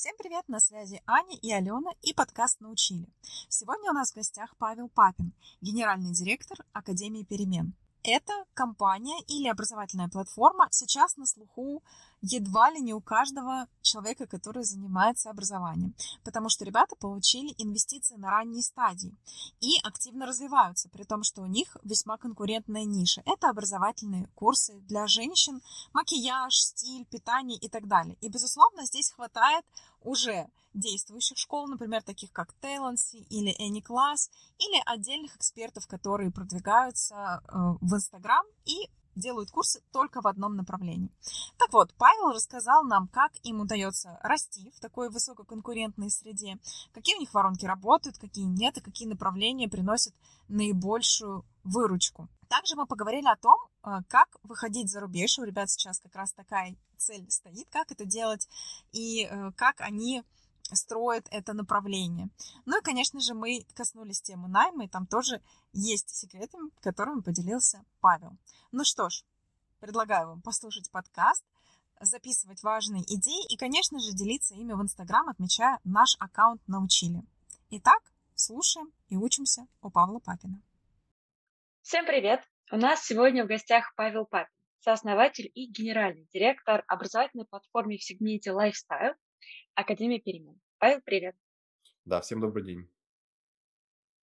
[0.00, 3.06] Всем привет, на связи Аня и Алена и подкаст «Научили».
[3.50, 7.74] Сегодня у нас в гостях Павел Папин, генеральный директор Академии перемен.
[8.02, 11.84] Эта компания или образовательная платформа сейчас на слуху
[12.22, 18.30] едва ли не у каждого человека, который занимается образованием, потому что ребята получили инвестиции на
[18.30, 19.16] ранней стадии
[19.60, 23.22] и активно развиваются, при том, что у них весьма конкурентная ниша.
[23.24, 25.60] Это образовательные курсы для женщин,
[25.92, 28.16] макияж, стиль, питание и так далее.
[28.20, 29.64] И, безусловно, здесь хватает
[30.02, 37.56] уже действующих школ, например, таких как Talency или Anyclass, или отдельных экспертов, которые продвигаются э,
[37.80, 41.10] в Инстаграм и делают курсы только в одном направлении.
[41.58, 46.58] Так вот, Павел рассказал нам, как им удается расти в такой высококонкурентной среде,
[46.92, 50.14] какие у них воронки работают, какие нет, и какие направления приносят
[50.48, 52.28] наибольшую выручку.
[52.48, 55.38] Также мы поговорили о том, э, как выходить за рубеж.
[55.38, 58.48] У ребят сейчас как раз такая цель стоит, как это делать,
[58.92, 60.24] и э, как они
[60.76, 62.28] строит это направление.
[62.66, 65.40] Ну и, конечно же, мы коснулись темы найма, и там тоже
[65.72, 68.36] есть секреты, которыми поделился Павел.
[68.72, 69.24] Ну что ж,
[69.80, 71.44] предлагаю вам послушать подкаст,
[72.00, 77.22] записывать важные идеи и, конечно же, делиться ими в Инстаграм, отмечая наш аккаунт «Научили».
[77.70, 78.02] Итак,
[78.34, 80.60] слушаем и учимся у Павла Папина.
[81.82, 82.40] Всем привет!
[82.72, 88.50] У нас сегодня в гостях Павел Папин, сооснователь и генеральный директор образовательной платформы в сегменте
[88.50, 89.14] Lifestyle,
[89.74, 90.60] Академия перемен.
[90.80, 91.36] Павел, привет.
[92.06, 92.90] Да, всем добрый день.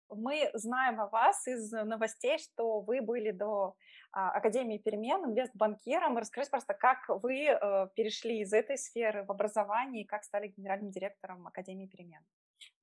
[0.08, 3.76] Мы знаем о вас из новостей, что вы были до
[4.12, 6.16] а, Академии перемен инвестбанкиром.
[6.16, 10.92] Расскажите просто, как вы э, перешли из этой сферы в образование и как стали генеральным
[10.92, 12.22] директором Академии перемен.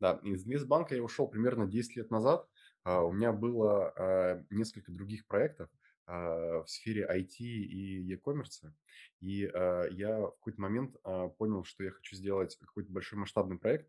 [0.00, 2.48] Да, из инвестбанка я ушел примерно 10 лет назад.
[2.82, 5.70] А, у меня было а, несколько других проектов.
[6.10, 8.72] А, в сфере IT и e-commerce.
[9.20, 13.58] И а, я в какой-то момент а, понял, что я хочу сделать какой-то большой масштабный
[13.58, 13.88] проект.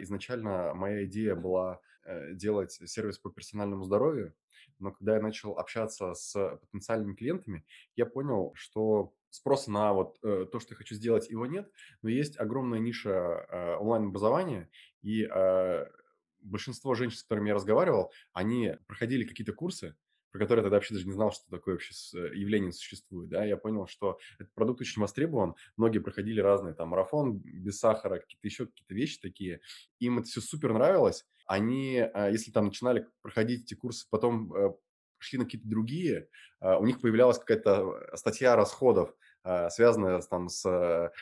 [0.00, 4.34] Изначально моя идея была э, делать сервис по персональному здоровью,
[4.78, 6.32] но когда я начал общаться с
[6.62, 7.62] потенциальными клиентами,
[7.94, 11.70] я понял, что спроса на вот э, то, что я хочу сделать, его нет,
[12.00, 14.70] но есть огромная ниша онлайн-образования,
[15.02, 15.28] и
[16.40, 19.94] большинство женщин, с которыми я разговаривал, они проходили какие-то курсы,
[20.30, 23.44] про который я тогда вообще даже не знал, что такое вообще э, явление существует, да,
[23.44, 28.46] я понял, что этот продукт очень востребован, многие проходили разные, там, марафон без сахара, какие-то
[28.46, 29.60] еще какие-то вещи такие,
[29.98, 34.72] им это все супер нравилось, они, а, если там начинали проходить эти курсы, потом э,
[35.18, 36.28] шли на какие-то другие,
[36.60, 41.12] а, у них появлялась какая-то статья расходов, а, связанная там с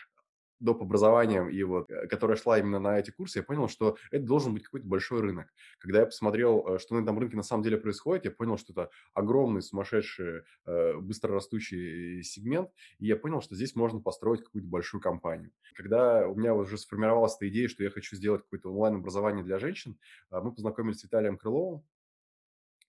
[0.60, 0.82] доп.
[0.82, 4.54] образованием, и вот, э, которая шла именно на эти курсы, я понял, что это должен
[4.54, 5.48] быть какой-то большой рынок.
[5.78, 8.72] Когда я посмотрел, э, что на этом рынке на самом деле происходит, я понял, что
[8.72, 15.00] это огромный, сумасшедший, э, быстрорастущий сегмент, и я понял, что здесь можно построить какую-то большую
[15.00, 15.50] компанию.
[15.74, 19.98] Когда у меня уже сформировалась эта идея, что я хочу сделать какое-то онлайн-образование для женщин,
[20.30, 21.84] мы познакомились с Виталием Крыловым,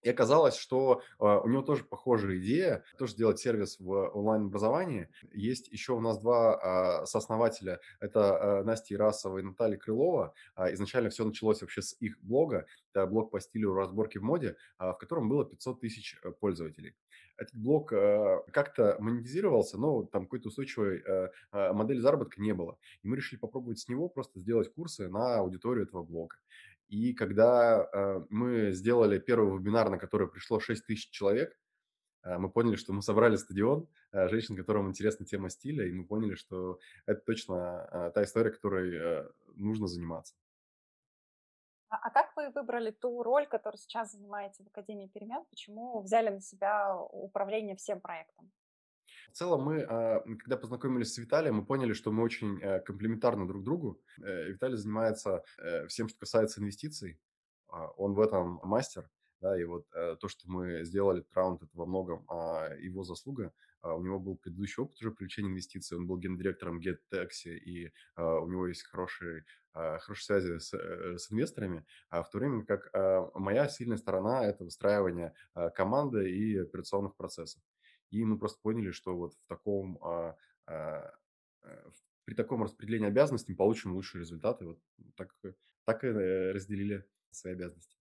[0.05, 5.09] и оказалось, что э, у него тоже похожая идея, тоже сделать сервис в онлайн-образовании.
[5.33, 10.35] Есть еще у нас два э, сооснователя, это э, Настя Ирасова и Наталья Крылова.
[10.55, 14.57] Э, изначально все началось вообще с их блога, это блог по стилю разборки в моде,
[14.79, 16.93] э, в котором было 500 тысяч пользователей.
[17.37, 21.29] Этот блог э, как-то монетизировался, но там какой-то устойчивой э,
[21.73, 22.77] модели заработка не было.
[23.01, 26.35] И мы решили попробовать с него просто сделать курсы на аудиторию этого блога.
[26.87, 31.57] И когда э, мы сделали первый вебинар, на который пришло 6 тысяч человек,
[32.23, 36.05] э, мы поняли, что мы собрали стадион э, женщин, которым интересна тема стиля, и мы
[36.05, 40.35] поняли, что это точно э, та история, которой э, нужно заниматься.
[41.89, 45.43] А, а как вы выбрали ту роль, которую сейчас занимаете в Академии перемен?
[45.49, 48.51] Почему взяли на себя управление всем проектом?
[49.31, 53.45] В целом мы, а, когда познакомились с Виталием, мы поняли, что мы очень э, комплементарны
[53.47, 54.01] друг другу.
[54.21, 57.19] Э, Виталий занимается э, всем, что касается инвестиций.
[57.67, 59.09] А, он в этом мастер.
[59.41, 63.53] Да, и вот то, что мы сделали этот раунд, это во многом а, его заслуга.
[63.83, 65.97] У него был предыдущий опыт уже привлечения инвестиций.
[65.97, 71.85] Он был гендиректором GetTaxi, и у него есть хорошие, хорошие связи с, с инвесторами.
[72.09, 72.89] А в то время как
[73.35, 75.35] моя сильная сторона– это выстраивание
[75.75, 77.61] команды и операционных процессов.
[78.11, 80.37] И мы просто поняли, что вот в таком, а,
[80.67, 81.11] а,
[81.63, 81.89] э,
[82.23, 84.65] при таком распределении обязанностей мы получим лучшие результаты.
[84.65, 84.79] Вот
[85.15, 85.35] так,
[85.83, 87.97] так и э, разделили свои обязанности.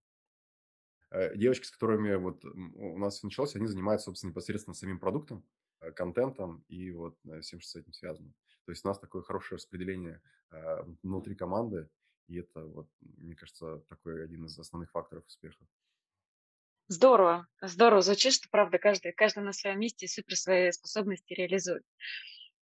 [1.10, 5.44] Э, девочки, с которыми вот у нас все началось, они занимаются, собственно, непосредственно самим продуктом,
[5.94, 8.32] контентом и вот всем, что с этим связано.
[8.64, 10.22] То есть у нас такое хорошее распределение
[11.02, 11.90] внутри команды,
[12.26, 15.66] и это, вот, мне кажется, такой один из основных факторов успеха.
[16.88, 21.82] Здорово, здорово звучит, что правда каждый, каждый на своем месте супер свои способности реализует.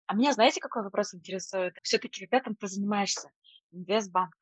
[0.07, 1.75] А меня, знаете, какой вопрос интересует?
[1.83, 3.31] Все-таки когда там ты занимаешься
[3.73, 4.35] инвестбанк,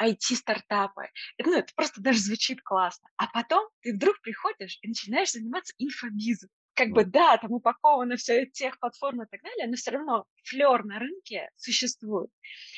[0.00, 1.08] IT-стартапы.
[1.44, 3.08] Ну, это просто даже звучит классно.
[3.16, 6.50] А потом ты вдруг приходишь и начинаешь заниматься инфобизом.
[6.74, 10.84] Как бы, да, там упаковано все тех платформ и так далее, но все равно флер
[10.84, 12.30] на рынке существует.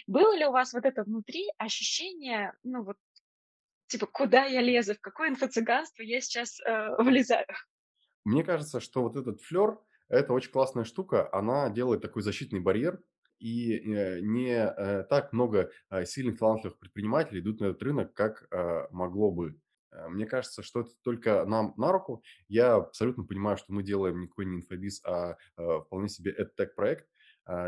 [0.06, 2.97] Было ли у вас вот это внутри ощущение, ну вот,
[3.88, 7.46] типа, куда я лезу, в какое инфо-цыганство я сейчас э, влезаю?
[8.25, 11.29] Мне кажется, что вот этот флер– это очень классная штука.
[11.32, 13.00] Она делает такой защитный барьер,
[13.38, 18.49] и э, не э, так много э, сильных талантливых предпринимателей идут на этот рынок, как
[18.90, 19.58] могло бы.
[20.11, 22.23] Мне кажется, что это только нам на руку.
[22.46, 27.08] Я абсолютно понимаю, что мы делаем никакой не инфобиз, а вполне себе EdTech проект.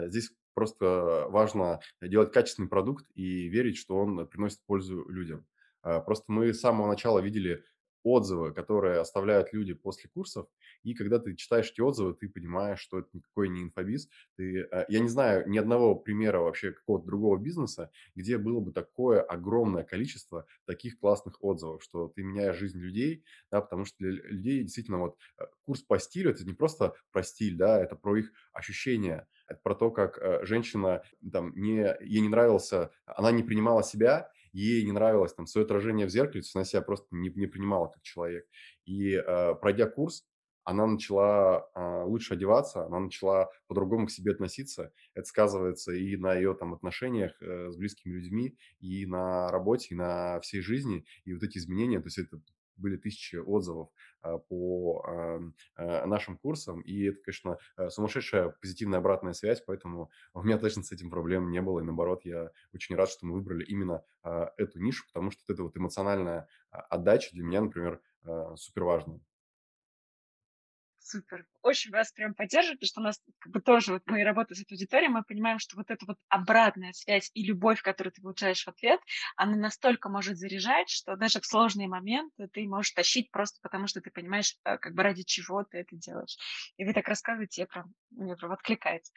[0.02, 5.46] Здесь просто важно делать качественный продукт и верить, что он приносит пользу людям.
[5.82, 7.64] Просто мы с самого начала видели
[8.02, 10.46] отзывы, которые оставляют люди после курсов,
[10.82, 14.08] и когда ты читаешь эти отзывы, ты понимаешь, что это никакой не инфобиз.
[14.36, 18.72] Ты, э, я не знаю ни одного примера вообще какого-то другого бизнеса, где было бы
[18.72, 24.10] такое огромное количество таких классных отзывов, что ты меняешь жизнь людей, да, потому что для
[24.10, 28.16] людей действительно вот э, курс по стилю– это не просто про стиль, да, это про
[28.16, 33.42] их ощущения, это про то, как э, женщина там не, ей не нравился, она не
[33.42, 37.46] принимала себя, ей не нравилось там свое отражение в зеркале, она себя просто не, не
[37.46, 38.46] принимала как человек.
[38.84, 40.24] И э, пройдя курс,
[40.64, 44.92] она начала э, лучше одеваться, она начала по-другому к себе относиться.
[45.14, 49.94] Это сказывается и на ее там отношениях э, с близкими людьми, и на работе, и
[49.94, 51.04] на всей жизни.
[51.24, 52.40] И вот эти изменения, то есть это
[52.80, 53.90] были тысячи отзывов
[54.22, 60.42] а, по а, нашим курсам, и это, конечно, э, сумасшедшая позитивная обратная связь, поэтому у
[60.42, 63.64] меня точно с этим проблем не было, и наоборот, я очень рад, что мы выбрали
[63.64, 68.00] именно а, эту нишу, потому что это вот эмоциональная отдача для меня, например,
[68.56, 69.20] супер важная.
[71.10, 71.44] Супер.
[71.62, 74.62] Очень вас прям поддерживаю, потому что у нас как бы тоже вот мы работаем с
[74.62, 78.62] этой аудиторией, мы понимаем, что вот эта вот обратная связь и любовь, которую ты получаешь
[78.62, 79.00] в ответ,
[79.34, 84.00] она настолько может заряжать, что даже в сложные моменты ты можешь тащить просто потому, что
[84.00, 86.36] ты понимаешь, э, как бы ради чего ты это делаешь.
[86.76, 89.12] И вы так рассказываете, я прям, мне прям откликается.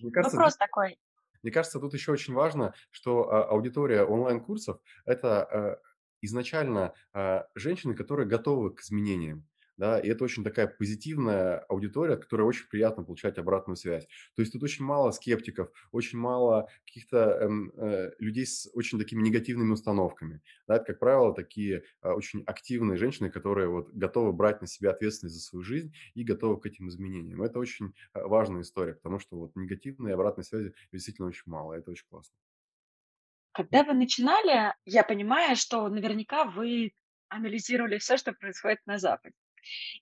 [0.00, 0.98] Мне кажется, Вопрос тут, такой.
[1.42, 5.80] Мне кажется, тут еще очень важно, что а, аудитория онлайн-курсов– это а,
[6.20, 9.44] изначально а, женщины, которые готовы к изменениям
[9.82, 14.06] да, и это очень такая позитивная аудитория, от которой очень приятно получать обратную связь.
[14.36, 19.22] То есть тут очень мало скептиков, очень мало каких-то эм, э, людей с очень такими
[19.22, 20.40] негативными установками.
[20.68, 24.92] Да, это, как правило, такие э, очень активные женщины, которые вот готовы брать на себя
[24.92, 27.42] ответственность за свою жизнь и готовы к этим изменениям.
[27.42, 31.90] Это очень э, важная история, потому что вот негативной обратной связи действительно очень мало, это
[31.90, 32.36] очень классно.
[33.50, 36.92] Когда вы начинали, я понимаю, что наверняка вы
[37.28, 39.34] анализировали все, что происходит на Западе.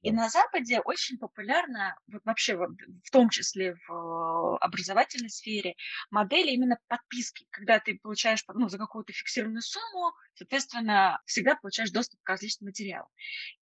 [0.02, 5.74] И на Западе очень популярна, вот вообще в том числе в образовательной сфере,
[6.10, 12.20] модели именно подписки, когда ты получаешь ну, за какую-то фиксированную сумму, соответственно, всегда получаешь доступ
[12.22, 13.08] к различным материалам.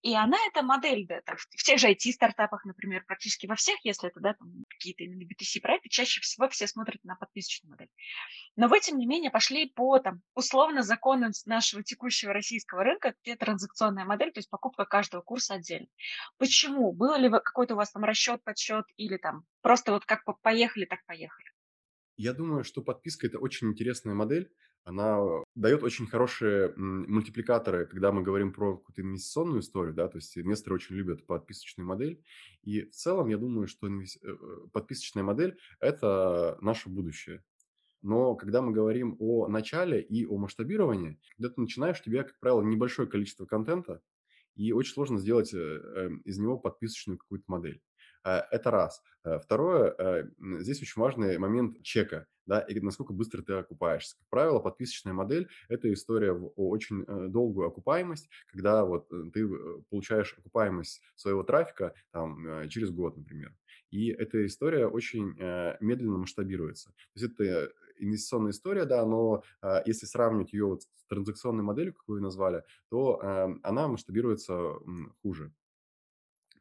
[0.01, 4.09] И она, эта модель, да, там, в тех же IT-стартапах, например, практически во всех, если
[4.09, 7.89] это да, там, какие-то именно B2C-проекты, чаще всего все смотрят на подписочную модель.
[8.55, 13.35] Но вы, тем не менее, пошли по там, условно законам нашего текущего российского рынка, где
[13.35, 15.86] транзакционная модель, то есть покупка каждого курса отдельно.
[16.37, 16.91] Почему?
[16.93, 21.05] Был ли какой-то у вас там расчет, подсчет или там просто вот как поехали, так
[21.05, 21.47] поехали?
[22.17, 24.51] Я думаю, что подписка– это очень интересная модель.
[24.83, 25.19] Она
[25.53, 30.75] дает очень хорошие мультипликаторы, когда мы говорим про какую-то инвестиционную историю, да, то есть инвесторы
[30.75, 32.23] очень любят подписочную модель.
[32.63, 33.87] И в целом я думаю, что.
[33.87, 34.37] Э, э,
[34.71, 37.43] подписочная модель– это наше будущее.
[38.01, 42.39] Но когда мы говорим о начале и о масштабировании, когда ты начинаешь, у тебя, как
[42.39, 44.01] правило, небольшое количество контента,
[44.57, 47.81] и очень сложно сделать э, эм, из него подписочную какую-то модель.
[48.25, 49.01] Э, это раз.
[49.23, 54.17] Э, второе, здесь очень важный момент чека, да, и насколько быстро ты окупаешься.
[54.17, 59.47] Как правило, подписочная модель– это история в очень долгую окупаемость, когда вот ты
[59.89, 63.53] получаешь окупаемость своего трафика там, через год, например.
[63.91, 65.35] И эта история очень
[65.85, 66.89] медленно масштабируется.
[66.89, 71.93] То есть это инвестиционная история, да, но э, если сравнивать ее вот с транзакционной моделью,
[71.93, 74.73] как вы назвали, то э, она масштабируется
[75.21, 75.51] хуже.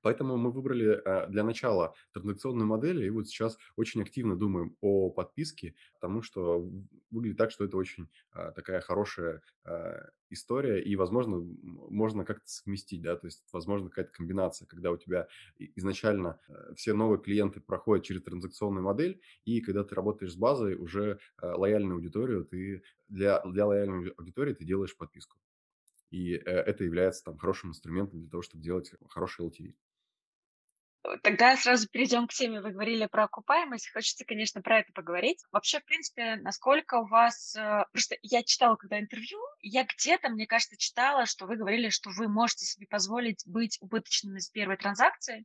[0.06, 5.10] Поэтому мы выбрали э, для начала транзакционную модель, и вот сейчас очень активно думаем о
[5.10, 6.64] подписке, потому что
[7.10, 13.02] выглядит так, что это очень э, такая хорошая э, история, и, возможно, можно как-то совместить,
[13.02, 15.26] да, то есть, возможно, какая-то комбинация, когда у тебя
[15.58, 16.38] изначально
[16.76, 21.96] все новые клиенты проходят через транзакционную модель, и когда ты работаешь с базой, уже лояльную
[21.96, 25.36] аудиторию, ты для, для лояльной аудитории ты делаешь подписку.
[26.12, 29.74] И это является там хорошим инструментом для того, чтобы делать хороший LTV.
[31.22, 32.60] Тогда сразу перейдем к теме.
[32.60, 33.90] Вы говорили про окупаемость.
[33.92, 35.42] Хочется, конечно, про это поговорить.
[35.52, 37.54] Вообще, в принципе, насколько у вас...
[37.56, 42.10] Э, просто я читала, когда интервью, я где-то, мне кажется, читала, что вы говорили, что
[42.10, 45.44] вы можете себе позволить быть убыточными с первой транзакции.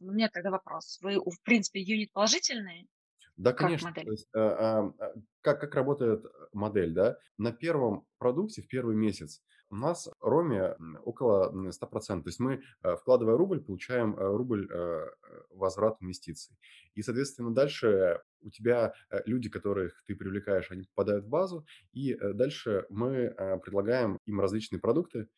[0.00, 0.98] У меня тогда вопрос.
[1.02, 2.88] Вы, в принципе, юнит положительный?
[3.36, 3.92] Да, конечно.
[3.92, 5.12] То есть, а, а, а,
[5.42, 7.18] как, как работает модель, да?
[7.38, 12.22] На первом продукте в первый месяц у нас роме около 100%.
[12.22, 15.06] То есть мы, э, вкладывая рубль, получаем э, рубль э,
[15.50, 16.56] возврат инвестиций.
[16.94, 22.86] И, соответственно, дальше у тебя люди, которых ты привлекаешь, они попадают в базу, и дальше
[22.90, 25.28] мы предлагаем им различные продукты,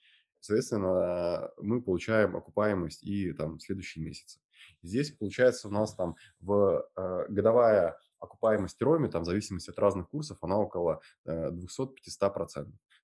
[0.49, 4.41] соответственно, мы получаем окупаемость и там следующие месяцы.
[4.83, 6.89] Здесь, получается, у нас там в
[7.29, 11.91] годовая окупаемость роме, там, в зависимости от разных курсов, она около 200-500%.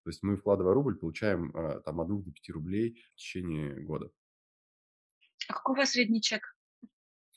[0.05, 3.75] То есть мы, вкладывая рубль, получаем э, там от 2 до 5 рублей в течение
[3.81, 4.11] года.
[5.49, 6.57] А какой у вас средний чек?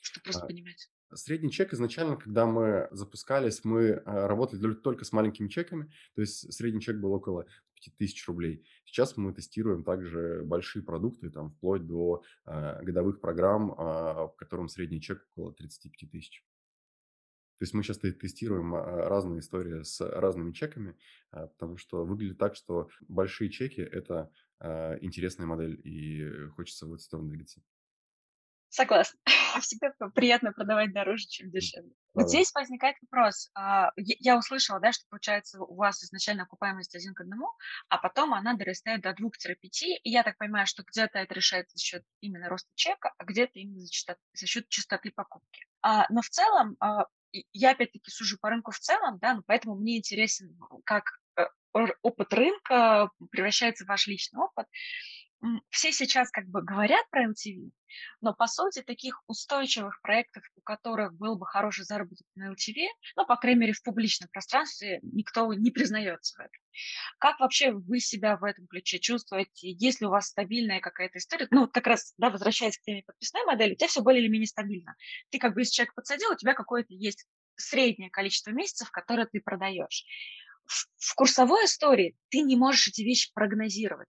[0.00, 0.90] Чтобы просто а, понимать.
[1.14, 6.52] Средний чек изначально, когда мы запускались, мы э, работали только с маленькими чеками, то есть
[6.52, 7.46] средний чек был около
[7.80, 8.66] 5000 рублей.
[8.84, 14.68] Сейчас мы тестируем также большие продукты, там, вплоть до э, годовых программ, э, в котором
[14.68, 16.44] средний чек около 35 тысяч.
[17.58, 20.96] То есть мы сейчас тестируем а, разные истории с разными чеками,
[21.32, 24.30] а, потому что выглядит так, что большие чеки– это
[25.00, 27.62] интересная модель, и хочется в эту сторону двигаться.
[28.70, 29.18] Согласна.
[29.60, 31.90] Всегда приятно продавать дороже, чем дешевле.
[32.14, 33.50] Да, вот здесь возникает вопрос.
[33.96, 37.48] Я услышала, да, что получается у вас изначально окупаемость один к одному,
[37.88, 40.00] а потом она дорастает до 2-5.
[40.02, 43.58] И я так понимаю, что где-то это решается за счет именно роста чека, а где-то
[43.58, 45.64] именно за, частот, за счет частоты покупки.
[46.10, 46.76] Но в целом
[47.52, 51.04] я опять-таки сужу по рынку в целом, да, но поэтому мне интересен, как
[51.36, 51.44] э,
[52.02, 54.66] опыт рынка превращается в ваш личный опыт.
[55.70, 57.70] Все сейчас как бы говорят про LTV,
[58.20, 63.24] но по сути таких устойчивых проектов, у которых был бы хороший заработок на LTV, ну,
[63.24, 66.60] по крайней мере, в публичном пространстве никто не признается в этом.
[67.18, 69.70] Как вообще вы себя в этом ключе чувствуете?
[69.70, 71.46] Есть ли у вас стабильная какая-то история?
[71.50, 74.28] Ну, вот как раз, да, возвращаясь к теме подписной модели, у тебя все более или
[74.28, 74.96] менее стабильно.
[75.30, 79.40] Ты как бы, если человек подсадил, у тебя какое-то есть среднее количество месяцев, которые ты
[79.40, 80.04] продаешь.
[80.66, 84.08] В курсовой истории ты не можешь эти вещи прогнозировать.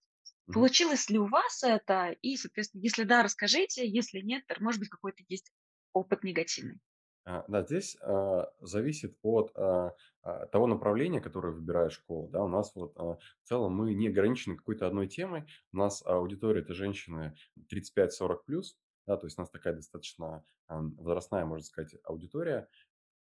[0.53, 2.15] Получилось ли у вас это?
[2.22, 5.51] И, соответственно, если да, расскажите, если нет, то, может быть, какой-то есть
[5.94, 6.79] опыт негативный.
[7.25, 9.94] А, да, здесь а, зависит от а,
[10.51, 12.29] того направления, которое выбирает школа.
[12.29, 15.46] Да, у нас вот а, в целом мы не ограничены какой-то одной темой.
[15.72, 17.36] У нас аудитория это женщины
[17.72, 22.68] 35-40 плюс, да, то есть у нас такая достаточно а, возрастная, можно сказать, аудитория.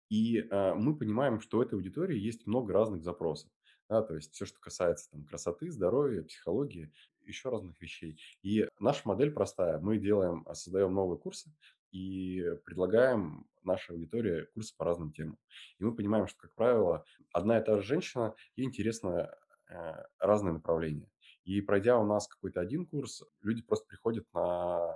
[0.09, 3.51] И а, мы понимаем, что у этой аудитории есть много разных запросов.
[3.89, 6.91] Да, то есть все, что касается там, красоты, здоровья, психологии,
[7.27, 8.19] еще разных вещей.
[8.41, 9.79] И наша модель простая.
[9.79, 11.51] Мы делаем, а, создаем новые курсы
[11.91, 15.37] и предлагаем нашей аудитории курсы по разным темам.
[15.79, 19.33] И мы понимаем, что, как правило, одна и та же женщина, ей интересно
[19.69, 21.09] э, разные направления.
[21.43, 24.93] И пройдя у нас какой-то один курс, люди просто приходят на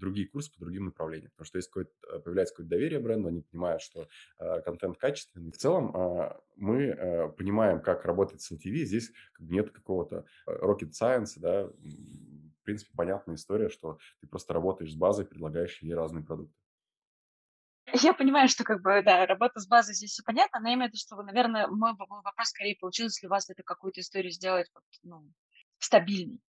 [0.00, 1.30] другие курсы по другим направлениям.
[1.30, 5.52] Потому что если какое э, появляется какое-то доверие бренду, они понимают, что э, контент качественный.
[5.52, 8.84] В целом э, мы э, понимаем, как работает с LTV.
[8.84, 14.92] Здесь нет какого-то э, rocket science, да, в принципе, понятная история, что ты просто работаешь
[14.92, 16.54] с базой, предлагаешь ей разные продукты.
[17.92, 20.98] Я понимаю, что как бы, да, работа с базой здесь все понятно, но в виду,
[20.98, 24.84] что, вы, наверное, мой вопрос скорее получилось ли у вас это какую-то историю сделать вот,
[25.02, 25.28] ну,
[25.78, 26.40] стабильней.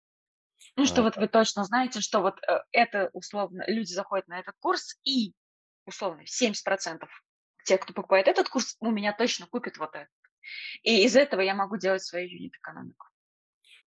[0.77, 4.39] Ну, что а, вот вы точно знаете, что вот э, это условно, люди заходят на
[4.39, 5.35] этот курс, и
[5.87, 7.07] условно 70%
[7.65, 10.09] тех, кто покупает этот курс, у меня точно купят вот это.
[10.83, 13.07] И из этого я могу делать свою юнит-экономику.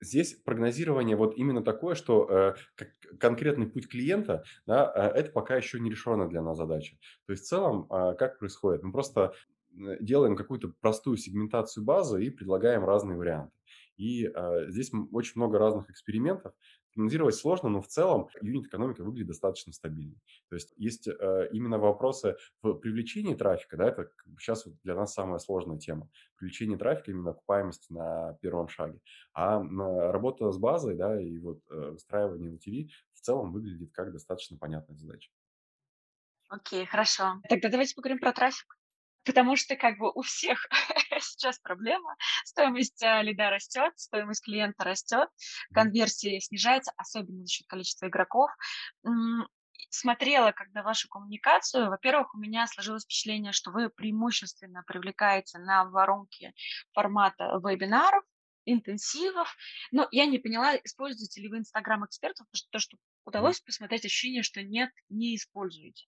[0.01, 2.85] Здесь прогнозирование вот именно такое, что э,
[3.21, 6.97] конкретный путь клиента, да, э, это пока еще не решенная для нас задача.
[7.27, 8.83] То есть в целом, э, как происходит?
[8.83, 9.33] Мы просто
[9.71, 13.53] делаем какую-то простую сегментацию базы и предлагаем разные варианты.
[13.97, 16.53] И э, здесь очень много разных экспериментов.
[16.95, 20.17] Прогнозировать сложно, но в целом юнит-экономика выглядит достаточно стабильно.
[20.49, 25.15] То есть есть э, именно вопросы в привлечении трафика, да, это сейчас вот для нас
[25.15, 26.09] самая сложная тема.
[26.37, 29.01] Привлечение трафика, именно окупаемости на первом шаге.
[29.33, 34.59] А работа с базой, да, и вот э, выстраивание LTV в целом выглядит как достаточно
[34.59, 35.31] понятная задача.
[36.49, 37.41] Окей, хорошо.
[37.49, 38.77] Тогда давайте поговорим про трафик
[39.25, 40.67] потому что как бы у всех
[41.21, 42.17] сейчас проблема.
[42.45, 45.29] Стоимость э, лида растет, стоимость клиента растет,
[45.73, 48.51] конверсия снижается, особенно за счет количества игроков.
[49.91, 56.55] Смотрела, когда вашу коммуникацию, во-первых, у меня сложилось впечатление, что вы преимущественно привлекаете на воронки
[56.95, 58.25] формата вебинаров,
[58.65, 59.55] интенсивов,
[59.91, 64.05] но я не поняла, используете ли вы Инстаграм экспертов, потому что то, что удалось посмотреть
[64.05, 66.07] ощущение, что нет, не используете.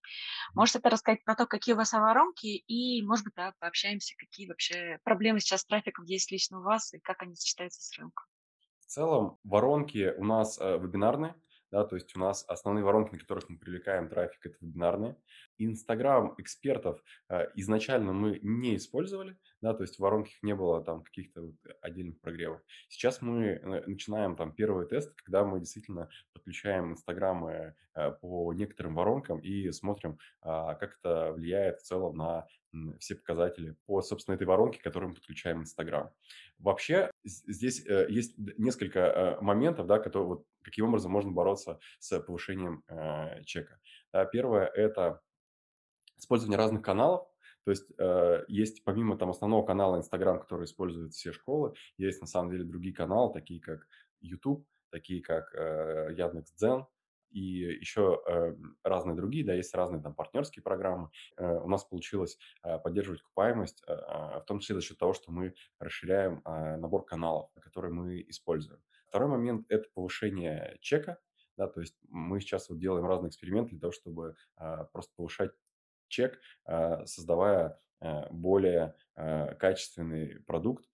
[0.54, 4.49] Можете это рассказать про то, какие у вас воронки, и, может быть, да, пообщаемся, какие
[4.49, 8.25] вообще проблемы сейчас с трафиком есть лично у вас, и как они сочетаются с рынком.
[8.80, 11.35] В целом воронки у нас э, вебинарные,
[11.71, 15.16] да, то есть у нас основные воронки, на которых мы привлекаем трафик, это вебинарные.
[15.59, 21.02] Инстаграм экспертов э, изначально мы не использовали, да, то есть в воронках не было там
[21.02, 22.61] каких-то вот отдельных прогревов.
[22.88, 28.94] Сейчас мы э, начинаем там первый тест, когда мы действительно подключаем Инстаграмы э, по некоторым
[28.94, 32.46] воронкам и смотрим, а, как это влияет в целом на
[32.99, 36.11] все показатели по, собственно, этой воронке, которую мы подключаем Инстаграм.
[36.58, 42.82] Вообще здесь есть несколько моментов, да, которые, вот, каким образом можно бороться с повышением
[43.44, 43.78] чека.
[44.32, 45.20] Первое– это
[46.16, 47.28] использование разных каналов.
[47.64, 52.26] То есть э, есть помимо там основного канала Инстаграм, который используют все школы, есть на
[52.26, 53.87] самом деле другие каналы, такие как
[54.21, 56.87] YouTube, такие как э, Яндекс.Дзен,
[57.35, 57.40] и
[57.80, 58.54] еще э,
[58.85, 61.11] разные другие, да, есть разные там партнерские программы.
[61.37, 62.38] Э, у нас получилось
[62.85, 67.50] поддерживать окупаемость, э, э в том числе за счет того, что мы расширяем набор каналов,
[67.61, 68.80] которые мы используем.
[69.09, 71.18] Второй момент– это повышение чека,
[71.56, 74.37] да, то есть мы сейчас вот делаем разные эксперименты для того, чтобы
[74.92, 75.52] просто повышать
[76.14, 80.85] чек, э, создавая э, более э, качественный продукт,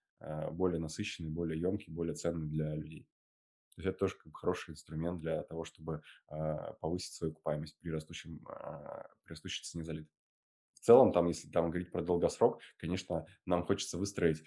[0.53, 3.09] более насыщенный, более емкий, более ценный для людей.
[3.75, 6.03] То есть это тоже как хороший инструмент для того, чтобы
[6.83, 8.45] повысить свою окупаемость при, растущем,
[9.25, 9.95] при растущей цене за.
[9.95, 14.45] В целом, там, если там говорить про долгосрок, конечно, нам хочется выстроить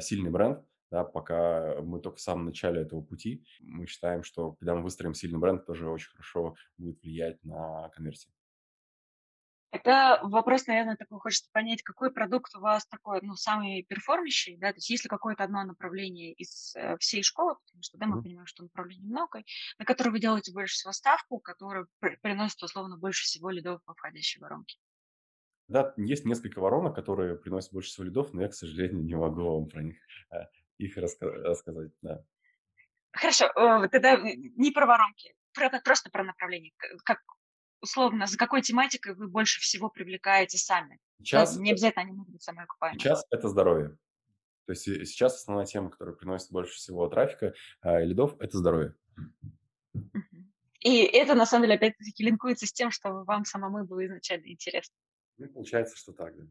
[0.00, 3.44] сильный бренд, да, пока мы только в самом начале этого пути.
[3.60, 8.32] Мы считаем, что когда мы выстроим сильный бренд, тоже очень хорошо будет влиять на конверсию.
[9.72, 14.70] Это вопрос, наверное, такой, хочется понять, какой продукт у вас такой, ну, самый перформящий, да,
[14.70, 18.18] то есть есть ли какое-то одно направление из э, всей школы, потому что, да, мы
[18.18, 18.22] mm-hmm.
[18.22, 19.42] понимаем, что направлений много,
[19.78, 21.86] на которое вы делаете больше всего ставку, которое
[22.20, 24.76] приносит, условно, больше всего лидов по входящей воронке.
[25.68, 29.42] Да, есть несколько воронок, которые приносят больше всего лидов, но я, к сожалению, не могу
[29.42, 29.96] вам про них
[30.32, 30.36] э,
[30.76, 32.22] их раска- рассказать, да.
[33.12, 36.72] Хорошо, э, тогда не про воронки, про, просто про направление.
[37.06, 37.20] Как,
[37.82, 40.98] условно, за какой тематикой вы больше всего привлекаете сами?
[41.18, 42.98] Сейчас, ну, не обязательно они могут быть самые окупаемые.
[42.98, 43.98] Сейчас это здоровье.
[44.66, 48.94] То есть сейчас основная тема, которая приносит больше всего трафика э, лидов, это здоровье.
[50.80, 54.94] И это, на самом деле, опять-таки линкуется с тем, что вам самому было изначально интересно.
[55.38, 56.44] Ну, получается, что так, да.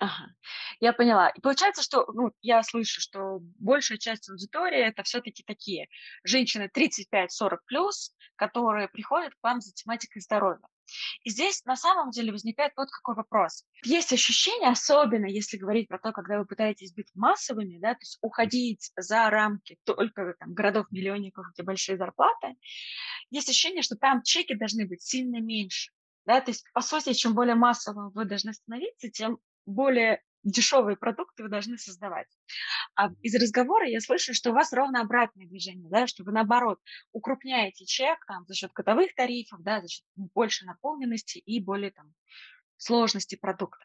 [0.00, 0.34] Ага,
[0.80, 1.28] я поняла.
[1.28, 5.88] И получается, что, ну, я слышу, что большая часть аудитории это все-таки такие
[6.24, 10.66] женщины 35-40 плюс, которые приходят к вам за тематикой здоровья.
[11.22, 13.64] И здесь на самом деле возникает вот какой вопрос.
[13.84, 18.18] Есть ощущение, особенно если говорить про то, когда вы пытаетесь быть массовыми, да, то есть
[18.20, 22.56] уходить за рамки только там, городов-миллионников, где большие зарплаты,
[23.30, 25.92] есть ощущение, что там чеки должны быть сильно меньше.
[26.26, 31.42] Да, то есть, по сути, чем более массовым вы должны становиться, тем более дешевые продукты
[31.42, 32.28] вы должны создавать.
[32.94, 36.78] А из разговора я слышу, что у вас ровно обратное движение, да, что вы наоборот
[37.12, 42.14] укрупняете чек там, за счет годовых тарифов, да, за счет больше наполненности и более там,
[42.76, 43.84] сложности продукта.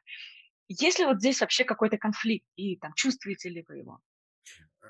[0.67, 4.01] Есть ли вот здесь вообще какой-то конфликт и там чувствуете ли вы его?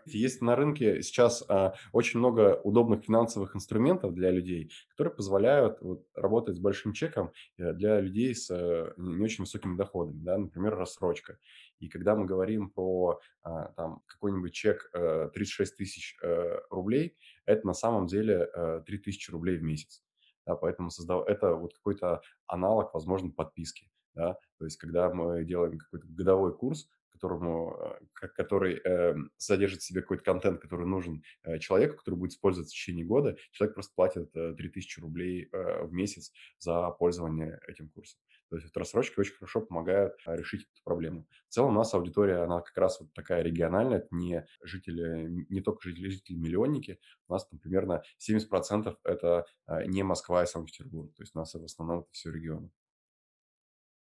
[0.06, 6.06] Есть на рынке сейчас а, очень много удобных финансовых инструментов для людей, которые позволяют вот,
[6.14, 10.76] работать с большим чеком э, для людей с а, не очень высокими доходами, да, например,
[10.76, 11.38] рассрочка.
[11.80, 17.66] И когда мы говорим про а, там, какой-нибудь чек а, 36 тысяч а, рублей, это
[17.66, 20.04] на самом деле а, 3 тысячи рублей в месяц.
[20.46, 21.28] Да, поэтому создав...
[21.28, 23.90] это вот какой-то аналог, возможно, подписки.
[24.16, 24.38] Да?
[24.58, 30.02] То есть, когда мы делаем какой-то годовой курс, которому, э, который э, содержит в себе
[30.02, 34.32] какой-то контент, который нужен э, человеку, который будет использовать в течение года, человек просто платит
[34.32, 38.20] 3000 рублей в месяц за пользование этим курсом.
[38.50, 41.28] То есть вот рассрочки очень хорошо помогают решить эту проблему.
[41.50, 45.62] В целом у нас аудитория, она как раз вот такая региональная, это не жители, не
[45.62, 47.00] только жители, жители-миллионники.
[47.28, 49.46] У нас там примерно 70% это
[49.86, 51.14] не Москва и Санкт-Петербург.
[51.16, 52.72] То есть у нас в основном это все регионы.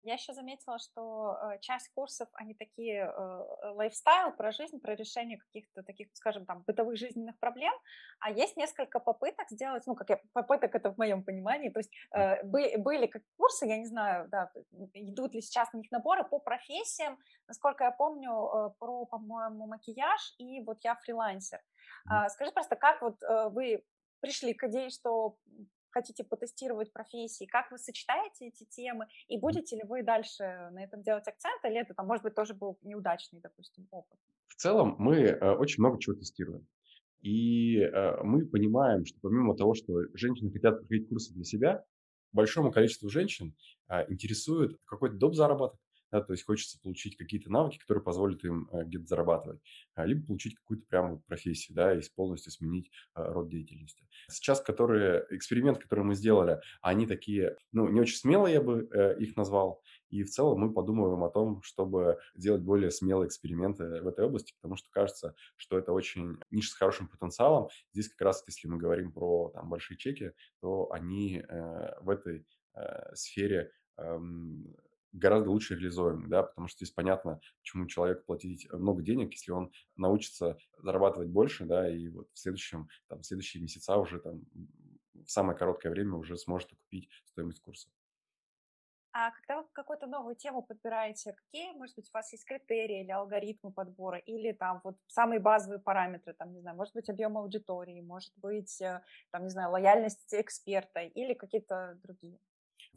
[0.06, 5.36] Я еще заметила, что э, часть курсов, они такие э, лайфстайл, про жизнь, про решение
[5.36, 7.72] каких-то таких, скажем, там, бытовых жизненных проблем,
[8.20, 11.90] а есть несколько попыток сделать, ну, как я, попыток это в моем понимании, то есть
[12.14, 14.52] э, были как курсы, я не знаю, да,
[14.94, 20.60] идут ли сейчас на них наборы по профессиям, насколько я помню, про, по-моему, макияж, и
[20.60, 21.60] вот я фрилансер.
[22.08, 23.16] А, скажи просто, как вот
[23.52, 23.82] вы
[24.20, 25.36] пришли к идее, что
[25.96, 31.02] хотите потестировать профессии, как вы сочетаете эти темы, и будете ли вы дальше на этом
[31.02, 34.18] делать акцент, или это, там, может быть, тоже был неудачный, допустим, опыт?
[34.48, 36.66] В целом мы э, очень много чего тестируем.
[37.22, 41.84] И э, мы понимаем, что помимо того, что женщины хотят проходить курсы для себя,
[42.32, 43.54] большому количеству женщин
[43.88, 45.34] а, интересует какой-то доп.
[45.34, 49.60] заработок, да, то есть хочется получить какие-то навыки, которые позволят им а, где-то зарабатывать,
[49.94, 54.06] а, либо получить какую-то прям вот профессию, да, и полностью сменить а, род деятельности.
[54.28, 59.18] Сейчас, которые, эксперимент, который мы сделали, они такие, ну, не очень смелые, я бы э,
[59.18, 64.06] их назвал, и в целом мы подумываем о том, чтобы делать более смелые эксперименты в
[64.06, 67.68] этой области, потому что кажется, что это очень ниша с хорошим потенциалом.
[67.92, 72.46] Здесь как раз, если мы говорим про там, большие чеки, то они э, в этой
[72.74, 74.18] э, сфере э,
[75.18, 79.72] гораздо лучше реализуемы, да, потому что здесь понятно, почему человеку платить много денег, если он
[79.96, 84.42] научится зарабатывать больше, да, и вот в следующем, там, в следующие месяца уже там
[85.14, 87.88] в самое короткое время уже сможет окупить стоимость курса.
[89.12, 93.10] А когда вы какую-то новую тему подбираете, какие, может быть, у вас есть критерии или
[93.10, 98.02] алгоритмы подбора, или там вот самые базовые параметры, там, не знаю, может быть, объем аудитории,
[98.02, 102.38] может быть, э, там, не знаю, лояльность эксперта или какие-то другие?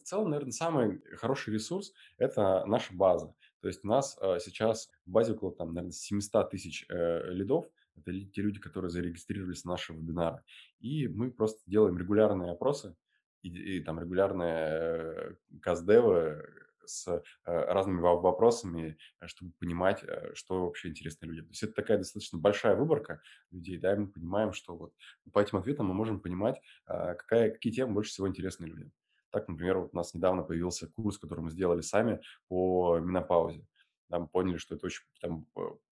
[0.04, 3.34] В целом, наверное, самый хороший ресурс– это наша база.
[3.62, 7.68] То есть у нас э, сейчас в базе около, там, наверное, 700 тысяч э, лидов.
[7.96, 10.42] Это те люди, которые зарегистрировались на наши вебинары.
[10.80, 12.96] И мы просто делаем регулярные опросы,
[13.42, 16.46] и, и там регулярные э, каздевы
[16.86, 21.46] с э, разными вопросами, э, чтобы понимать, что вообще интересно людям.
[21.46, 24.94] То есть это такая достаточно большая выборка людей, да, и мы понимаем, что вот
[25.32, 28.92] по этим ответам мы можем понимать, какая, какие темы больше всего интересны людям.
[29.32, 33.66] Так, например, вот у нас недавно появился курс, который мы сделали сами по менопаузе.
[34.10, 35.46] Да, мы поняли, что это очень там,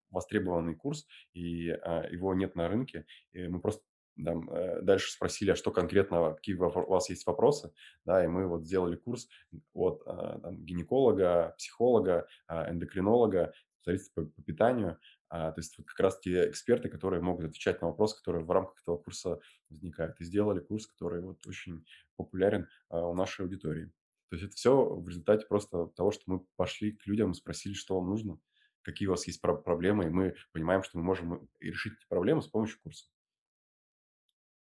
[0.09, 3.05] востребованный курс, и а, его нет на рынке.
[3.33, 3.83] И мы просто
[4.23, 7.71] там, э, дальше спросили, а что конкретно, какие у вас есть вопросы,
[8.03, 9.27] да, и мы вот сделали курс
[9.73, 14.97] от а, там, гинеколога, психолога, а, эндокринолога, специалиста по, по питанию,
[15.29, 18.51] а, то есть вот как раз те эксперты, которые могут отвечать на вопросы, которые в
[18.51, 20.19] рамках этого курса возникают.
[20.21, 21.85] И сделали курс, который вот очень
[22.15, 23.91] популярен а, у нашей аудитории.
[24.29, 27.95] То есть это все в результате просто того, что мы пошли к людям спросили, что
[27.95, 28.39] вам нужно,
[28.81, 32.47] какие у вас есть проблемы, и мы понимаем, что мы можем решить эти проблемы с
[32.47, 33.05] помощью курса.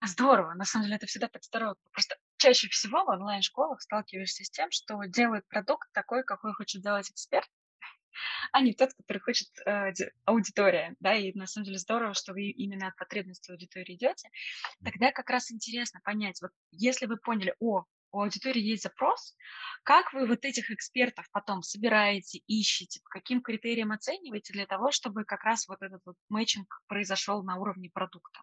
[0.06, 1.76] Здорово, на самом деле это всегда так здорово.
[1.92, 7.10] Просто чаще всего в онлайн-школах сталкиваешься с тем, что делает продукт такой, какой хочет делать
[7.10, 7.50] эксперт,
[8.52, 9.92] а не тот, который хочет э,
[10.26, 14.30] аудитория, да, и на самом деле здорово, что вы именно от потребностей аудитории идете.
[14.84, 19.36] Тогда как раз интересно понять, вот если вы поняли, о, у аудитории есть запрос,
[19.84, 25.26] как вы вот этих экспертов потом собираете, ищете, по каким критериям оцениваете для того, чтобы
[25.26, 28.40] как раз вот этот вот мэчинг произошел на уровне продукта?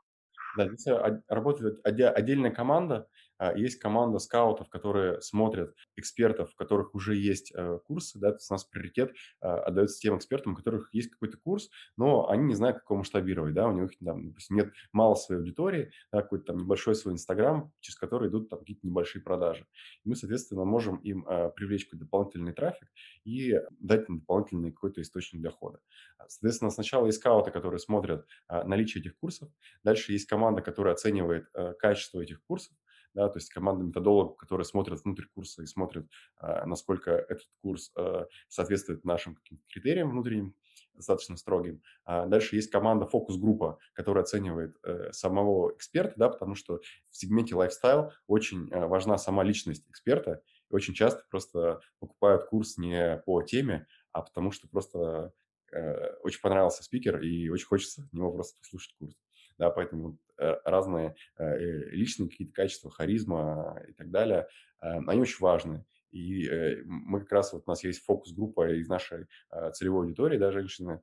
[0.57, 0.87] Да, здесь
[1.29, 3.09] работает отдельная команда.
[3.43, 8.17] А, есть команда скаутов, которые смотрят экспертов, у которых уже есть э, курсы.
[8.21, 12.45] Да, у нас приоритет а, отдается тем экспертам, у которых есть какой-то курс, но они
[12.45, 13.53] не знают, как его масштабировать.
[13.53, 17.73] Да, у них там, допустим, нет мало своей аудитории, да, какой-то там небольшой свой Инстаграм,
[17.81, 19.67] через который идут там какие-то небольшие продажи.
[20.05, 22.93] И мы, соответственно, можем им а, привлечь какой-то дополнительный трафик
[23.25, 25.81] и дать им дополнительный какой-то источник дохода.
[26.29, 29.49] Соответственно, сначала есть скауты, которые смотрят наличие этих курсов.
[29.83, 32.73] Дальше есть команда, которая оценивает э, качество этих курсов
[33.15, 37.91] да, то есть команда методологов, которые смотрят внутрь курса и смотрят, а, насколько этот курс
[37.97, 39.39] а, соответствует нашим
[39.71, 40.55] критериям внутренним,
[40.95, 41.83] достаточно строгим.
[42.05, 47.55] А дальше есть команда фокус-группа, которая оценивает э, самого эксперта, да, потому что в сегменте
[47.55, 53.87] lifestyle очень э, важна сама личность эксперта, очень часто просто покупают курс не по теме,
[54.13, 55.33] а потому что просто
[55.73, 59.15] э, очень понравился спикер и очень хочется его просто послушать курс
[59.59, 60.32] да, поэтому э,
[60.65, 61.59] разные э,
[61.91, 64.49] личные какие-то качества, харизма и так далее,
[64.81, 65.85] э, они очень важны.
[66.11, 66.47] И
[66.85, 69.29] мы как раз, вот у нас есть фокус-группа из нашей
[69.73, 71.01] целевой аудитории, да, женщины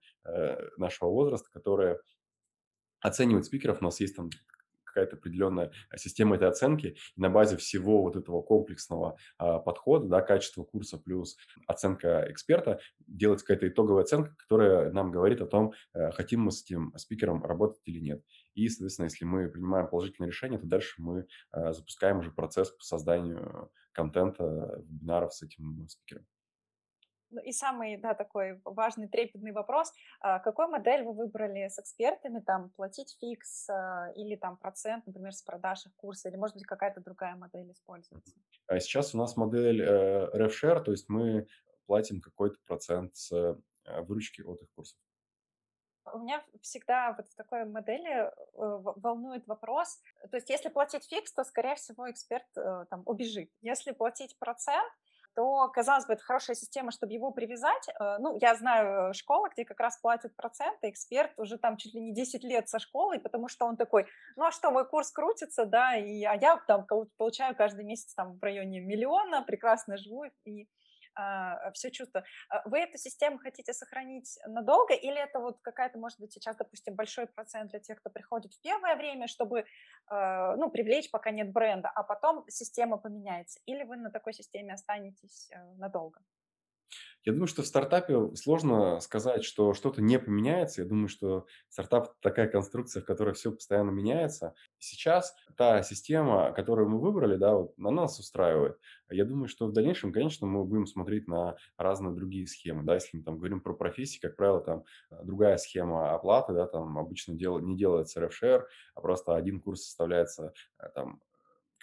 [0.78, 1.97] нашего возраста, которые
[3.02, 3.82] оценивают спикеров.
[3.82, 4.30] У нас есть там
[4.89, 6.97] какая-то определенная система этой оценки.
[7.15, 12.80] И на базе всего вот этого комплексного а, подхода, да, качества курса плюс оценка эксперта,
[13.08, 17.43] делается какая-то итоговая оценка, которая нам говорит о том, а, хотим мы с этим спикером
[17.43, 18.23] работать или нет.
[18.54, 22.84] И, соответственно, если мы принимаем положительное решение, то дальше мы а, запускаем уже процесс по
[22.84, 26.26] созданию контента, вебинаров с этим спикером.
[27.32, 29.94] Ну и самый, да, такой важный, трепетный вопрос.
[30.20, 32.40] А какой модель вы выбрали с экспертами?
[32.40, 36.30] Там платить фикс а, или там процент, например, с продаж их курса?
[36.30, 38.34] Или, может быть, какая-то другая модель используется?
[38.66, 41.48] А сейчас у нас модель э, RevShare, то есть мы
[41.86, 43.56] платим какой-то процент с э,
[44.02, 44.98] выручки от их курсов.
[46.13, 50.02] У меня всегда вот в такой модели э, волнует вопрос.
[50.30, 53.52] То есть если платить фикс, то, скорее всего, эксперт там убежит.
[53.62, 54.91] Если платить процент,
[55.36, 57.88] то, казалось бы, это хорошая система, чтобы его привязать.
[58.00, 62.02] Э, ну, я знаю школы, где как раз платят проценты, эксперт уже там чуть ли
[62.02, 65.65] не 10 лет со школой, потому что он такой, ну а что, мой курс крутится,
[65.65, 66.86] да, и, а я там
[67.17, 70.67] получаю каждый месяц там в районе миллиона, прекрасно живу, и
[71.74, 72.24] все чувство.
[72.50, 76.95] А вы эту систему хотите сохранить надолго или это вот какая-то, может быть, сейчас, допустим,
[76.95, 79.65] большой процент для тех, кто приходит в первое время, чтобы,
[80.08, 83.60] а, ну, привлечь, пока нет бренда, а потом система поменяется?
[83.65, 86.19] Или вы на такой системе останетесь э, надолго?
[87.26, 90.82] Я думаю, что в стартапе сложно сказать, что что-то не поменяется.
[90.82, 94.56] Я думаю, что стартап– такая конструкция, в которой все постоянно меняется.
[94.78, 98.78] Сейчас та система, которую мы выбрали, да, вот, она нас устраивает.
[99.10, 102.84] Я думаю, что в дальнейшем, конечно, мы будем смотреть на разные другие схемы.
[102.84, 106.68] Да, если мы там говорим про профессии, как правило, там э, другая схема оплаты, да,
[106.68, 108.64] там обычно дел, не делается RefShare,
[108.96, 111.22] а просто один курс составляется э, там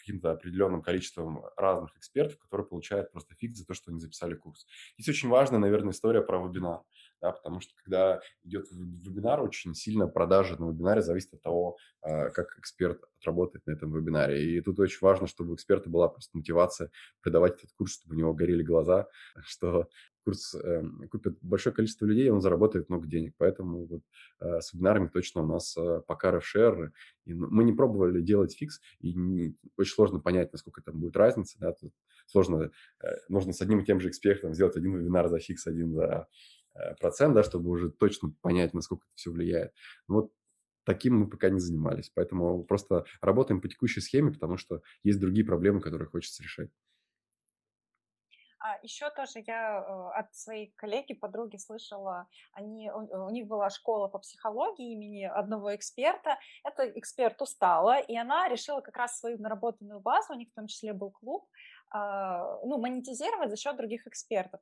[0.07, 4.65] каким-то определенным количеством разных экспертов, которые получают просто фикс за то, что они записали курс.
[4.97, 6.83] Здесь очень важная, наверное, история про вебинар,
[7.21, 12.31] да, потому что когда идет вебинар, очень сильно продажа на вебинаре зависит от того, а,
[12.31, 14.57] как эксперт отработает на этом вебинаре.
[14.57, 16.91] И тут очень важно, чтобы у эксперта была просто мотивация
[17.21, 19.09] придавать этот курс, чтобы у него горели глаза,
[19.45, 19.89] что
[20.27, 23.35] курс э, купит большое количество людей, он заработает много денег.
[23.39, 24.03] Поэтому вот
[24.41, 26.91] э, с вебинарами точно у нас э, пока RefShare.
[27.27, 31.57] И мы не пробовали делать фикс, и не, очень сложно понять, насколько там будет разница.
[31.61, 31.73] Да?
[31.75, 31.93] Тут
[32.27, 32.73] сложно,
[33.05, 36.27] э, нужно с одним и тем же экспертом сделать один вебинар за фикс, один за
[36.75, 39.73] э, процент, да, чтобы уже точно понять, насколько это все влияет.
[40.09, 40.33] Вот
[40.83, 42.11] таким мы пока не занимались.
[42.13, 46.71] Поэтому просто работаем по текущей схеме, потому что есть другие проблемы, которые хочется решать.
[48.67, 54.09] А еще тоже я э, от своей коллеги, подруги слышала, они, у, них была школа
[54.09, 56.37] по психологии имени одного эксперта.
[56.65, 60.67] Эта эксперт устала, и она решила как раз свою наработанную базу, у них в том
[60.67, 61.49] числе был клуб,
[61.91, 64.61] а, ну, монетизировать за счет других экспертов.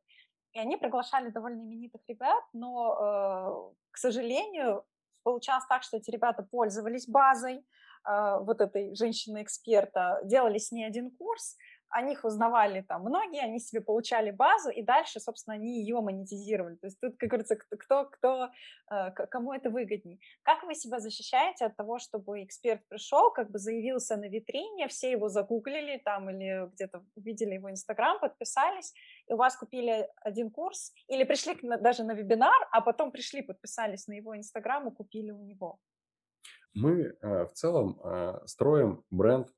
[0.53, 4.85] И они приглашали довольно именитых ребят, но, э, к сожалению,
[5.23, 7.64] получалось так, что эти ребята пользовались базой
[8.05, 11.57] а, вот этой женщины-эксперта, делали с ней один курс,
[11.94, 16.74] о них узнавали там многие, они себе получали базу, и дальше, собственно, они ее монетизировали.
[16.74, 18.50] То есть тут, как говорится, кто, кто,
[18.90, 20.20] э, кому это выгодней.
[20.42, 25.12] Как вы себя защищаете от того, чтобы эксперт пришел, как бы заявился на витрине, все
[25.12, 28.92] его загуглили там или где-то увидели его Инстаграм, подписались,
[29.28, 34.09] и у вас купили один курс, или пришли даже на вебинар, а потом пришли, подписались
[34.09, 35.78] на его Инстаграм и купили у него?
[36.74, 39.48] Мы э, в целом э, строим бренд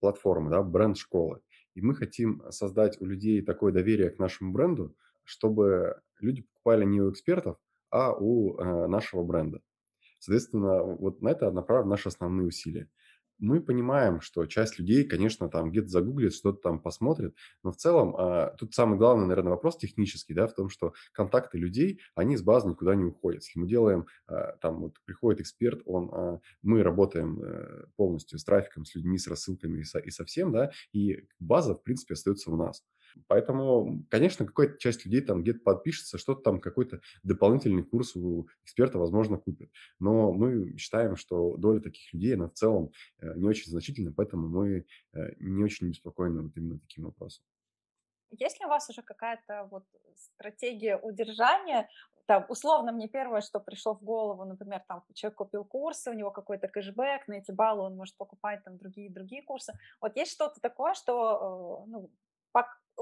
[0.00, 1.40] платформы, да, бренд школы.
[1.74, 7.00] И мы хотим создать у людей такое доверие к нашему бренду, чтобы люди покупали не
[7.00, 7.58] у экспертов,
[7.90, 9.62] а у э, нашего бренда.
[10.18, 12.88] Соответственно, вот на это направлены наши основные усилия
[13.42, 18.14] мы понимаем, что часть людей, конечно, там где-то загуглит, что-то там посмотрит, но в целом
[18.16, 22.42] а, тут самый главный, наверное, вопрос технический, да, в том, что контакты людей, они с
[22.42, 23.42] базы никуда не уходят.
[23.42, 28.44] Если мы делаем, а, там вот приходит эксперт, он, а, мы работаем а, полностью с
[28.44, 32.14] трафиком, с людьми, с рассылками и со, и со всем, да, и база, в принципе,
[32.14, 32.84] остается у нас.
[33.26, 38.98] Поэтому, конечно, какая-то часть людей там где-то подпишется, что-то там, какой-то дополнительный курс у эксперта,
[38.98, 39.70] возможно, купит.
[39.98, 44.48] Но мы считаем, что доля таких людей, она в целом э, не очень значительна, поэтому
[44.48, 47.44] мы э, не очень беспокоены вот именно таким вопросом.
[48.38, 49.84] Есть ли у вас уже какая-то вот
[50.16, 51.88] стратегия удержания?
[52.26, 56.30] Там, условно, мне первое, что пришло в голову, например, там человек купил курсы, у него
[56.30, 59.72] какой-то кэшбэк, на эти баллы он может покупать там другие-другие курсы.
[60.00, 62.10] Вот есть что-то такое, что э, ну,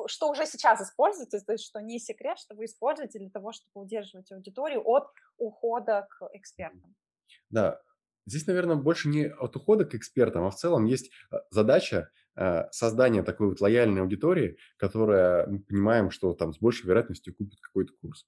[0.09, 3.85] что уже сейчас используется, то есть что не секрет, что вы используете для того, чтобы
[3.85, 5.09] удерживать аудиторию от
[5.39, 6.95] ухода к экспертам.
[7.49, 7.81] Да,
[8.27, 12.71] здесь, наверное, больше не от ухода к экспертам, а в целом есть э, задача э,
[12.71, 17.93] создания такой вот лояльной аудитории, которая мы понимаем, что там с большей вероятностью купит какой-то
[18.01, 18.27] курс.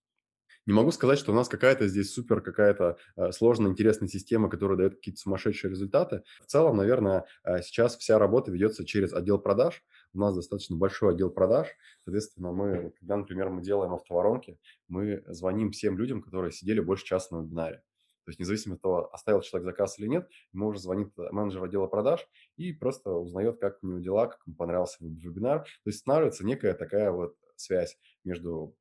[0.66, 4.78] Не могу сказать, что у нас какая-то здесь супер какая-то э, сложная, интересная система, которая
[4.78, 6.22] дает какие-то сумасшедшие результаты.
[6.42, 7.26] В целом, наверное,
[7.62, 9.82] сейчас вся работа ведется через отдел продаж,
[10.14, 11.68] у нас достаточно большой отдел продаж,
[12.04, 17.34] соответственно, мы, когда, например, мы делаем автоворонки, мы звоним всем людям, которые сидели больше часа
[17.36, 17.82] на вебинаре.
[18.24, 21.88] То есть независимо от того, оставил человек заказ или нет, ему уже звонит менеджер отдела
[21.88, 25.64] продаж и просто узнает, как у него дела, как ему понравился вебинар.
[25.64, 28.76] То есть становится некая такая вот связь между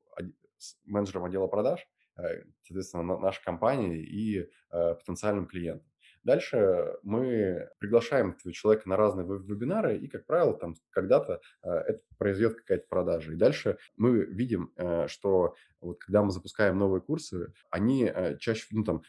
[0.86, 5.91] менеджером отдела продаж, э, соответственно, нашей компанией и э, потенциальным клиентом.
[6.24, 12.02] Дальше мы приглашаем этого человека на разные вебинары, и, как правило, там когда-то э, это
[12.18, 13.34] произведет какая-то продажа.
[13.34, 18.68] И дальше мы видим, э, что вот когда мы запускаем новые курсы, они э, чаще,
[18.70, 19.02] ну там,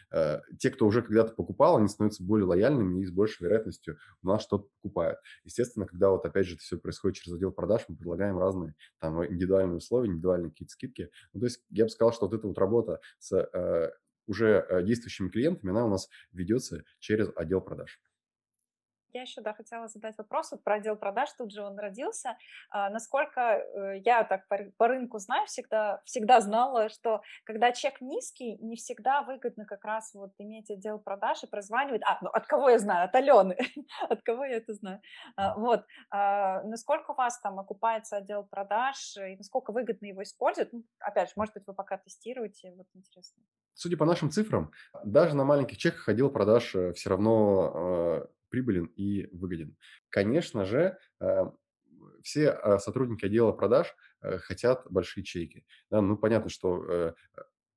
[0.59, 4.43] те, кто уже когда-то покупал, они становятся более лояльными и с большей вероятностью у нас
[4.43, 5.19] что-то покупают.
[5.45, 9.23] Естественно, когда вот опять же это все происходит через отдел продаж, мы предлагаем разные там
[9.25, 11.11] индивидуальные условия, индивидуальные какие-то скидки.
[11.35, 13.93] Ну, то есть я бы сказал, что вот эта вот работа с
[14.27, 18.01] уже э, действующими клиентами, она у нас ведется через отдел продаж.
[19.15, 22.39] Я еще, да, хотела задать вопрос вот про отдел продаж, тут же он родился.
[22.71, 28.01] А, насколько э, я так по, по рынку знаю, всегда, всегда знала, что когда чек
[28.01, 32.01] низкий, не всегда выгодно как раз вот иметь отдел продаж и прозванивать.
[32.07, 33.05] А, ну от кого я знаю?
[33.05, 33.59] От Алены.
[34.09, 35.03] от кого я это знаю?
[35.37, 35.85] А, вот.
[36.11, 40.73] А, насколько у вас там окупается отдел продаж и насколько выгодно его использовать?
[40.73, 43.43] Ну, опять же, может быть, вы пока тестируете, вот интересно.
[43.75, 44.71] Судя по нашим цифрам,
[45.05, 49.77] даже на маленьких чеках отдел продаж э, все равно э, прибылен и выгоден.
[50.11, 51.45] Конечно же, э,
[52.23, 55.65] все э, сотрудники отдела продаж э, хотят большие чеки.
[55.91, 57.15] Да, ну, понятно, что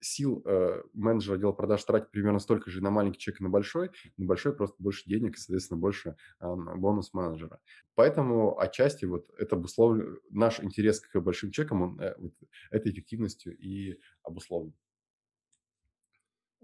[0.02, 0.46] сил
[0.94, 4.56] менеджера отдела продаж тратить примерно столько же на маленький чек и на большой, на большой
[4.56, 7.60] просто больше денег и, соответственно, больше бонус менеджера.
[7.96, 12.34] Поэтому отчасти вот это обусловлен, наш интерес к большим чекам, он вот,
[12.70, 14.76] этой эффективностью и обусловлен.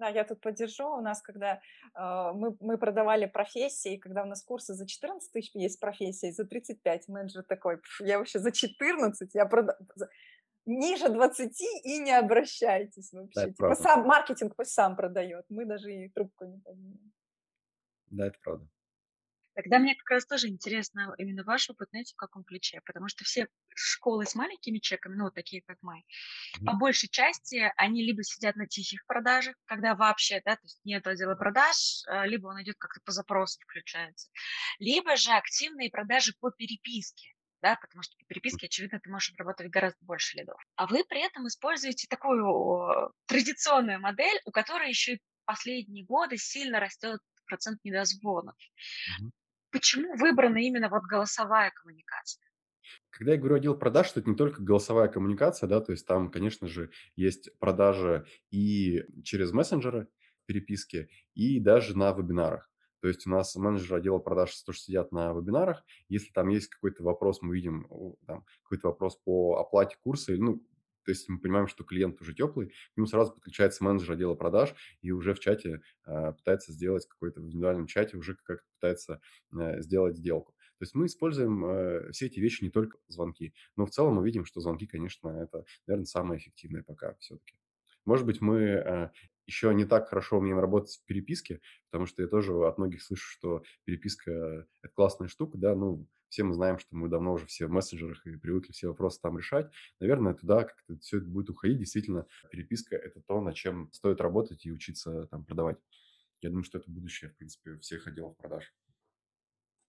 [0.02, 0.98] Да, я тут поддержу.
[0.98, 1.62] У нас, когда
[1.94, 6.44] э, мы, мы продавали профессии, когда у нас курсы за 14 тысяч есть профессии, за
[6.46, 9.78] 35 менеджер такой, я вообще за 14, я продаю
[10.66, 13.42] ниже 20 и не обращайтесь вообще.
[13.42, 17.14] Да, типа, сам маркетинг пусть сам продает, мы даже и трубку не поднимем.
[18.08, 18.68] Да, это правда.
[19.64, 23.24] Тогда мне как раз тоже интересно именно ваш опыт, знаете, в каком ключе, потому что
[23.24, 26.66] все школы с маленькими чеками, ну, такие как мы, mm-hmm.
[26.66, 31.06] по большей части они либо сидят на тихих продажах, когда вообще, да, то есть нет
[31.08, 34.30] отдела продаж, а, либо он идет как-то по запросу включается,
[34.80, 39.72] либо же активные продажи по переписке, да, потому что по переписке, очевидно, ты можешь обрабатывать
[39.72, 40.60] гораздо больше лидов.
[40.76, 46.80] А вы при этом используете такую традиционную модель, у которой еще и последние годы сильно
[46.80, 48.56] растет процент недозвонов.
[48.56, 49.30] Mm-hmm.
[49.72, 52.44] Почему выбрана именно вот голосовая коммуникация?
[53.10, 56.30] Когда я говорю отдел продаж, что это не только голосовая коммуникация, да, то есть там,
[56.32, 60.08] конечно же, есть продажи и через мессенджеры
[60.46, 62.70] переписки, и даже на вебинарах.
[63.02, 65.84] То есть у нас менеджеры отдела продаж тоже сидят на вебинарах.
[66.08, 67.88] Если там есть какой-то вопрос, мы видим
[68.28, 70.64] там, какой-то вопрос по оплате курса, ну,
[71.04, 74.76] то есть мы понимаем, что клиент уже теплый, к нему сразу подключается менеджер отдела продаж
[75.02, 79.22] и уже в чате э, пытается сделать какой-то в индивидуальном чате уже как пытается
[79.58, 80.54] э, сделать сделку.
[80.82, 84.26] То есть мы используем э, все эти вещи не только звонки, но в целом мы
[84.26, 87.56] видим, что звонки, конечно, это, наверное, самое эффективное пока все-таки.
[88.06, 89.10] Может быть, мы э,
[89.46, 91.62] еще не так хорошо умеем работать в переписке,
[91.92, 96.44] потому что я тоже от многих слышу, что переписка– это классная штука, да, ну, все
[96.44, 99.70] мы знаем, что мы давно уже все в мессенджерах и привыкли все вопросы там решать.
[100.00, 101.78] Наверное, туда как-то все это будет уходить.
[101.78, 105.78] Действительно, переписка– это то, над чем стоит работать и учиться там продавать.
[106.40, 108.74] Я думаю, что это будущее, в принципе, всех отделов продаж.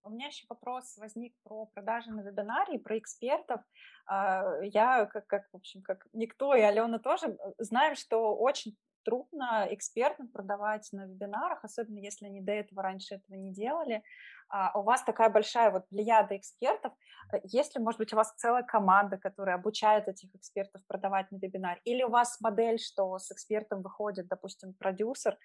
[0.04, 3.60] У меня еще вопрос возник про продажи на вебинаре, про экспертов.
[4.04, 8.76] А, я, как, как, в общем, как никто, и Алена тоже, э, знаем, что очень
[9.04, 14.02] трудно экспертам продавать на вебинарах, особенно если они до этого раньше этого не делали.
[14.48, 16.92] А у вас такая большая вот плеяда экспертов.
[17.32, 21.36] Э, есть ли, может быть, у вас целая команда, которая обучает этих экспертов продавать на
[21.36, 21.80] вебинаре?
[21.84, 25.38] Или у вас модель, что с экспертом выходит, допустим, продюсер?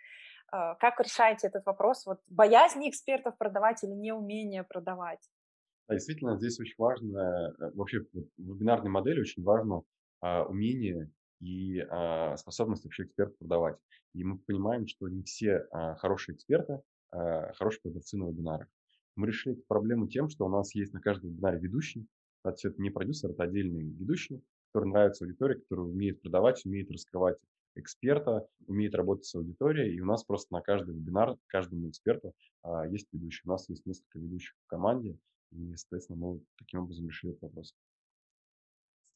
[0.51, 2.05] Э, как решаете этот вопрос?
[2.05, 5.29] Вот боязни экспертов продавать или неумение продавать?
[5.87, 9.83] Да, действительно, здесь очень важно, э, вообще в вебинарной модели очень важно
[10.19, 13.77] а, умение и а, способность вообще эксперта продавать.
[14.13, 18.67] И мы понимаем, что не все а, хорошие эксперты, а, хорошие продавцы на вебинарах.
[19.15, 22.07] Мы решили эту проблему тем, что у нас есть на каждом вебинаре ведущий.
[22.43, 27.37] Это не продюсер, это отдельный ведущий, который нравится аудитории, который умеет продавать, умеет раскрывать
[27.75, 29.95] эксперта, умеет работать с аудиторией.
[29.95, 33.41] И у нас просто на каждый вебинар, каждому эксперту а, есть ведущий.
[33.45, 35.17] У нас есть несколько ведущих в команде.
[35.51, 37.75] И, соответственно, мы таким образом решили этот вопрос.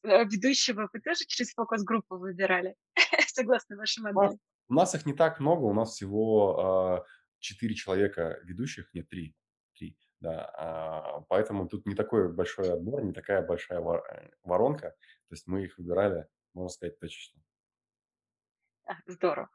[0.04, 2.74] Э, ведущего вы тоже через фокус-группу выбирали,
[3.28, 4.38] согласно вашей модели?
[4.68, 7.04] У нас их не так много, у нас всего
[7.40, 9.34] четыре человека ведущих, нет, три.
[9.76, 14.90] три да, а, поэтому тут не такой большой отбор, не такая большая э, воронка.
[15.28, 17.42] То есть мы их выбирали, можно сказать, точечно.
[19.06, 19.48] Здорово.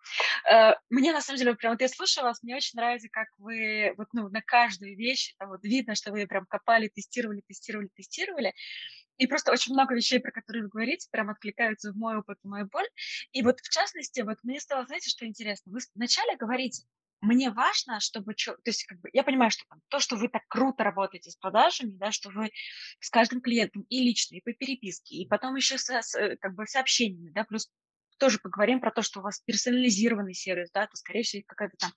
[0.49, 3.93] Э, мне, на самом деле, прям вот я слушала вас, мне очень нравится, как вы
[3.97, 8.53] вот, ну, на каждую вещь, вот видно, что вы прям копали, тестировали, тестировали, тестировали.
[9.17, 12.47] И просто очень много вещей, про которые вы говорите, прям откликаются в мой опыт, в
[12.47, 12.87] мою боль.
[13.31, 15.71] И вот в частности, вот мне стало, знаете, что интересно?
[15.71, 16.83] Вы вначале говорите,
[17.21, 18.35] мне важно, чтобы...
[18.35, 21.35] То есть, как бы, я понимаю, что там, то, что вы так круто работаете с
[21.35, 22.51] продажами, да, что вы
[22.99, 26.53] с каждым клиентом и лично, и по переписке, и потом еще со, с, э, как
[26.53, 27.69] бы сообщениями, да, плюс
[28.17, 31.91] тоже поговорим про то, что у вас персонализированный сервис, да, то, скорее всего, какая-то там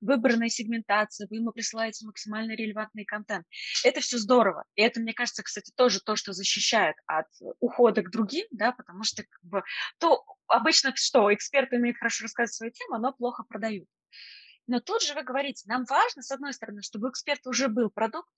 [0.00, 3.46] выбранная сегментация, вы ему присылаете максимально релевантный контент.
[3.84, 4.64] Это все здорово.
[4.74, 7.26] И это, мне кажется, кстати, тоже то, что защищает от
[7.60, 9.62] ухода к другим, да, потому что как бы,
[9.98, 13.88] то обычно что, эксперты умеют хорошо рассказывать свою тему, но плохо продают.
[14.66, 17.90] Но тут же вы говорите, нам важно, с одной стороны, чтобы у эксперта уже был
[17.90, 18.30] продукт,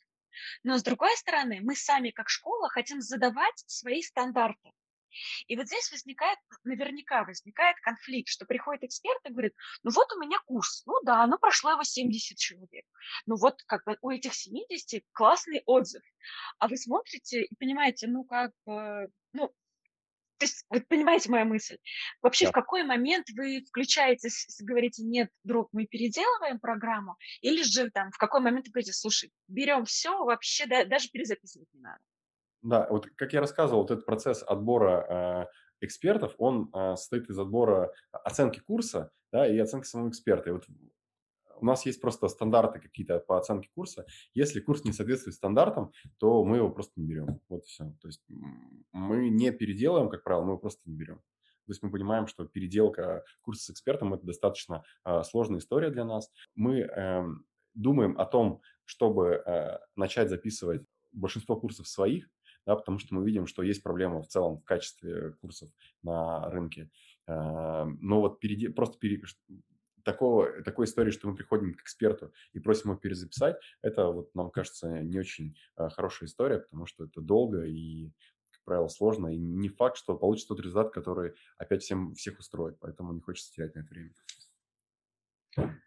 [0.63, 4.71] но с другой стороны, мы сами как школа хотим задавать свои стандарты.
[5.47, 10.21] И вот здесь возникает, наверняка возникает конфликт, что приходит эксперт и говорит, ну вот у
[10.21, 12.85] меня курс, ну да, ну прошло его 70 человек,
[13.27, 16.03] ну вот как бы у этих 70 классный отзыв.
[16.59, 19.53] А вы смотрите и понимаете, ну как бы, ну
[20.39, 21.79] то есть, вы понимаете мою мысль?
[22.23, 22.51] Вообще, Да.
[22.51, 24.29] в какой момент вы включаете,
[24.61, 29.33] говорите, нет, друг, мы переделываем программу, или же там, в какой момент вы говорите, слушай,
[29.49, 31.99] берем все, вообще да, даже перезаписывать не надо.
[32.63, 35.47] Да, вот как я рассказывал, вот этот процесс отбора
[35.81, 40.51] э, экспертов, он э, состоит из отбора оценки курса да, и оценки самого эксперта.
[40.51, 40.65] И вот
[41.61, 44.07] у нас есть просто стандарты какие-то по оценке курса.
[44.35, 47.41] Если курс не соответствует стандартам, то мы его просто не берем.
[47.49, 47.85] Вот и все.
[48.01, 48.23] То есть
[48.93, 51.17] мы не переделаем, как правило, мы его просто не берем.
[51.17, 56.07] То есть мы понимаем, что переделка курса с экспертом– это достаточно э, сложная история для
[56.07, 56.33] нас.
[56.55, 57.25] Мы э,
[57.75, 60.83] думаем о том, чтобы э, начать записывать
[61.13, 62.31] большинство курсов своих,
[62.69, 65.71] да, потому что мы видим, что есть проблема в целом в качестве курсов
[66.03, 66.91] на рынке.
[67.27, 68.69] Э, но вот переде...
[68.69, 69.23] просто пере
[70.05, 74.51] такого, такой истории, что мы приходим к эксперту и просим его перезаписать, это вот нам
[74.51, 78.13] кажется не очень э, хорошая история, потому что это долго и,
[78.51, 79.29] как правило, сложно.
[79.29, 82.79] И не факт, что получится тот результат, который опять всем, всех устроит.
[82.81, 84.13] Поэтому не хочется терять на это время.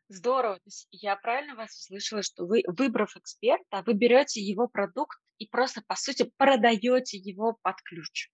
[0.08, 0.58] Здорово.
[0.90, 5.96] Я правильно вас услышала, что вы, выбрав эксперта, вы берете его продукт и просто, по
[5.96, 8.32] сути, продаете его под ключ.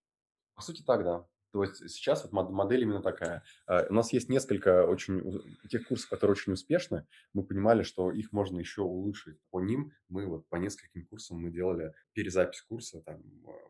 [0.56, 1.26] По сути, так, да.
[1.54, 3.44] То есть сейчас вот модель именно такая.
[3.68, 7.08] У нас есть несколько очень тех курсов, которые очень успешны.
[7.32, 9.40] Мы понимали, что их можно еще улучшить.
[9.52, 13.24] По ним мы вот по нескольким курсам мы делали перезапись курса, там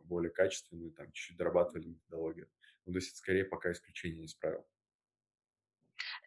[0.03, 2.49] более качественную, там чуть-чуть дорабатывали методологию.
[2.88, 4.65] Ну, то есть это скорее пока исключение из правил.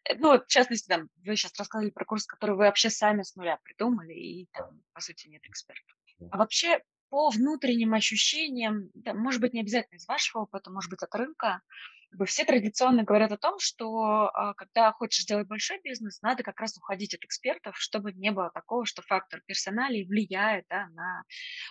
[0.05, 3.35] Э, ну, в частности, там, вы сейчас рассказали про курс, который вы вообще сами с
[3.35, 5.97] нуля придумали, и там, по сути, нет экспертов.
[6.31, 6.81] А вообще,
[7.11, 11.61] по внутренним ощущениям, да, может быть, не обязательно из вашего опыта, может быть, от рынка,
[12.27, 16.77] все традиционно говорят о том, что а, когда хочешь сделать большой бизнес, надо как раз
[16.77, 21.23] уходить от экспертов, чтобы не было такого, что фактор персоналей влияет да, на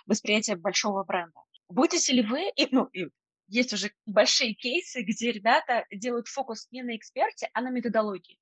[0.06, 1.40] восприятие большого бренда.
[1.68, 3.08] Будете ли вы, и, ну, и
[3.48, 8.38] есть уже большие кейсы, где ребята делают фокус не на эксперте, а на методологии.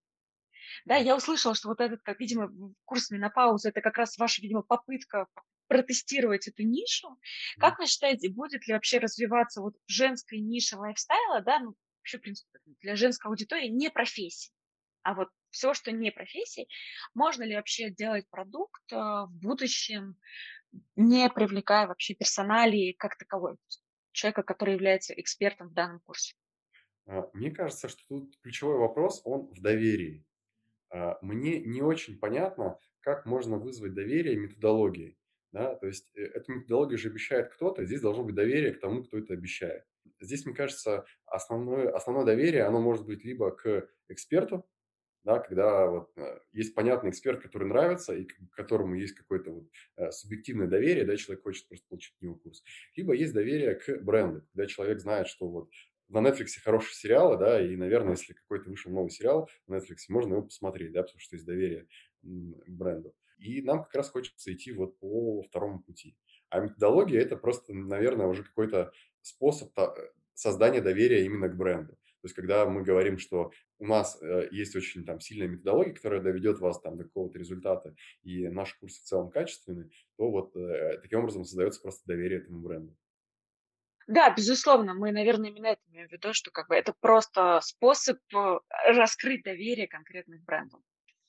[0.85, 2.51] Да, я услышала, что вот этот, как, видимо,
[2.85, 5.27] курс менопаузы, это как раз ваша, видимо, попытка
[5.69, 7.19] протестировать эту нишу.
[7.59, 12.23] Как вы считаете, будет ли вообще развиваться вот женская ниша лайфстайла, да, ну, вообще, в
[12.23, 14.53] принципе, для женской аудитории не профессии,
[15.03, 16.69] а вот все, что не профессии,
[17.15, 20.17] можно ли вообще делать продукт э, в будущем,
[20.97, 23.57] не привлекая вообще персоналии как таковой,
[24.13, 26.35] человека, который является экспертом в данном курсе?
[27.07, 30.27] А, мне кажется, что тут ключевой вопрос, он в доверии.
[30.91, 35.18] А, мне не очень понятно, как можно вызвать доверие методологией.
[35.53, 35.75] Да?
[35.77, 39.19] То есть э, эту методологию же обещает кто-то, здесь должно быть доверие к тому, кто
[39.19, 39.85] это обещает.
[40.21, 44.67] Здесь, мне кажется, основное, основное доверие, оно может быть либо к эксперту,
[45.25, 49.69] да, когда вот э, есть понятный эксперт, который нравится и к которому есть какое-то вот
[49.97, 52.63] э, субъективное доверие, да, человек хочет просто получить него курс.
[52.97, 55.71] Либо есть доверие к бренду, когда человек знает, что вот
[56.09, 60.35] на Netflix хорошие сериалы, да, и, наверное, если какой-то вышел новый сериал на Netflix, можно
[60.35, 61.87] его посмотреть, да, потому что есть доверие
[62.23, 63.15] бренду.
[63.39, 66.17] И нам как раз хочется идти вот по второму пути.
[66.51, 69.71] А методология– это просто, наверное, уже какой-то способ
[70.35, 71.99] создания доверия именно к бренду.
[72.21, 76.21] То есть, когда мы говорим, что у нас э, есть очень там сильная методология, которая
[76.21, 80.99] доведет вас там до какого-то результата, и наш курс в целом качественный, то вот э,
[81.01, 82.97] таким образом создается просто доверие этому бренду.
[84.09, 88.19] Да, безусловно, мы, наверное, именно это имеем в виду, что как бы это просто способ
[88.35, 88.59] э,
[88.89, 90.81] раскрыть доверие конкретных брендов.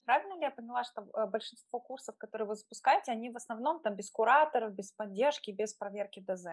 [0.10, 3.95] Правильно ли я поняла, что э, большинство курсов, которые вы запускаете, они в основном там
[3.95, 6.47] без кураторов, без поддержки, без проверки ДЗ?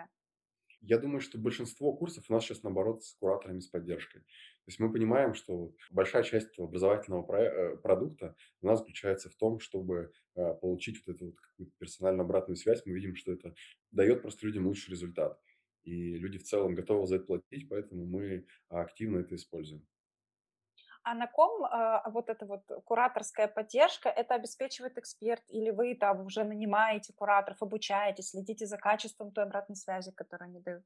[0.82, 4.18] Я думаю, что большинство курсов у нас сейчас, наоборот, с кураторами, с поддержкой.
[4.20, 9.58] То есть мы понимаем, что большая часть образовательного про- продукта у нас заключается в том,
[9.58, 12.84] чтобы получить вот эту вот какую-то персональную обратную связь.
[12.84, 13.54] Мы видим, что это
[13.90, 15.40] дает просто людям лучший результат
[15.82, 19.86] и люди в целом готовы за это платить, поэтому мы активно это используем.
[21.06, 26.26] А на ком э, вот эта вот кураторская поддержка, это обеспечивает эксперт, или вы там
[26.26, 30.84] уже нанимаете кураторов, обучаете, следите за качеством той обратной связи, которую они дают?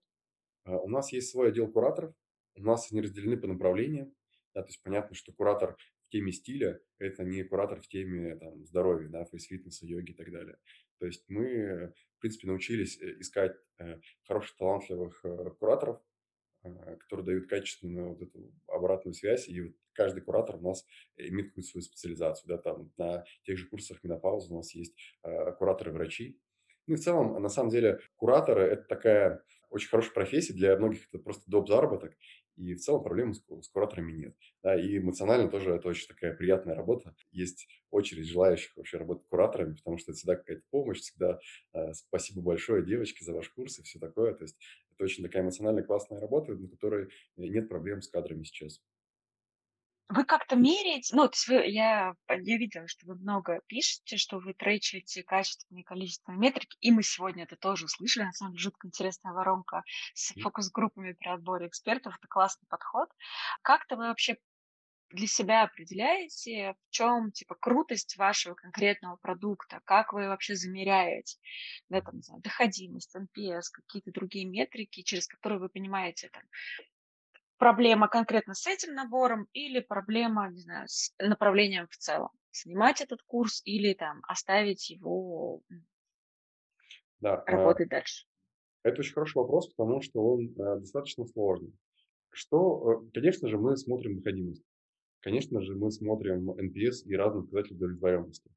[0.65, 2.15] А, у нас есть свой отдел кураторов,
[2.55, 4.15] у нас они разделены по направлениям.
[4.55, 8.63] Да, то есть понятно, что куратор в теме стиля– это не куратор в теме там,
[8.67, 10.59] здоровья, да, фейс-фитнеса, йоги и так далее.
[10.99, 16.03] То есть мы, в принципе, научились э, искать э, хороших, талантливых э, кураторов,
[16.63, 19.49] которые дают качественную вот эту обратную связь.
[19.49, 20.87] И вот каждый куратор у нас
[21.19, 22.49] имеет какую-то свою специализацию.
[22.49, 24.95] Да, там на тех же курсах менопаузы у нас есть
[25.59, 26.39] кураторы-врачи.
[26.87, 31.07] Ну и в целом, на самом деле, кураторы– это такая очень хорошая профессия, для многих
[31.13, 31.69] это просто доп.
[31.69, 32.17] заработок,
[32.57, 34.35] и в целом проблем с, с кураторами нет.
[34.63, 37.15] Да, и эмоционально тоже это очень такая приятная работа.
[37.31, 41.39] Есть очередь желающих вообще работать кураторами, потому что это всегда какая-то помощь, всегда
[41.75, 44.35] э, спасибо большое, девочки, за ваш курс и все такое.
[44.35, 44.57] То есть
[44.95, 48.83] это очень такая эмоционально классная работа, на которой нет проблем с кадрами сейчас.
[50.13, 54.39] Вы как-то меряете, ну, то есть вы, я, я видела, что вы много пишете, что
[54.41, 58.89] вы тречите качественные количественные метрики, и мы сегодня это тоже услышали, на самом деле жутко
[58.89, 59.85] интересная воронка
[60.15, 63.09] с фокус-группами при отборе экспертов, это классный подход.
[63.63, 64.37] Как-то вы вообще
[65.11, 71.39] для себя определяете, в чем типа крутость вашего конкретного продукта, как вы вообще замеряете,
[71.89, 76.43] да, там, знаю, доходимость, NPS, какие-то другие метрики, через которые вы понимаете, там,
[77.61, 82.31] проблема конкретно с этим набором или проблема, не знаю, с направлением в целом?
[82.51, 85.63] Снимать этот курс или там оставить его
[87.21, 88.27] да, а работать а, дальше?
[88.83, 91.73] Это очень хороший вопрос, потому что он а, достаточно сложный.
[92.31, 94.65] Что, э, конечно же, мы смотрим доходимость.
[95.21, 98.51] Конечно же, мы смотрим NPS и разные показатели удовлетворенности.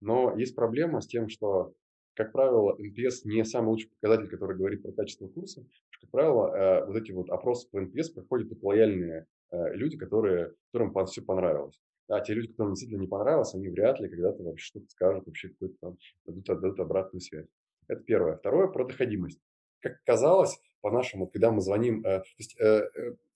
[0.00, 1.74] Но есть проблема с тем, что
[2.18, 5.64] как правило, NPS не самый лучший показатель, который говорит про качество курса.
[6.00, 10.54] Как правило, э, вот эти вот опросы по NPS проходят только лояльные э, люди, которые,
[10.72, 11.80] которым все понравилось.
[12.08, 15.48] А те люди, которым действительно не понравилось, они вряд ли когда-то вообще что-то скажут, вообще
[15.48, 17.46] какой-то там дадут, дадут обратную связь.
[17.88, 18.36] Это первое.
[18.36, 19.40] Второе– про доходимость.
[19.80, 22.56] Как казалось, по-нашему, когда мы звоним, э, то есть,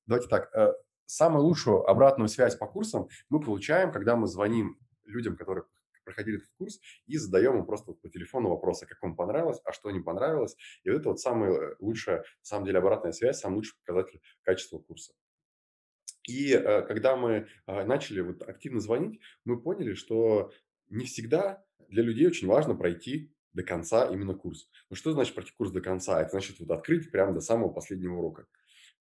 [0.07, 0.51] давайте так,
[1.07, 5.65] самую лучшую обратную связь по курсам мы получаем, когда мы звоним людям, которые
[6.05, 9.91] проходили этот курс и задаем им просто по телефону вопросы, как вам понравилось, а что
[9.91, 10.57] не понравилось.
[10.85, 14.21] И вот это вот самая э, лучшая, на самом деле, обратная связь, самый лучший показатель
[14.43, 15.15] качества курса.
[16.29, 20.53] И э, когда мы э, начали вот активно звонить, мы поняли, что
[20.89, 24.71] не всегда для людей очень важно пройти до конца именно курс.
[24.89, 26.21] Ну что значит пройти курс до конца?
[26.21, 28.47] Это значит вот открыть прямо до самого последнего урока.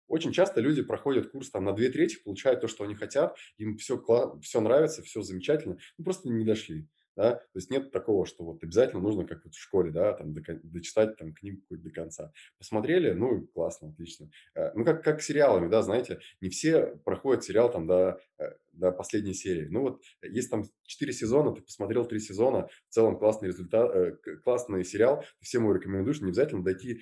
[0.09, 3.77] Очень часто люди проходят курс там на две трети, получают то, что они хотят, им
[3.77, 4.03] все,
[4.43, 6.89] все нравится, все замечательно, ну, просто не дошли.
[7.19, 7.35] Да?
[7.35, 11.17] То есть нет такого, что вот обязательно нужно, как вот в школе, да, там, дочитать
[11.17, 12.31] там, книгу до конца.
[12.59, 14.31] Посмотрели, ну, классно, отлично.
[14.55, 18.93] Э, ну, как, как сериалами, да, знаете, не все проходят сериал там до, э, до
[18.93, 19.67] последней серии.
[19.69, 24.13] Ну, вот есть там четыре сезона, ты посмотрел три сезона, в целом классный результат, э,
[24.45, 27.01] классный сериал, всем его рекомендуешь, не обязательно дойти,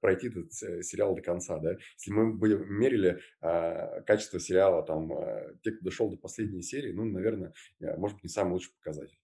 [0.00, 1.72] пройти этот сериал до конца, да.
[1.98, 5.10] Если мы бы мерили качество сериала, там,
[5.64, 9.18] те, кто дошел до последней серии, ну, наверное, может быть, не самый лучший показатель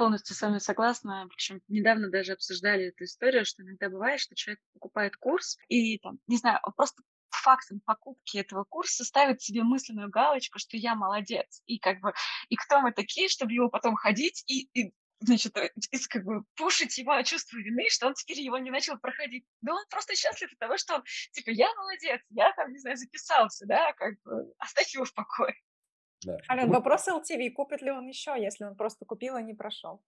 [0.00, 1.26] полностью с вами согласна.
[1.28, 6.18] Причем недавно даже обсуждали эту историю, что иногда бывает, что человек покупает курс и там,
[6.26, 11.62] не знаю, просто фактом покупки этого курса ставит себе мысленную галочку, что я молодец.
[11.66, 12.14] И как бы,
[12.48, 15.70] и кто мы такие, чтобы его потом ходить и, и значит, э,
[16.08, 19.44] как бы пушить его чувство вины, что он теперь его не начал проходить.
[19.60, 22.96] Да он просто счастлив от того, что он, типа, я молодец, я там, не знаю,
[22.96, 25.54] записался, да, как бы, оставь его в покое.
[26.24, 26.38] Да.
[26.50, 30.02] Ален, ну, вопрос LTV, купит ли он еще, если он просто купил и не прошел?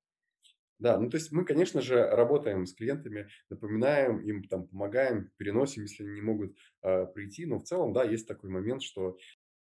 [0.78, 5.82] Да, ну то есть мы, конечно же, работаем с клиентами, напоминаем им, там, помогаем, переносим,
[5.82, 9.16] если они не могут э, прийти, но в целом, да, есть такой момент, что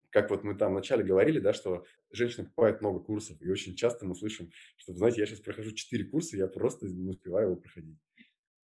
[0.09, 4.07] как вот мы там вначале говорили, да, что женщины покупают много курсов, и очень часто
[4.07, 7.99] мы слышим, что, знаете, я сейчас прохожу 4 курса, я просто не успеваю его проходить.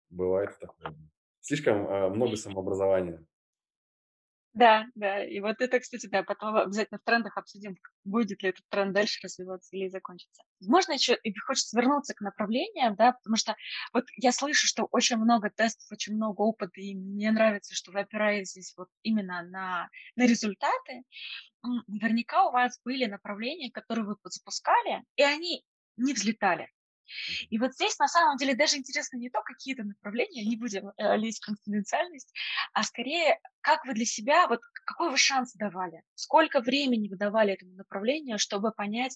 [0.09, 0.95] Бывает такое.
[1.41, 3.25] Слишком э, много самообразования.
[4.53, 5.23] Да, да.
[5.25, 9.19] И вот это, кстати, да, потом обязательно в трендах обсудим, будет ли этот тренд дальше
[9.23, 10.43] развиваться или закончится.
[10.61, 13.55] Можно еще, и хочется вернуться к направлениям, да, потому что
[13.93, 18.01] вот я слышу, что очень много тестов, очень много опыта, и мне нравится, что вы
[18.01, 21.01] опираетесь вот именно на, на результаты.
[21.87, 25.63] Наверняка у вас были направления, которые вы запускали, и они
[25.97, 26.69] не взлетали.
[27.49, 30.89] И вот здесь на самом деле даже интересно не то, какие это направления, не будем
[30.89, 32.33] э, лезть в конфиденциальность,
[32.73, 37.53] а скорее, как вы для себя, вот какой вы шанс давали, сколько времени вы давали
[37.53, 39.15] этому направлению, чтобы понять,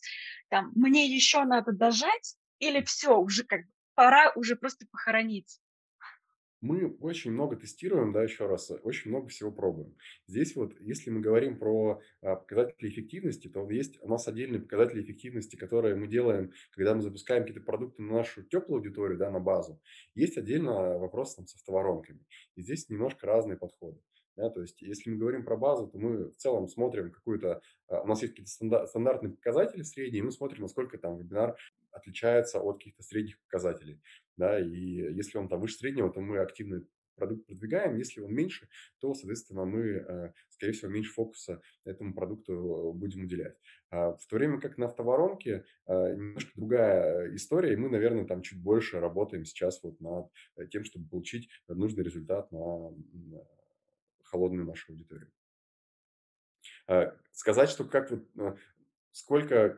[0.49, 5.59] там, мне еще надо дожать или все, уже как бы пора уже просто похоронить.
[6.61, 9.95] Мы очень много тестируем, да, еще раз, очень много всего пробуем.
[10.25, 15.03] Здесь вот, если мы говорим про а, показатели эффективности, то есть у нас отдельные показатели
[15.03, 19.39] эффективности, которые мы делаем, когда мы запускаем какие-то продукты на нашу теплую аудиторию, да, на
[19.39, 19.79] базу.
[20.15, 22.25] Есть отдельно вопрос там, с автоворонками.
[22.55, 23.99] И здесь немножко разные подходы.
[24.35, 27.61] Да, то есть, если мы говорим про базу, то мы в целом смотрим какую-то...
[27.87, 31.55] А, у нас есть какие-то стандартные показатели средние, и мы смотрим, насколько там вебинар
[31.91, 33.99] отличается от каких-то средних показателей.
[34.37, 36.83] Да, и если он там выше среднего, то мы активно
[37.15, 37.97] продукт продвигаем.
[37.97, 38.69] Если он меньше,
[38.99, 43.57] то, соответственно, мы, э, скорее всего, меньше фокуса этому продукту будем уделять.
[43.89, 48.41] А в то время как на автоворонке э, немножко другая история, и мы, наверное, там
[48.41, 50.29] чуть больше работаем сейчас вот над
[50.69, 52.93] тем, чтобы получить нужный результат на
[54.23, 55.31] холодную нашу аудиторию.
[56.87, 58.55] А, сказать, что как вот э,
[59.11, 59.77] сколько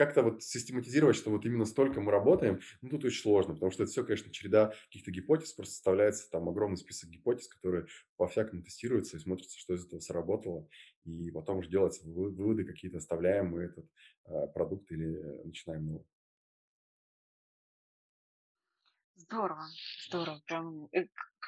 [0.00, 3.82] как-то вот систематизировать, что вот именно столько мы работаем, ну, тут очень сложно, потому что
[3.82, 7.84] это все, конечно, череда каких-то гипотез, просто составляется там огромный список гипотез, которые
[8.16, 10.66] по-всякому тестируются и смотрится, что из этого сработало,
[11.04, 13.84] и потом уже делаются выводы какие-то, оставляем мы этот
[14.24, 16.06] а, продукт или начинаем новый.
[19.16, 19.66] Здорово,
[20.08, 20.40] здорово.
[20.46, 21.04] Прям э,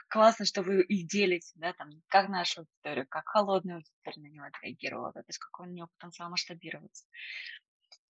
[0.09, 4.45] классно, что вы и делите, да, там, как нашу аудиторию, как холодная аудитория на него
[4.45, 7.07] отреагировала, да, то есть какой у нее потенциал масштабироваться.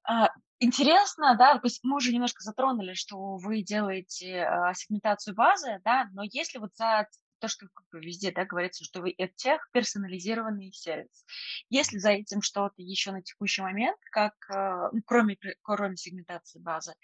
[0.05, 5.80] А, интересно, да, то есть мы уже немножко затронули, что вы делаете а, сегментацию базы,
[5.84, 7.07] да, но если вот за
[7.38, 11.24] то, что везде, да, говорится, что вы тех персонализированный сервис.
[11.70, 16.94] Если за этим что-то еще на текущий момент, как, а, ну, кроме, кроме сегментации базы,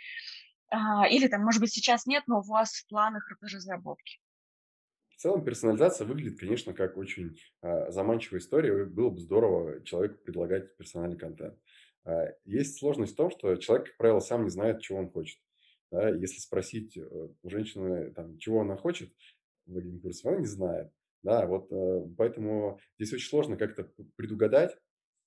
[1.10, 4.18] или там, может быть, сейчас нет, но у вас в планах разработки?
[5.18, 8.84] В целом персонализация выглядит, конечно, как очень а, заманчивая история.
[8.84, 11.58] Было бы здорово человеку предлагать персональный контент.
[12.08, 15.38] А, есть сложность в том, что человек, как правило, сам не знает, чего он хочет.
[15.90, 17.02] Да, если спросить э,
[17.42, 19.12] у женщины, там, чего она хочет,
[19.66, 20.90] в курсе, она не знает.
[21.22, 24.76] Да, вот э, поэтому здесь очень сложно как-то предугадать,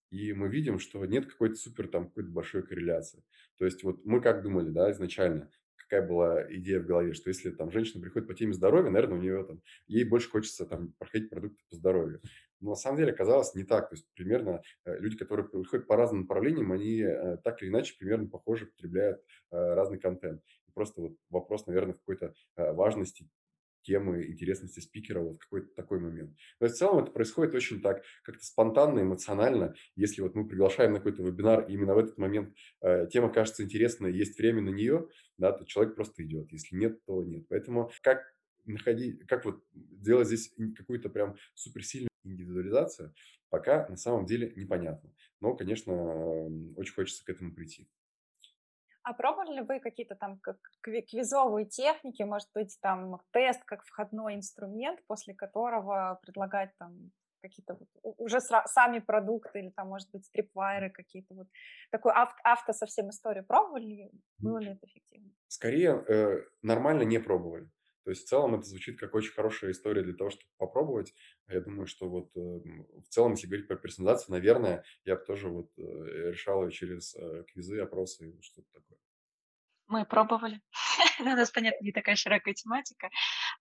[0.10, 3.24] и мы видим, что нет какой-то супер там какой-то большой корреляции.
[3.58, 5.52] То есть вот мы как думали, да, изначально,
[5.92, 9.22] какая была идея в голове, что если там женщина приходит по теме здоровья, наверное, у
[9.22, 12.22] нее там, ей больше хочется там проходить продукты по здоровью.
[12.62, 13.90] Но на самом деле оказалось не так.
[13.90, 17.98] То есть примерно э, люди, которые приходят по разным направлениям, они э, так или иначе
[18.00, 19.22] примерно похоже потребляют
[19.52, 20.42] э, разный контент.
[20.74, 23.28] просто вот вопрос, наверное, какой-то важности
[23.84, 26.36] темы, интересности спикера, вот какой-то такой момент.
[26.60, 29.74] Но в целом это происходит очень так, как-то спонтанно, эмоционально.
[29.96, 33.64] Если вот мы приглашаем на какой-то вебинар, и именно в этот момент э, тема кажется
[33.64, 35.08] интересной, есть время на нее,
[35.38, 36.52] да, то человек просто идет.
[36.52, 37.46] Если нет, то нет.
[37.50, 38.22] Поэтому как
[38.66, 43.14] находить, как вот сделать здесь какую-то прям суперсильную индивидуализацию,
[43.50, 45.12] пока на самом деле непонятно.
[45.40, 45.94] Но, конечно,
[46.76, 47.88] очень хочется к этому прийти.
[49.04, 50.40] А пробовали ли вы какие-то там
[50.82, 57.90] квизовые техники, может быть, там тест как входной инструмент, после которого предлагать там какие-то вот
[58.20, 61.48] уже сами продукты или там, может быть, стрипвайры какие-то вот.
[61.90, 64.12] Такой авто, авто совсем историю пробовали?
[64.38, 65.32] Было ли это эффективно?
[65.48, 67.70] Скорее, э, нормально не пробовали.
[68.04, 71.14] То есть в целом это звучит как очень хорошая история для того, чтобы попробовать.
[71.48, 75.50] Я думаю, что вот э, в целом, если говорить про персонализацию, наверное, я бы тоже
[75.50, 75.82] вот э,
[76.32, 78.98] решал ее через э, квизы, опросы и что-то такое.
[79.88, 80.62] Мы пробовали.
[81.20, 83.10] У нас, понятно, не такая широкая тематика,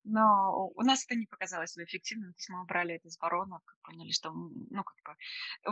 [0.04, 2.32] но у нас это не показалось эффективным.
[2.32, 5.16] То есть мы убрали это из воронок, поняли, что, ну, как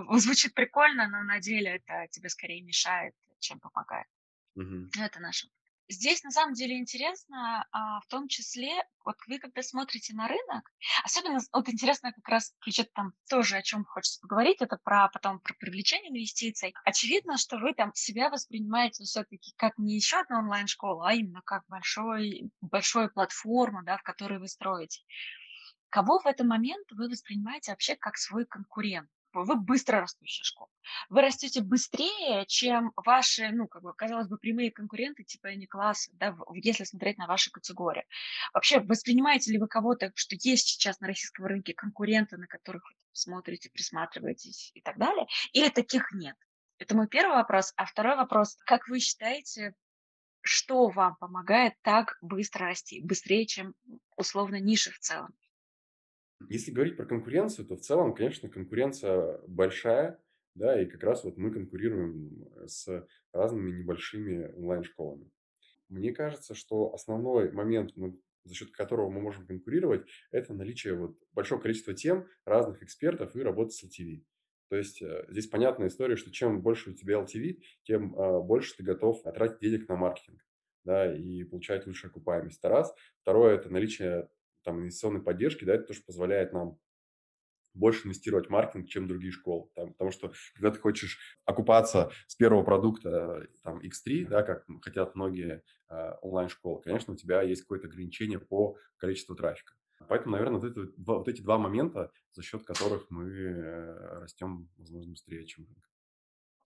[0.03, 4.09] бы, звучит прикольно, но на деле это тебе скорее мешает, чем помогает.
[4.57, 4.89] Угу.
[5.01, 5.47] Это наше
[5.91, 8.72] Здесь на самом деле интересно, а, в том числе,
[9.07, 10.70] вот вы когда смотрите на рынок,
[11.03, 15.41] особенно вот интересно как раз включать там тоже, о чем хочется поговорить, это про потом
[15.41, 16.74] про привлечение инвестиций.
[16.84, 21.64] Очевидно, что вы там себя воспринимаете все-таки как не еще одна онлайн-школа, а именно как
[21.68, 25.03] большой, большую платформу, да, в которой вы строите.
[25.89, 29.09] Кого в этот момент вы воспринимаете вообще как свой конкурент?
[29.45, 30.70] Вы быстро растущая школа.
[31.09, 36.11] Вы растете быстрее, чем ваши, ну, как бы, казалось бы, прямые конкуренты типа не класса,
[36.14, 38.05] да, если смотреть на ваши категории.
[38.53, 42.82] Вообще, воспринимаете ли вы кого-то, что есть сейчас на российском рынке конкуренты, на которых
[43.12, 46.36] смотрите, присматриваетесь и так далее, или таких нет?
[46.78, 47.72] Это мой первый вопрос.
[47.76, 49.74] А второй вопрос, как вы считаете,
[50.43, 53.74] что вам помогает так быстро расти, быстрее, чем
[54.16, 55.34] условно ниши в целом?
[56.49, 60.20] Если говорить про конкуренцию, то в целом, конечно, конкуренция большая,
[60.55, 65.30] да, и как раз вот мы конкурируем с разными небольшими онлайн-школами.
[65.89, 71.18] Мне кажется, что основной момент, ну, за счет которого мы можем конкурировать, это наличие вот
[71.32, 74.22] большого количества тем, разных экспертов и работы с LTV.
[74.68, 78.76] То есть э, здесь понятная история, что чем больше у тебя LTV, тем э, больше
[78.76, 80.45] ты готов тратить денег на маркетинг
[80.84, 82.59] да, и получать лучшую окупаемость.
[82.59, 82.95] Это раз.
[83.22, 84.28] Второе– это наличие
[84.62, 86.78] там, инвестиционной поддержки, да, это тоже позволяет нам
[87.74, 89.68] больше инвестировать в маркетинг, чем другие школы.
[89.74, 95.14] Там, потому что когда ты хочешь окупаться с первого продукта, там, X3, да, как хотят
[95.14, 99.74] многие э, онлайн-школы, конечно, у тебя есть какое-то ограничение по количеству трафика.
[100.09, 105.12] Поэтому, наверное, вот, это, вот эти два момента, за счет которых мы э, растем, возможно,
[105.12, 105.88] быстрее, чем рынок.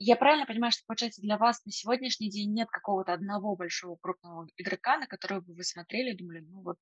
[0.05, 4.49] Я правильно понимаю, что, получается, для вас на сегодняшний день нет какого-то одного большого крупного
[4.57, 6.79] игрока, на которого бы вы смотрели и думали, ну вот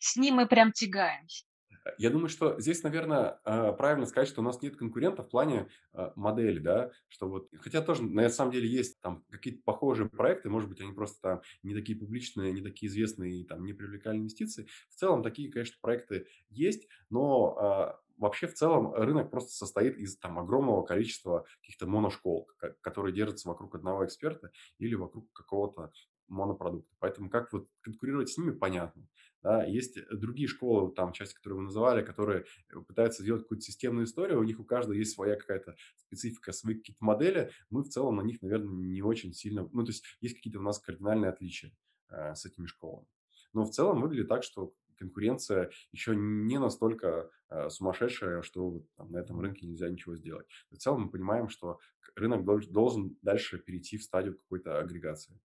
[0.00, 1.44] с ним мы прям тягаемся?
[1.96, 5.68] Я думаю, что здесь, наверное, а, правильно сказать, что у нас нет конкурента в плане
[5.92, 10.50] а, модели, да, что вот, хотя тоже на самом деле есть там какие-то похожие проекты,
[10.50, 14.66] может быть, они просто там не такие публичные, не такие известные, там не привлекали инвестиции.
[14.88, 20.18] В целом такие, конечно, проекты есть, но а, вообще в целом рынок просто состоит из
[20.18, 22.50] там огромного количества каких-то моношкол,
[22.80, 25.92] которые держатся вокруг одного эксперта или вокруг какого-то
[26.28, 26.94] монопродукта.
[26.98, 29.06] Поэтому как вот конкурировать с ними, понятно.
[29.42, 34.06] Да, есть другие школы, там, части, которые вы называли, которые э, пытаются сделать какую-то системную
[34.06, 38.16] историю, у них у каждого есть своя какая-то специфика, свои какие-то модели, мы в целом
[38.16, 41.70] на них, наверное, не очень сильно, ну, то есть есть какие-то у нас кардинальные отличия
[42.08, 43.06] э, с этими школами.
[43.52, 49.18] Но в целом выглядит так, что конкуренция еще не настолько э, сумасшедшая, что там, на
[49.18, 50.46] этом рынке нельзя ничего сделать.
[50.70, 51.78] В целом мы понимаем, что
[52.14, 55.38] рынок должен дальше перейти в стадию какой-то агрегации.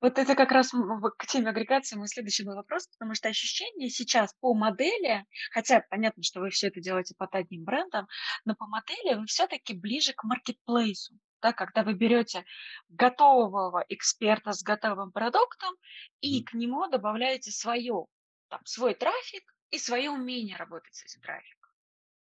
[0.00, 4.34] Вот это как раз к теме агрегации мой следующий был вопрос, потому что ощущение сейчас
[4.40, 8.06] по модели, хотя понятно, что вы все это делаете под одним брендом,
[8.46, 11.14] но по модели вы все-таки ближе к маркетплейсу.
[11.42, 12.44] Да, когда вы берете
[12.88, 15.74] готового эксперта с готовым продуктом
[16.20, 18.06] и к нему добавляете свое,
[18.50, 21.70] там, свой трафик и свое умение работать с этим трафиком.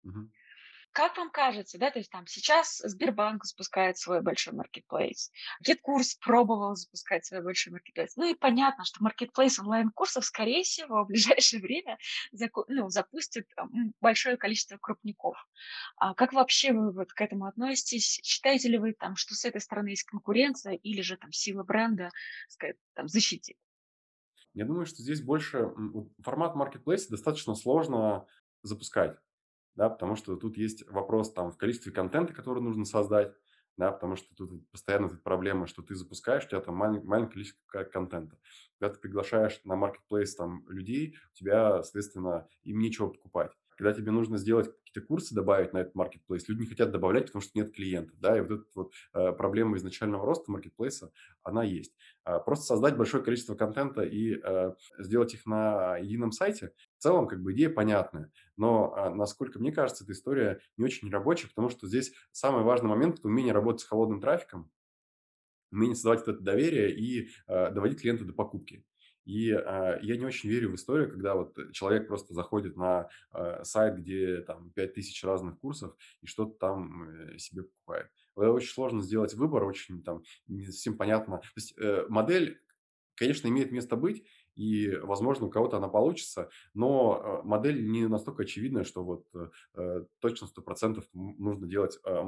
[0.06, 0.30] Mm-hmm.
[0.94, 5.32] Как вам кажется, да, то есть там сейчас Сбербанк запускает свой большой маркетплейс,
[5.68, 8.16] GetCourse пробовал запускать свой большой маркетплейс.
[8.16, 11.98] Ну и понятно, что маркетплейс онлайн-курсов, скорее всего, в ближайшее время
[12.68, 13.48] ну, запустит
[14.02, 15.36] большое количество крупников.
[15.98, 18.20] А как вообще вы вот к этому относитесь?
[18.24, 22.12] Считаете ли вы там, что с этой стороны есть конкуренция или же там сила бренда
[22.50, 23.58] сказать, там, защитит?
[24.54, 25.74] Я думаю, что здесь больше
[26.22, 28.28] формат маркетплейса достаточно сложно
[28.62, 29.18] запускать
[29.76, 33.34] да, потому что тут есть вопрос там в количестве контента, который нужно создать,
[33.78, 37.34] да, потому что тут постоянно эта проблема, что ты запускаешь, у тебя там малень, маленькое
[37.34, 38.38] количество контента.
[38.80, 43.52] Когда ты приглашаешь на маркетплейс там людей, у тебя, соответственно, им нечего покупать.
[43.84, 47.42] Когда тебе нужно сделать какие-то курсы добавить на этот маркетплейс, люди не хотят добавлять, потому
[47.42, 51.12] что нет клиентов, да, и вот эта вот э, проблема изначального роста маркетплейса,
[51.44, 51.94] она есть.
[52.26, 57.28] Э, просто создать большое количество контента и э, сделать их на едином сайте, в целом,
[57.28, 61.68] как бы идея понятная, но, э, насколько мне кажется, эта история не очень рабочая, потому
[61.68, 64.72] что здесь самый важный момент– это умение работать с холодным трафиком,
[65.74, 68.86] умение создавать это доверие и э, доводить клиента до покупки.
[69.26, 73.64] И э, я не очень верю в историю, когда вот человек просто заходит на э,
[73.64, 78.10] сайт, где там 5000 разных курсов и что-то там э, себе покупает.
[78.36, 81.38] очень сложно сделать выбор, очень там не совсем понятно.
[81.38, 82.60] То есть э, модель,
[83.16, 84.26] конечно, имеет место быть,
[84.56, 89.26] и, возможно, у кого-то она получится, но э, модель не настолько очевидная, что вот
[89.74, 92.24] э, точно 100% нужно делать э,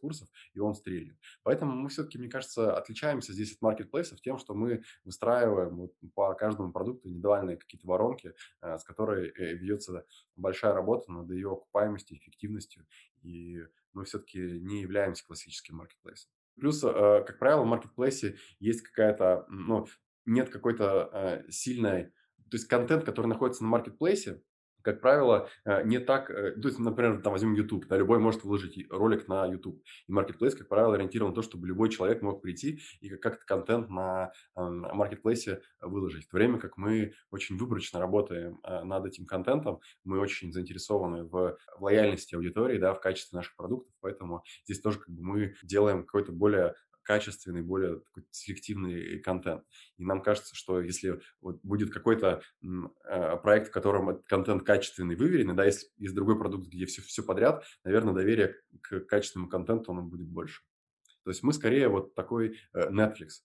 [0.00, 1.16] курсов, и он стрельнет.
[1.42, 6.34] Поэтому мы все-таки, мне кажется, отличаемся здесь от маркетплейсов тем, что мы выстраиваем вот по
[6.34, 10.04] каждому продукту индивидуальные какие-то воронки, с которой ведется
[10.36, 12.86] большая работа над ее окупаемостью, эффективностью,
[13.22, 13.58] и
[13.92, 16.30] мы все-таки не являемся классическим маркетплейсом.
[16.56, 19.86] Плюс, как правило, в маркетплейсе есть какая-то, ну,
[20.26, 22.12] нет какой-то э, сильной,
[22.50, 24.42] то есть контент, который находится на маркетплейсе,
[24.82, 28.44] как правило, э, не так, э, то есть, например, там возьмем YouTube, да, любой может
[28.44, 29.82] выложить ролик на YouTube.
[30.06, 33.90] И Marketplace, как правило, ориентирован на то, чтобы любой человек мог прийти и как-то контент
[33.90, 36.26] на маркетплейсе выложить.
[36.26, 41.24] В то время как мы очень выборочно работаем э, над этим контентом, мы очень заинтересованы
[41.24, 46.04] в лояльности аудитории, да, в качестве наших продуктов, поэтому здесь тоже как бы мы делаем
[46.04, 49.64] какой-то более качественный, более такой селективный контент.
[49.98, 55.16] И нам кажется, что если вот будет какой-то э, проект, в котором этот контент качественный,
[55.16, 59.92] выверенный, да, если есть другой продукт, где все, все подряд, наверное, доверие к качественному контенту
[59.92, 60.62] оно будет больше.
[61.24, 63.42] То есть мы скорее вот такой э, Netflix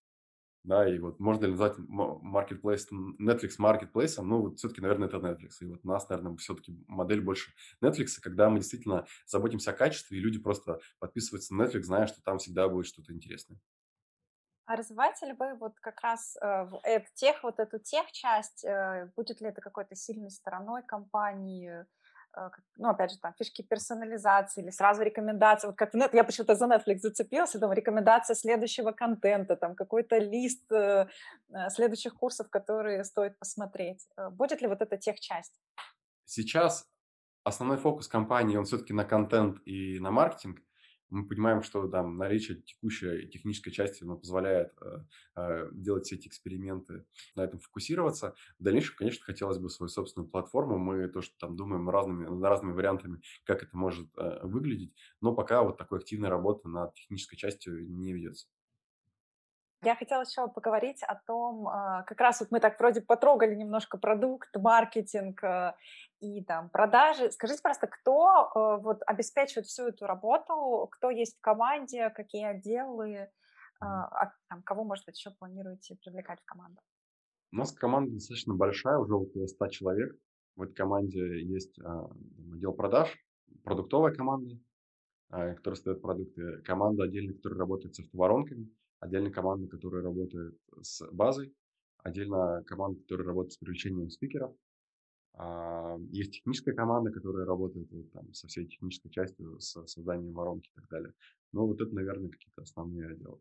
[0.66, 2.88] да, и вот можно ли назвать marketplace,
[3.20, 5.52] Netflix marketplace, ну, вот все-таки, наверное, это Netflix.
[5.62, 7.52] И вот у нас, наверное, все-таки модель больше
[7.84, 12.22] Netflix, когда мы действительно заботимся о качестве, и люди просто подписываются на Netflix, зная, что
[12.24, 13.60] там всегда будет что-то интересное.
[14.66, 19.12] А развиваете ли вы вот как раз э, в, тех, вот эту тех часть, э,
[19.16, 21.86] будет ли это какой-то сильной стороной компании,
[22.78, 26.56] ну, опять же, там, фишки персонализации или сразу рекомендации, вот как в Net, я почему-то
[26.56, 31.08] за Netflix зацепился, там, рекомендация следующего контента, там, какой-то лист э,
[31.54, 34.08] э следующих курсов, которые стоит посмотреть.
[34.32, 35.54] Будет ли вот эта техчасть?
[36.26, 36.88] Сейчас
[37.44, 40.60] основной фокус компании, он все-таки на контент и на маркетинг,
[41.16, 44.98] мы понимаем, что там наличие текущей технической части ну, позволяет э,
[45.38, 47.06] э, делать все эти эксперименты,
[47.36, 48.36] на этом фокусироваться.
[48.60, 50.78] В дальнейшем, конечно, хотелось бы свою собственную платформу.
[50.78, 55.34] Мы то, что там думаем разными, над разными вариантами, как это может э, выглядеть, но
[55.34, 58.48] пока вот такой активной работы над технической частью не ведется.
[59.84, 63.98] Я хотела еще поговорить о том, а, как раз вот мы так вроде потрогали немножко
[63.98, 65.74] продукт, маркетинг э,
[66.22, 67.32] и там продажи.
[67.32, 73.30] Скажите, просто, кто э, вот обеспечивает всю эту работу, кто есть в команде, какие отделы,
[73.80, 76.82] а, а там, кого, может быть, еще планируете привлекать в команду?
[77.52, 80.16] У нас команда достаточно большая, уже около 100 человек.
[80.56, 83.14] В этой команде есть отдел продаж,
[83.64, 84.58] продуктовая команда,
[85.30, 88.70] которая стоит продукты, команда отдельно, которая работает с автоворонками,
[89.06, 91.54] отдельно команда, которая работает с базой,
[91.98, 94.54] отдельно команда, которая работает с привлечением спикеров.
[95.34, 100.70] А, есть техническая команда, которая работает вот, там, со всей технической частью, с созданием воронки
[100.70, 101.14] и так далее.
[101.52, 103.40] Но вот это, наверное, какие-то основные отделы.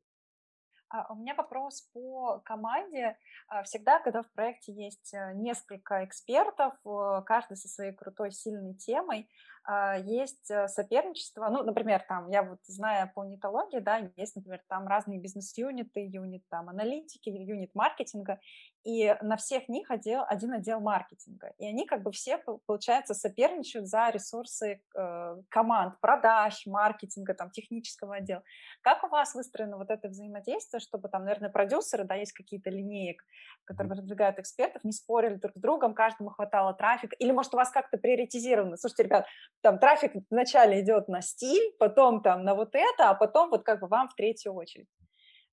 [0.94, 3.16] А у меня вопрос по команде.
[3.48, 8.74] А, всегда, когда в проекте есть э, несколько экспертов, э, каждый со своей крутой, сильной
[8.74, 9.28] темой,
[9.64, 11.48] а, есть э, соперничество.
[11.48, 16.44] Ну, например, там, я вот знаю по нетологии, да, есть, например, там разные бизнес-юниты, юнит
[16.48, 18.38] там аналитики, юнит маркетинга,
[18.84, 21.54] и на всех них отдел, один отдел маркетинга.
[21.58, 28.16] И они как бы все, получается, соперничают за ресурсы э, команд, продаж, маркетинга, там, технического
[28.16, 28.42] отдела.
[28.82, 33.24] Как у вас выстроено вот это взаимодействие, чтобы там, наверное, продюсеры, да, есть какие-то линеек,
[33.64, 37.70] которые продвигают экспертов, не спорили друг с другом, каждому хватало трафика, или, может, у вас
[37.70, 38.76] как-то приоритизировано?
[38.76, 39.26] Слушайте, ребят,
[39.62, 43.80] там трафик вначале идет на стиль, потом там на вот это, а потом вот как
[43.80, 44.88] бы вам в третью очередь.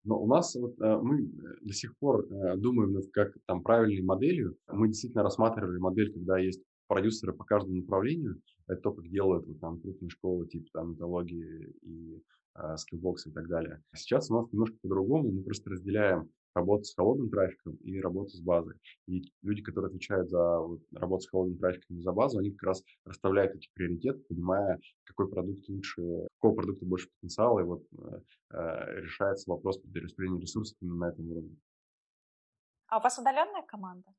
[0.04, 1.30] Но у нас вот, э, мы
[1.62, 4.58] до сих пор э, думаем над как там правильной моделью.
[4.68, 8.42] Мы действительно рассматривали модель, когда есть продюсеры по каждому направлению.
[8.68, 12.24] Это то, как делают вот, там крупные школы типа там металлогии и
[12.56, 13.82] э, скиллбокс и так далее.
[13.96, 15.32] Сейчас у нас немножко по-другому.
[15.32, 18.76] Мы просто разделяем работу с холодным трафиком и работу с базой.
[19.08, 22.64] И люди, которые отвечают за вот, работу с холодным трафиком и за базу, они как
[22.64, 26.02] раз расставляют эти приоритеты, понимая, какой продукт лучше,
[26.40, 27.84] какого продукта больше потенциала, и вот
[28.52, 31.58] э решается вопрос перераспределения ресурсов именно на этом уровне.
[32.88, 34.14] А у вас удаленная команда?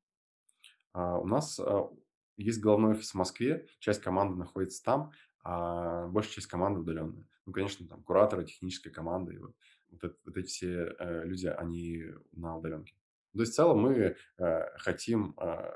[0.93, 1.89] А, у нас а,
[2.37, 5.11] есть головной офис в Москве, часть команды находится там,
[5.43, 7.25] а большая часть команды удаленная.
[7.45, 9.53] Ну, конечно, там кураторы, техническая команда и вот
[9.93, 12.95] вот, это, вот эти все э, люди, они на удаленке.
[13.33, 15.71] То есть в целом мы э, хотим э,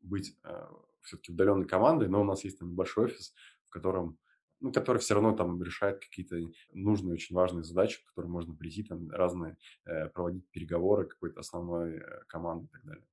[0.00, 0.66] быть э,
[1.02, 3.34] все-таки удаленной командой, но у нас есть там небольшой офис,
[3.66, 4.18] в котором
[4.60, 6.36] ну, который все равно там решает какие-то
[6.72, 11.98] нужные, очень важные задачи, к которым можно прийти, там разные, э, проводить переговоры какой-то основной
[11.98, 13.04] э, команды и так далее.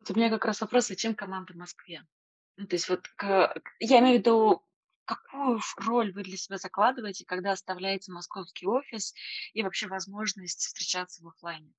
[0.00, 2.04] Вот у меня как раз вопрос, зачем команда в Москве?
[2.56, 4.62] Ну, то есть вот к, я имею в виду
[5.16, 9.14] какую роль вы для себя закладываете, когда оставляете московский офис
[9.52, 11.72] и вообще возможность встречаться в офлайне?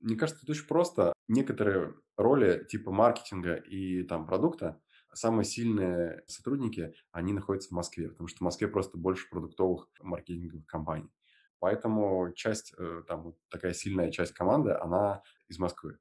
[0.00, 1.12] Мне кажется, это очень просто.
[1.28, 4.80] Некоторые роли типа маркетинга и там продукта,
[5.12, 10.66] самые сильные сотрудники, они находятся в Москве, потому что в Москве просто больше продуктовых маркетинговых
[10.66, 11.10] компаний.
[11.58, 15.98] Поэтому часть, э, там такая сильная часть команды, она из Москвы.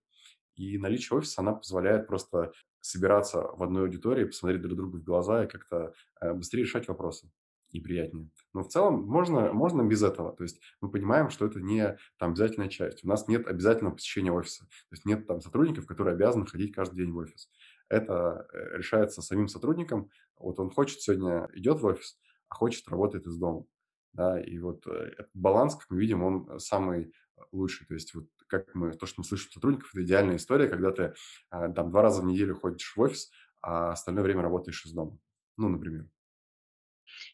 [0.56, 2.52] И наличие офиса, она позволяет просто
[2.82, 7.32] собираться в одной аудитории, посмотреть друг другу в глаза и как-то э, быстрее решать вопросы
[7.72, 8.30] и приятнее.
[8.54, 10.36] Но в целом можно, можно без этого.
[10.36, 13.04] То есть мы понимаем, что это не там, обязательная часть.
[13.04, 14.66] У нас нет обязательного посещения офиса.
[14.66, 17.50] То есть нет там сотрудников, которые обязаны ходить каждый день в офис.
[17.90, 20.10] Это э, решается самим сотрудником.
[20.38, 22.18] Вот он хочет сегодня идет в офис,
[22.50, 23.66] а хочет работает из дома.
[24.14, 27.14] Да, и вот э, баланс, как мы видим, он самый
[27.52, 27.86] лучший.
[27.88, 31.14] То есть вот как мы, то, что мы слышим сотрудников, это идеальная история, когда ты
[31.50, 33.32] а, там два раза в неделю ходишь в офис,
[33.62, 35.18] а остальное время работаешь из дома.
[35.58, 36.08] Ну, например.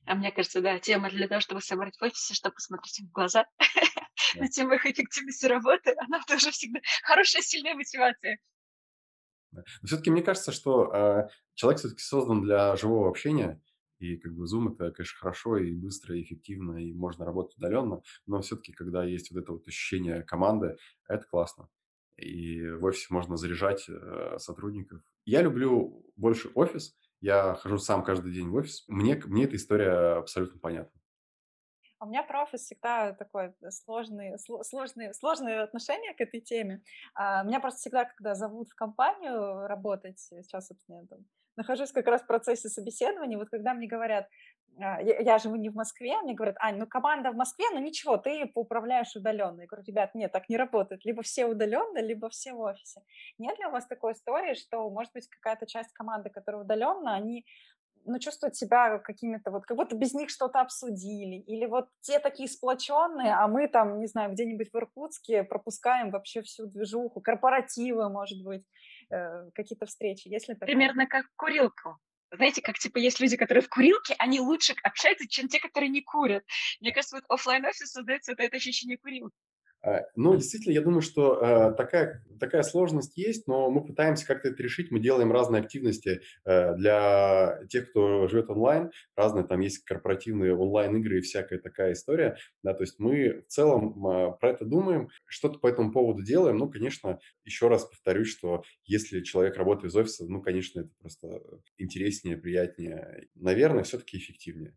[0.06, 3.12] А мне кажется, да, тема для того, чтобы собрать в офисе, чтобы посмотреть им в
[3.12, 3.46] глаза
[4.36, 8.40] на тему их эффективности работы, она тоже всегда хорошая, сильная мотивация.
[9.52, 13.62] Но все-таки мне кажется, что э, человек все-таки создан для живого общения,
[14.02, 18.02] и как бы Zoom это, конечно, хорошо и быстро, и эффективно, и можно работать удаленно,
[18.26, 20.78] но все-таки, когда есть вот это вот ощущение команды,
[21.08, 21.70] это классно.
[22.18, 25.02] И в офисе можно заряжать э, сотрудников.
[25.26, 28.84] Я люблю больше офис, я хожу сам каждый день в офис.
[28.88, 31.00] Мне, мне эта история абсолютно понятна.
[32.00, 36.82] У меня про офис всегда такое сложные, сложные, сложные отношения к этой теме.
[37.14, 40.80] А, меня просто всегда, когда зовут в компанию работать, сейчас вот
[41.58, 44.28] нахожусь как раз в процессе собеседования, вот когда мне говорят,
[44.80, 47.80] а, я, я живу не в Москве, мне говорят, Ань, ну команда в Москве, ну
[47.80, 49.62] ничего, ты поуправляешь удаленно.
[49.62, 51.06] Я говорю, ребят, нет, так не работает.
[51.06, 53.02] Либо все удаленно, либо все в офисе.
[53.38, 57.46] Нет ли у вас такой истории, что, может быть, какая-то часть команды, которая удаленно, они
[58.06, 62.50] ну, чувствуют себя какими-то, вот как будто без них что-то обсудили, или вот те такие
[62.50, 68.44] сплоченные, а мы там, не знаю, где-нибудь в Иркутске пропускаем вообще всю движуху, корпоративы, может
[68.44, 68.66] быть,
[69.54, 70.54] какие-то встречи, если?
[70.54, 72.00] Примерно как курилку
[72.32, 76.02] знаете, как типа есть люди, которые в курилке, они лучше общаются, чем те, которые не
[76.02, 76.44] курят.
[76.80, 79.36] Мне кажется, вот офлайн офис создается это, это ощущение курилки.
[79.84, 84.50] А, ну, действительно, я думаю, что э, такая, такая сложность есть, но мы пытаемся как-то
[84.50, 84.92] это решить.
[84.92, 88.92] Мы делаем разные активности э, для тех, кто живет онлайн.
[89.16, 92.38] Разные там есть корпоративные онлайн-игры и всякая такая история.
[92.62, 96.58] Да, то есть мы в целом э, про это думаем, что-то по этому поводу делаем.
[96.58, 101.42] Ну, конечно, еще раз повторюсь, что если человек работает из офиса, ну, конечно, это просто
[101.80, 103.30] интереснее, приятнее.
[103.34, 104.76] Наверное, все-таки эффективнее.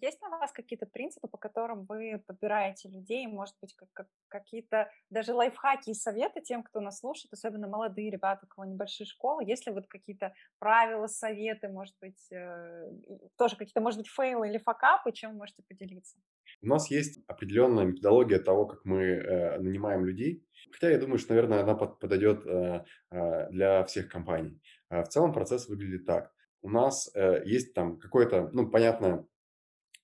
[0.00, 4.90] Есть у вас какие-то принципы, по которым вы подбираете людей, может быть, как, как, какие-то
[5.10, 9.44] даже лайфхаки и советы тем, кто нас слушает, особенно молодые ребята, у кого небольшие школы,
[9.44, 12.90] есть ли вот какие-то правила, советы, может быть, э,
[13.36, 16.18] тоже какие-то, может быть, фейлы или факапы, чем вы можете поделиться?
[16.62, 21.34] У нас есть определенная методология того, как мы э, нанимаем людей, хотя я думаю, что,
[21.34, 24.60] наверное, она под, подойдет э, э, для всех компаний.
[24.90, 26.32] Э, в целом процесс выглядит так.
[26.62, 29.26] У нас э, есть там какое-то, ну, понятное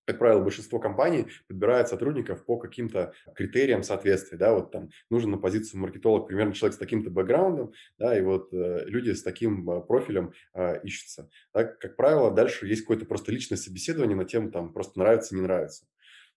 [0.04, 5.38] как правило, большинство компаний подбирают сотрудников по каким-то критериям соответствия, да, вот там нужен на
[5.38, 9.80] позицию маркетолог примерно человек с таким-то бэкграундом, да, и вот э, люди с таким э,
[9.80, 11.28] профилем э, ищутся.
[11.52, 15.40] Так, как правило, дальше есть какое-то просто личное собеседование на тему там просто нравится, не
[15.40, 15.86] нравится.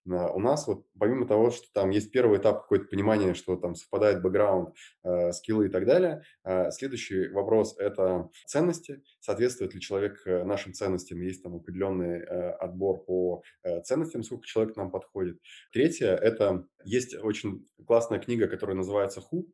[0.10, 3.76] А, у нас вот помимо того, что там есть первый этап какое-то понимание, что там
[3.76, 9.02] совпадает бэкграунд, э, скиллы и так далее, э, следующий вопрос– это ценности.
[9.20, 11.22] Соответствует ли человек э, нашим ценностям?
[11.22, 15.40] Есть там определенный э, отбор по э, ценностям, сколько человек нам подходит.
[15.74, 19.48] Третье– это есть очень классная книга, которая называется «Ху».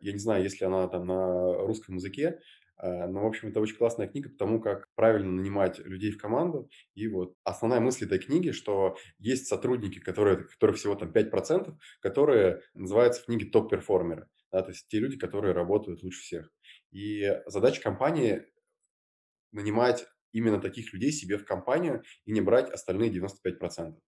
[0.00, 2.38] Я не знаю, если она там на русском языке,
[2.80, 6.70] но, в общем, это очень классная книга потому как правильно нанимать людей в команду.
[6.94, 12.62] И вот основная мысль этой книги, что есть сотрудники, которые, которых всего там 5%, которые
[12.74, 14.28] называются в книге top performer ы.
[14.52, 16.50] Да, то есть те люди, которые работают лучше всех.
[16.90, 18.46] И задача компании
[19.52, 23.98] нанимать именно таких людей себе в компанию и не брать остальные 95%.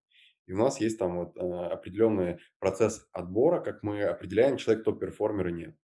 [0.47, 5.01] И у нас есть там вот э, определенный процесс отбора, как мы определяем, человек top
[5.01, 5.77] performer и нет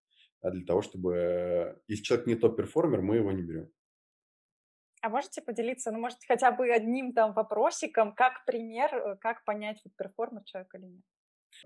[0.46, 1.80] а для того, чтобы...
[1.88, 3.68] Если человек не top performer, мы его не берем.
[5.02, 9.80] А можете поделиться, ну, может, хотя бы одним там вопросиком, как пример, э, как понять,
[9.84, 11.02] top performer человек или нет?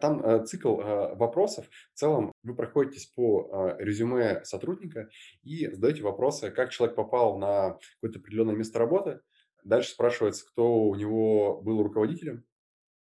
[0.00, 1.66] Там э, цикл э, вопросов.
[1.94, 5.08] В целом вы проходитесь по э, резюме сотрудника
[5.42, 9.20] и задаете вопросы, как человек попал на какое-то определенное место работы.
[9.64, 12.44] Дальше спрашивается, кто у него был руководителем.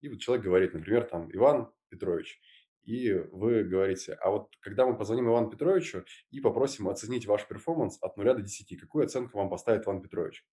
[0.00, 2.40] И вот человек говорит, например, там, Иван Петрович
[2.84, 7.98] и вы говорите, а вот когда мы позвоним Ивану Петровичу и попросим оценить ваш перформанс
[8.00, 10.44] от 0 до 10, какую оценку вам поставит Иван Петрович?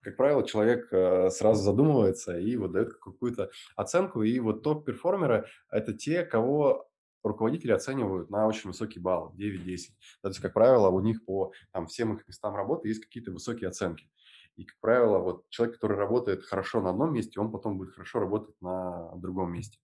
[0.00, 4.22] Как правило, человек э, сразу задумывается и вот дает какую-то оценку.
[4.22, 6.88] И вот топ-перформеры– это те, кого
[7.22, 9.78] руководители оценивают на очень высокий балл, 9-10.
[10.22, 13.68] То есть, как правило, у них по там, всем их местам работы есть какие-то высокие
[13.68, 14.08] оценки.
[14.56, 18.20] И, как правило, вот человек, который работает хорошо на одном месте, он потом будет хорошо
[18.20, 19.78] работать на другом месте.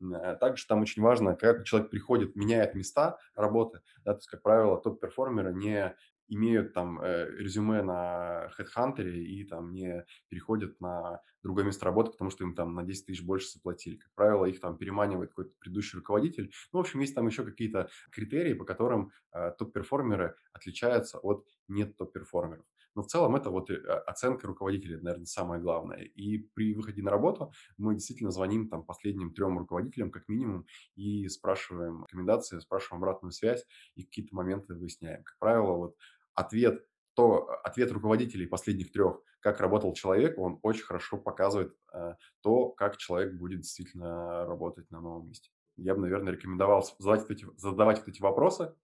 [0.00, 4.42] Э, также там очень важно, когда человек приходит, меняет места работы, да, то есть, как
[4.42, 5.94] правило, топ-перформеры не
[6.28, 12.30] имеют там э, резюме на HeadHunter и там не переходят на другое место работы, потому
[12.30, 13.96] что им там на 10 тысяч больше заплатили.
[13.96, 16.50] Как правило, их там переманивает какой-то предыдущий руководитель.
[16.72, 21.96] Ну, в общем, есть там еще какие-то критерии, по которым э, топ-перформеры отличаются от нет
[21.96, 22.64] топ-перформеров.
[22.94, 26.02] Но в целом это вот э, оценка руководителя, наверное, самое главное.
[26.02, 30.66] И при выходе на работу мы действительно звоним там последним трем руководителям как минимум
[30.96, 33.64] и спрашиваем рекомендации, спрашиваем обратную связь
[33.96, 35.22] и какие-то моменты выясняем.
[35.24, 35.96] Как правило, вот
[36.34, 36.84] ответ
[37.14, 42.96] то ответ руководителей последних трех, как работал человек, он очень хорошо показывает э, то, как
[42.96, 45.50] человек будет действительно работать на новом месте.
[45.76, 48.74] Я бы, наверное, рекомендовал задавать эти, задавать вот эти вопросы,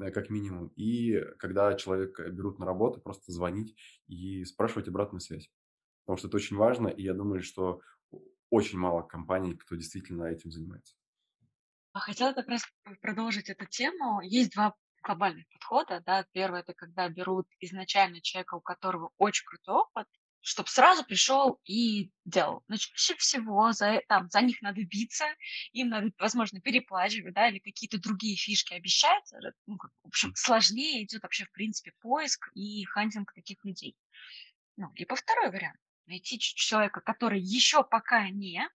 [0.00, 0.68] Э, как минимум.
[0.76, 3.76] И когда человека берут на работу, просто звонить
[4.06, 5.50] и спрашивать обратную связь.
[6.04, 7.80] Потому что это очень важно, и я думаю, что
[8.50, 10.94] очень мало компаний, кто действительно этим занимается.
[11.92, 12.62] А хотела как раз
[13.02, 14.20] продолжить эту тему.
[14.22, 14.74] Есть два
[15.08, 16.00] глобальных подхода.
[16.00, 16.24] Да.
[16.32, 20.06] Первое– это когда берут изначально человека, у которого очень крутой опыт,
[20.40, 22.62] чтобы сразу пришел и делал.
[22.68, 25.24] Но чаще всего за, там, за них надо биться,
[25.72, 29.24] им надо, возможно, переплачивать, да, или какие-то другие фишки обещать.
[29.66, 33.96] Ну, в общем, сложнее идет вообще, в принципе, поиск и хантинг таких людей.
[34.76, 35.78] Ну, либо второй вариант.
[36.06, 38.66] Найти человека, который еще пока не,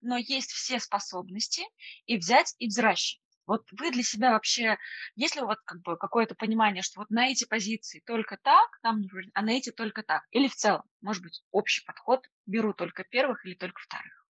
[0.00, 1.62] но есть все способности,
[2.06, 3.21] и взять и взращивать.
[3.46, 4.78] Вот вы для себя вообще,
[5.16, 8.68] есть ли у вас как бы какое-то понимание, что вот на эти позиции только так,
[8.82, 9.02] там,
[9.34, 10.22] а на эти только так?
[10.30, 14.26] Или в целом, может быть, общий подход, беру только первых или только вторых?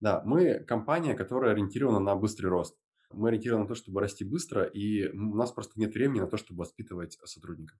[0.00, 2.76] Да, мы компания, которая ориентирована на быстрый рост.
[3.12, 6.36] Мы ориентированы на то, чтобы расти быстро, и у нас просто нет времени на то,
[6.36, 7.78] чтобы воспитывать сотрудников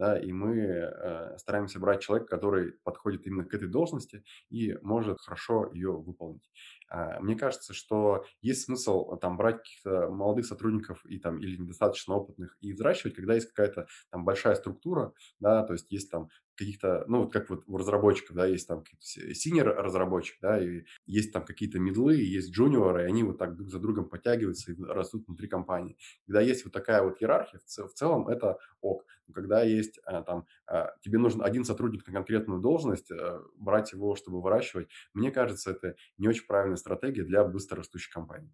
[0.00, 5.20] да, и мы э, стараемся брать человека, который подходит именно к этой должности и может
[5.20, 6.50] хорошо ее выполнить.
[6.90, 12.14] Э, мне кажется, что есть смысл там брать каких-то молодых сотрудников и там или недостаточно
[12.14, 16.30] опытных и взращивать, когда есть какая-то там большая структура, да, то есть есть там
[16.60, 21.32] каких-то, ну, вот как вот у разработчиков, да, есть там синер разработчик, да, и есть
[21.32, 25.26] там какие-то медлы, есть джуниоры, и они вот так друг за другом подтягиваются и растут
[25.26, 25.96] внутри компании.
[26.26, 29.06] Когда есть вот такая вот иерархия, в целом это ок.
[29.32, 34.14] Когда есть э, там, э, тебе нужен один сотрудник на конкретную должность, э, брать его,
[34.16, 38.52] чтобы выращивать, мне кажется, это не очень правильная стратегия для быстро растущей компании.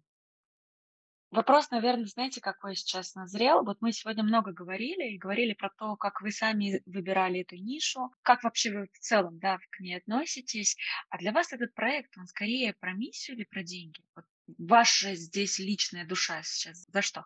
[1.29, 3.63] Вопрос, наверное, знаете, какой сейчас назрел?
[3.65, 8.11] Вот мы сегодня много говорили, и говорили про то, как вы сами выбирали эту нишу,
[8.21, 10.77] как вообще вы в целом да, к ней относитесь.
[11.09, 14.01] А для вас этот проект, он скорее про миссию или про деньги?
[14.15, 14.23] Вот
[14.57, 17.25] ваша здесь личная душа сейчас за что?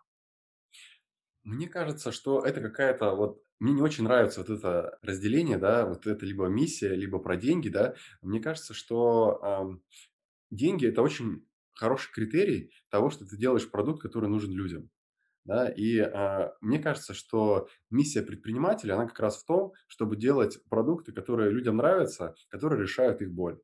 [1.44, 6.08] Мне кажется, что это какая-то вот мне не очень нравится вот это разделение, да, вот
[6.08, 7.94] это либо миссия, либо про деньги, да.
[8.20, 9.96] Мне кажется, что э,
[10.50, 14.90] деньги это очень хороший критерий того, что ты делаешь продукт, который нужен людям.
[15.44, 20.62] Да, и э, мне кажется, что миссия предпринимателя, она как раз в том, чтобы делать
[20.70, 23.60] продукты, которые людям нравятся, которые решают их боль.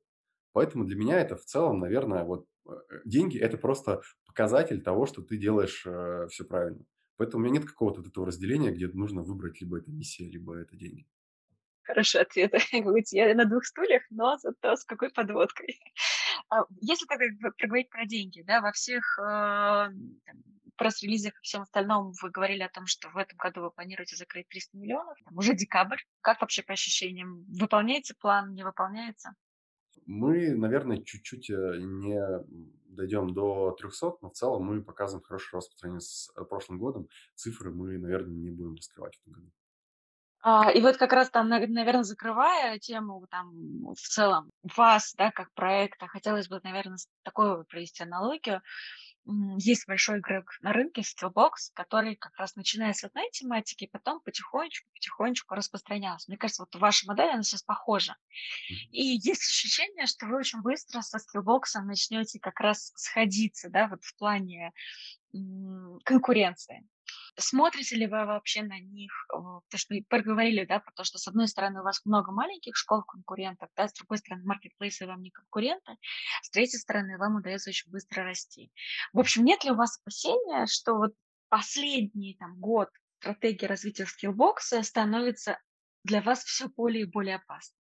[0.53, 2.73] Поэтому для меня это в целом, наверное, вот э,
[3.05, 6.85] деньги– это просто показатель того, что ты делаешь э, все правильно.
[7.17, 10.57] Поэтому у меня нет какого-то вот этого разделения, где нужно выбрать либо это миссия, либо
[10.57, 11.07] это деньги.
[11.83, 12.53] Хороший ответ.
[13.13, 15.81] Я на двух стульях, но зато с какой подводкой.
[16.51, 17.21] А, если так
[17.57, 19.89] проговорить про деньги, да, во всех э,
[20.77, 24.49] пресс-релизах и всем остальном вы говорили о том, что в этом году вы планируете закрыть
[24.49, 25.99] 300 миллионов, там уже декабрь.
[26.23, 27.45] Как вообще по ощущениям?
[27.49, 29.35] Выполняется план, не выполняется?
[30.07, 32.19] Мы, наверное, чуть-чуть э, не
[32.87, 36.79] дойдем до 300, но в целом мы показываем хороший рост по сравнению с э, прошлым
[36.79, 37.09] годом.
[37.35, 39.53] Цифры мы, наверное, не будем раскрывать в этом году.
[40.41, 43.51] А, и вот как раз там, наверное, закрывая тему там
[43.95, 48.63] в целом вас, да, как проекта, хотелось бы, наверное, такую провести аналогию.
[49.59, 55.55] Есть большой игрок на рынке, Steelbox, который как раз начиная с одной тематики, потом потихонечку-потихонечку
[55.55, 56.31] распространялся.
[56.31, 58.17] Мне кажется, вот ваша модель, она сейчас похожа.
[58.91, 64.03] И есть ощущение, что вы очень быстро со Steelbox начнете как раз сходиться, да, вот
[64.03, 64.73] в плане
[66.05, 66.87] конкуренции.
[67.39, 69.13] Смотрите ли вы вообще на них?
[69.29, 72.77] То, что мы проговорили, да, про то, что с одной стороны у вас много маленьких
[72.77, 75.97] школ конкурентов, да, с другой стороны маркетплейсы вам не конкуренты,
[76.43, 78.73] с третьей стороны вам удается очень быстро расти.
[79.13, 81.15] В общем, нет ли у вас опасения, что вот
[81.49, 82.89] последний там, год
[83.21, 85.59] стратегии развития скиллбокса становится
[86.05, 87.79] для вас все более и более опасной?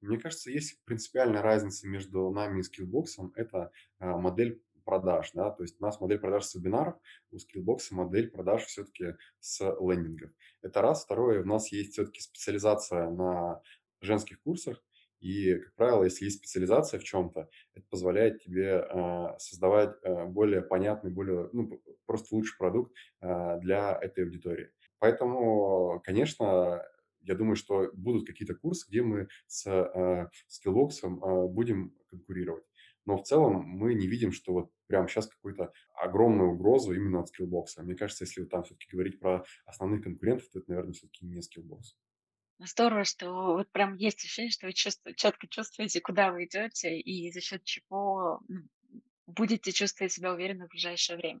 [0.00, 3.32] Мне кажется, есть принципиальная разница между нами и скиллбоксом.
[3.36, 6.94] Это а, модель продаж, да, то есть у нас модель продаж с вебинаров,
[7.30, 10.30] у Skillbox модель продаж все-таки с лендингов.
[10.62, 11.04] Это раз.
[11.04, 13.62] Второе, у нас есть все-таки специализация на
[14.00, 14.82] женских курсах,
[15.20, 20.62] и, как правило, если есть специализация в чем-то, это позволяет тебе э, создавать э, более
[20.62, 24.70] понятный, более, ну, просто лучший продукт э, для этой аудитории.
[24.98, 26.82] Поэтому, конечно,
[27.22, 32.64] я думаю, что будут какие-то курсы, где мы с э, Skillbox э, будем конкурировать.
[33.06, 37.28] Но в целом мы не видим, что вот прямо сейчас какую-то огромную угрозу именно от
[37.28, 37.82] Skillbox а.
[37.82, 41.40] Мне кажется, если вот там все-таки говорить про основных конкурентов, то это, наверное, все-таки не
[41.40, 41.96] Skillbox.
[42.58, 47.32] Здорово, что вот прям есть ощущение, что вы чувствуете, четко чувствуете, куда вы идете и
[47.32, 48.68] за счет чего ну,
[49.26, 51.40] будете чувствовать себя уверенно в ближайшее время.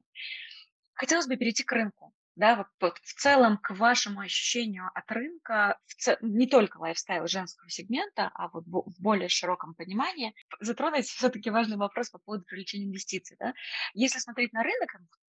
[0.94, 6.16] Хотелось бы перейти к рынку да, вот, в целом к вашему ощущению от рынка, ц...
[6.22, 12.08] не только лайфстайл женского сегмента, а вот в более широком понимании, затронуть все-таки важный вопрос
[12.08, 13.36] по поводу привлечения инвестиций.
[13.38, 13.52] Да?
[13.92, 14.88] Если смотреть на рынок,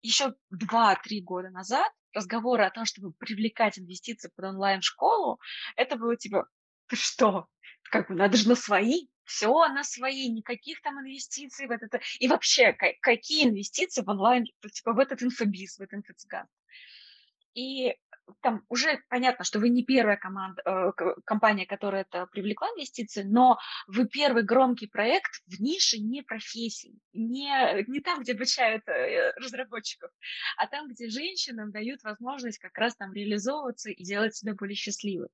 [0.02, 5.40] еще 2-3 года назад разговоры о том, чтобы привлекать инвестиции под онлайн-школу,
[5.74, 6.46] это было типа,
[6.86, 7.48] ты что,
[7.90, 12.00] как бы надо же на свои, все на свои, никаких там инвестиций в этот...
[12.20, 16.46] И вообще, какие инвестиции в онлайн, типа в этот инфобиз, в этот инфоцыган?
[17.54, 17.94] И
[18.40, 20.92] там уже понятно, что вы не первая команда, э,
[21.24, 27.84] компания, которая это привлекла инвестиции, но вы первый громкий проект в нише не профессий, не,
[27.88, 30.10] не там, где обучают э, разработчиков,
[30.56, 35.28] а там, где женщинам дают возможность как раз там реализовываться и делать себя более счастливой.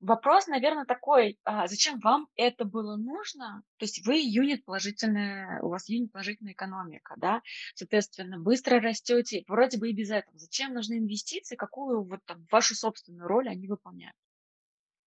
[0.00, 3.62] Вопрос, наверное, такой, а зачем вам это было нужно?
[3.78, 7.42] То есть вы юнит положительная, у вас юнит положительная экономика, да,
[7.74, 10.38] соответственно, быстро растете, вроде бы и без этого.
[10.38, 14.14] Зачем нужны инвестиции, какую вот там вашу собственную роль они выполняют?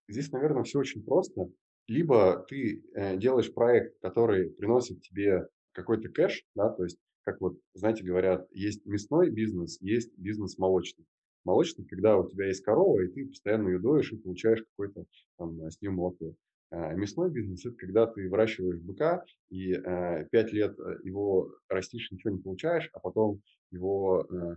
[0.09, 1.47] Здесь, наверное, все очень просто.
[1.87, 7.57] Либо ты э, делаешь проект, который приносит тебе какой-то кэш, да, то есть, как вот,
[7.73, 11.05] знаете, говорят, есть мясной бизнес, есть бизнес молочный
[11.43, 15.05] молочный, когда у тебя есть корова, и ты постоянно ее доешь и получаешь какой-то
[15.37, 16.35] там с нее молоко.
[16.71, 22.09] А мясной бизнес– это когда ты выращиваешь быка, и э, 5 лет э, его растишь,
[22.11, 23.41] ничего не получаешь, а потом
[23.71, 24.55] его э,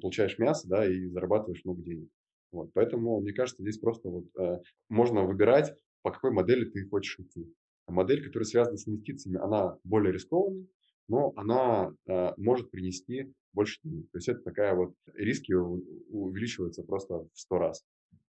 [0.00, 2.08] получаешь мясо, да, и зарабатываешь много денег.
[2.52, 7.18] Вот, поэтому, мне кажется, здесь просто вот э, можно выбирать, по какой модели ты хочешь
[7.18, 7.52] идти.
[7.88, 10.66] Модель, которая связана с инвестициями, она более рискованная,
[11.10, 14.08] но она э, может принести больше денег.
[14.12, 17.84] То есть это такая вот, риски увеличиваются просто в сто раз.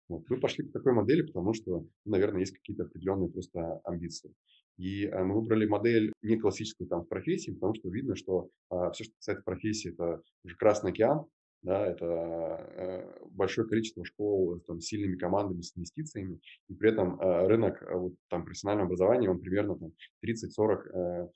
[0.10, 0.24] Вот.
[0.30, 4.34] Мы пошли по такой модели, потому что, ну, наверное, есть какие-то определенные просто амбиции.
[4.78, 8.76] И э, мы выбрали модель не классическую там в профессии, потому что видно, что э,
[8.94, 11.28] все, что касается профессии, это уже Красный океан,
[11.62, 17.48] да, это э, большое количество школ с сильными командами, с инвестициями, и при этом э,
[17.48, 19.92] рынок э, вот, там, профессионального образования, он примерно там,
[20.26, 21.28] 30-40 э,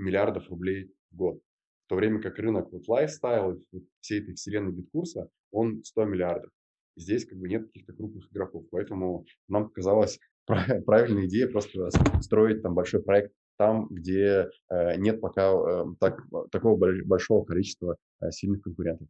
[0.00, 1.40] миллиардов рублей в год.
[1.86, 6.50] В то время как рынок вот лайфстайл, вот всей этой вселенной биткурса, он 100 миллиардов.
[6.96, 8.64] Здесь как бы нет каких-то крупных игроков.
[8.70, 11.90] Поэтому нам показалась правильная идея просто
[12.20, 16.18] строить там большой проект там, где э, нет пока э, так,
[16.50, 19.06] такого большого количества э, сильных конкурентов.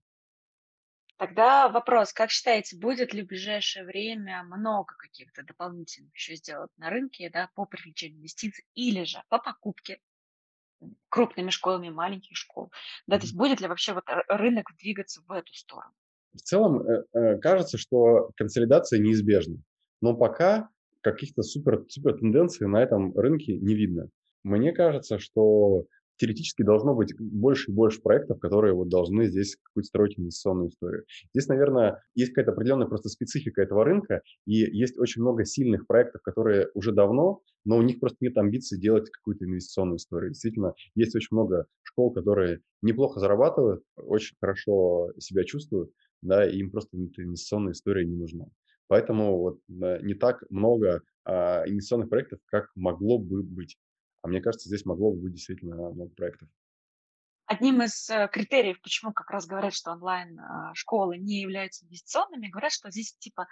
[1.19, 6.91] Тогда вопрос, как считаете, будет ли в ближайшее время много каких-то дополнительных еще сделать на
[6.91, 10.01] рынке да, по привлечению инвестиций или же по покупке
[11.09, 12.71] крупными школами маленьких школ.
[13.07, 15.93] Да, то есть будет ли вообще вот рынок двигаться в эту сторону?
[16.33, 19.57] В целом э, э, кажется, что консолидация неизбежна,
[20.01, 20.69] но пока
[21.01, 24.09] каких-то супер, супер тенденций на этом рынке не видно.
[24.43, 25.85] Мне кажется, что
[26.21, 31.05] теоретически должно быть больше и больше проектов, которые вот должны здесь какую-то строить инвестиционную историю.
[31.35, 36.21] Здесь, наверное, есть какая-то определенная просто специфика этого рынка, и есть очень много сильных проектов,
[36.21, 40.33] которые уже давно, но у них просто нет амбиций делать какую-то инвестиционную историю.
[40.33, 45.91] Действительно, есть очень много школ, которые неплохо зарабатывают, очень хорошо себя чувствуют,
[46.21, 48.45] да, и им просто инвестиционная история не нужна.
[48.89, 53.79] Поэтому вот не так много а, инвестиционных проектов, как могло бы быть.
[54.23, 56.49] А мне кажется, здесь могло бы быть действительно много проектов.
[57.47, 62.71] Одним из э, критериев, почему как раз говорят, что онлайн-школы а, не являются инвестиционными, говорят,
[62.71, 63.49] что здесь типа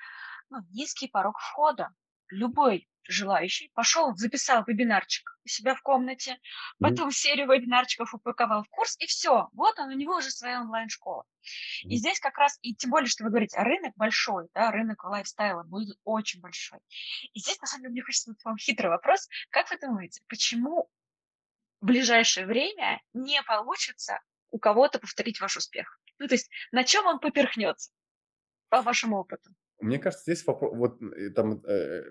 [0.51, 1.89] ну, низкий порог входа.
[2.31, 6.39] Любой желающий пошел, записал вебинарчик у себя в комнате,
[6.79, 11.25] потом серию вебинарчиков упаковал в курс, и все, вот он, у него уже своя онлайн-школа.
[11.85, 15.63] И здесь как раз, и тем более, что вы говорите, рынок большой, да, рынок лайфстайла
[15.63, 16.81] будет очень большой.
[17.33, 19.27] И здесь, на самом деле, мне хочется задать вам хитрый вопрос.
[19.49, 20.91] Как вы думаете, почему
[21.81, 25.99] в ближайшее время не получится у кого-то повторить ваш успех?
[26.19, 27.91] Ну, то есть на чем он поперхнется,
[28.69, 29.51] по вашему опыту?
[29.81, 31.01] Мне кажется, здесь вопрос, вот
[31.35, 32.03] там э,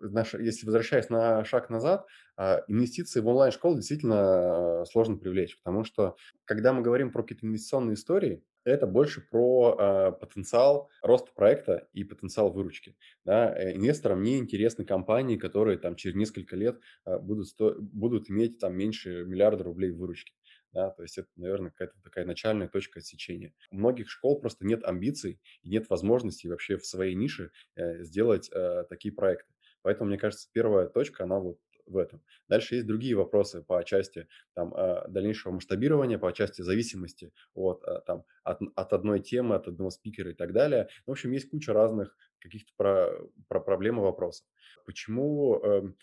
[0.00, 5.84] наш, если возвращаясь на шаг назад, а, инвестиции в онлайн-школу действительно а, сложно привлечь, потому
[5.84, 11.86] что когда мы говорим про какие-то инвестиционные истории, это больше про э, потенциал роста проекта
[11.92, 12.96] и потенциал выручки.
[13.24, 13.54] Да?
[13.54, 17.76] Э, инвесторам не интересны компании, которые там через несколько лет э, будут, сто...
[17.78, 20.32] будут иметь там меньше миллиарда рублей выручки.
[20.74, 23.54] Да, то есть это, наверное, какая-то такая начальная точка отсечения.
[23.70, 28.50] У многих школ просто нет амбиций и нет возможности вообще в своей нише э, сделать
[28.52, 29.54] э, такие проекты.
[29.82, 32.22] Поэтому, мне кажется, первая точка, она вот в этом.
[32.48, 38.24] Дальше есть другие вопросы по части там, а, дальнейшего масштабирования, по части зависимости от, там,
[38.42, 40.88] от, от одной темы, от одного спикера и так далее.
[41.06, 43.12] В общем, есть куча разных каких-то про,
[43.48, 44.46] про проблем и вопросов.
[44.86, 45.96] Почему эм,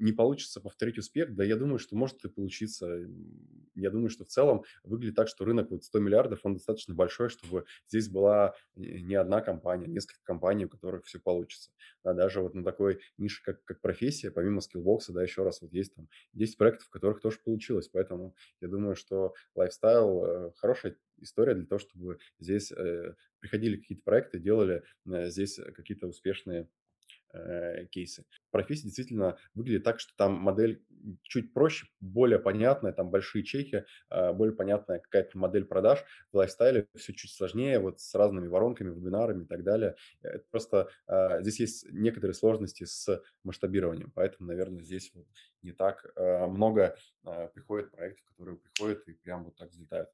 [0.00, 3.06] не получится повторить успех, да я думаю, что может и получиться.
[3.74, 7.28] Я думаю, что в целом выглядит так, что рынок вот 100 миллиардов, он достаточно большой,
[7.28, 11.70] чтобы здесь была не одна компания, а несколько компаний, у которых все получится.
[12.02, 15.72] Да, даже вот на такой нише, как, как профессия, помимо Skillbox, да, еще раз, вот
[15.72, 17.88] есть там 10 проектов, в которых тоже получилось.
[17.88, 24.02] Поэтому я думаю, что лайфстайл э, хорошая история для того, чтобы здесь э, приходили какие-то
[24.04, 26.68] проекты, делали э, здесь какие-то успешные
[27.32, 28.24] э, кейсы.
[28.50, 30.82] Профессия действительно выглядит так, что там модель
[31.22, 36.04] чуть проще, более понятная, там большие чеки, э, более понятная какая-то модель продаж.
[36.32, 39.96] В лайфстайле все чуть сложнее, вот с разными воронками, вебинарами и так далее.
[40.22, 45.26] Это просто э, здесь есть некоторые сложности с масштабированием, поэтому, наверное, здесь вот
[45.62, 50.08] не так э, много э, приходит проектов, которые приходят и прям вот так взлетают.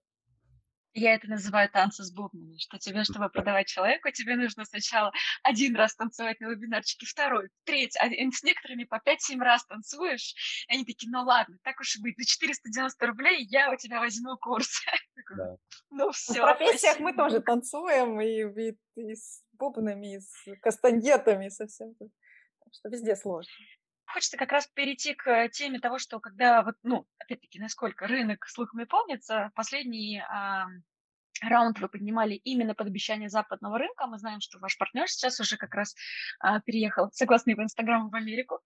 [0.98, 5.12] Я это называю танцы с бубнами, что тебе, чтобы продавать человеку, тебе нужно сначала
[5.43, 10.74] один раз танцевать на вебинарчике, второй, третий, а с некоторыми по 5-7 раз танцуешь, и
[10.74, 14.39] они такие, ну ладно, так уж и быть, за 490 рублей я у тебя возьму
[14.39, 14.82] курс.
[15.36, 15.56] Да.
[15.90, 21.47] Ну все, В профессиях мы тоже танцуем, и, и, и с бубнами, и с кастаньетами,
[21.47, 21.94] и со всем.
[21.98, 23.52] Так что везде сложно
[24.17, 28.85] хочется как раз перейти к теме того, что когда вот, ну, опять-таки, насколько рынок слухами
[28.85, 30.65] помнится, последний а,
[31.43, 34.07] раунд вы поднимали именно под обещание западного рынка.
[34.07, 35.95] Мы знаем, что ваш партнер сейчас уже как раз
[36.41, 38.61] а, переехал, согласно его инстаграму, в Америку.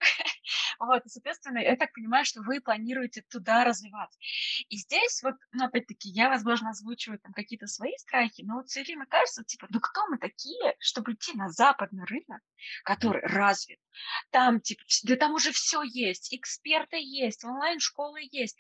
[0.81, 4.19] Вот, и, соответственно, я так понимаю, что вы планируете туда развиваться.
[4.69, 8.83] И здесь вот, ну, опять-таки, я, возможно, озвучиваю там какие-то свои страхи, но вот все
[8.83, 12.43] время кажется, типа, ну кто мы такие, чтобы идти на западный рынок,
[12.83, 13.79] который развит,
[14.31, 18.57] там, типа, да там уже все есть, эксперты есть, онлайн-школы есть.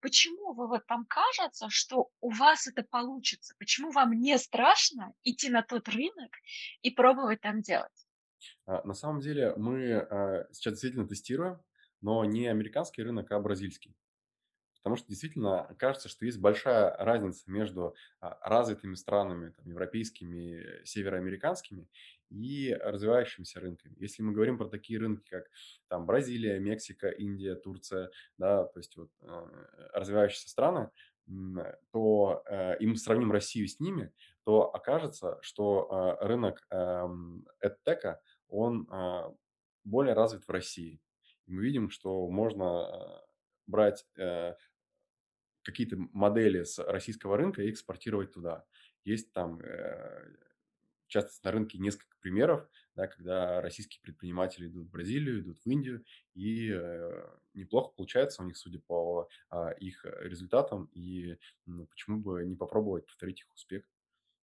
[0.00, 3.54] Почему вы вот там кажется, что у вас это получится?
[3.58, 6.32] Почему вам не страшно идти на тот рынок
[6.82, 8.01] и пробовать там делать?
[8.66, 11.60] А, на самом деле мы а, сейчас действительно тестируем,
[12.00, 13.96] но не американский рынок, а бразильский.
[14.82, 21.88] Потому что действительно кажется, что есть большая разница между а, развитыми странами, там, европейскими, североамериканскими
[22.30, 23.94] и развивающимися рынками.
[23.98, 25.44] Если мы говорим про такие рынки, как
[25.88, 29.46] там Бразилия, Мексика, Индия, Турция, да, то есть вот э,
[29.92, 30.90] развивающиеся страны,
[31.92, 34.12] то э, и мы сравним Россию с ними,
[34.44, 37.06] то окажется, что э, рынок э,
[37.64, 38.16] EdTech,
[38.52, 39.34] он э,
[39.84, 41.00] более развит в России.
[41.46, 43.26] Мы видим, что можно э,
[43.66, 44.54] брать э,
[45.62, 48.64] какие-то модели с российского рынка и экспортировать туда.
[49.04, 50.36] Есть там э,
[51.08, 56.04] часто на рынке несколько примеров, да, когда российские предприниматели идут в Бразилию, идут в Индию,
[56.34, 62.44] и э, неплохо получается у них, судя по э, их результатам, и ну, почему бы
[62.44, 63.84] не попробовать повторить их успех.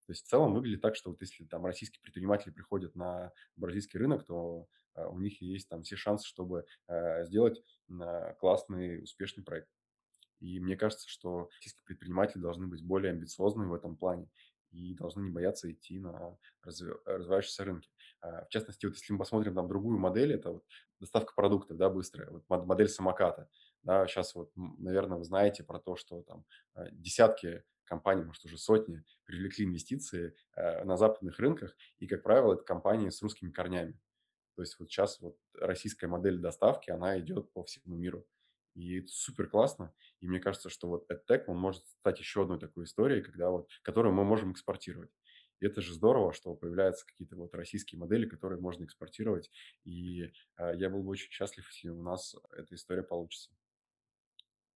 [0.10, 4.00] То есть в целом выглядит так, что вот если там российские предприниматели приходят на бразильский
[4.00, 4.66] рынок, то
[4.96, 7.62] э, у них есть там все шансы, чтобы э, сделать
[7.92, 9.70] э, классный, успешный проект.
[10.40, 14.28] И мне кажется, что российские предприниматели должны быть более амбициозны в этом плане
[14.72, 17.92] и должны не бояться идти на развивающиеся рынки.
[18.22, 20.66] А, в частности, вот если мы посмотрим там другую модель, это вот
[21.00, 23.48] доставка продуктов, да, быстрая, вот модель самоката.
[23.84, 26.46] Да, сейчас вот, наверное, вы знаете про то, что там
[26.94, 32.64] десятки компаний, может, уже сотни привлекли инвестиции а, на западных рынках, и, как правило, это
[32.64, 34.00] компании с русскими корнями.
[34.56, 38.26] То есть вот сейчас вот российская модель доставки, она идет по всему миру.
[38.76, 39.94] И это супер классно.
[40.20, 43.70] И мне кажется, что вот EdTech, он может стать еще одной такой историей, когда вот,
[43.82, 45.12] которую мы можем экспортировать.
[45.60, 49.50] И это же здорово, что появляются какие-то вот российские модели, которые можно экспортировать.
[49.84, 53.52] И э, я был бы очень счастлив, если у нас эта история получится.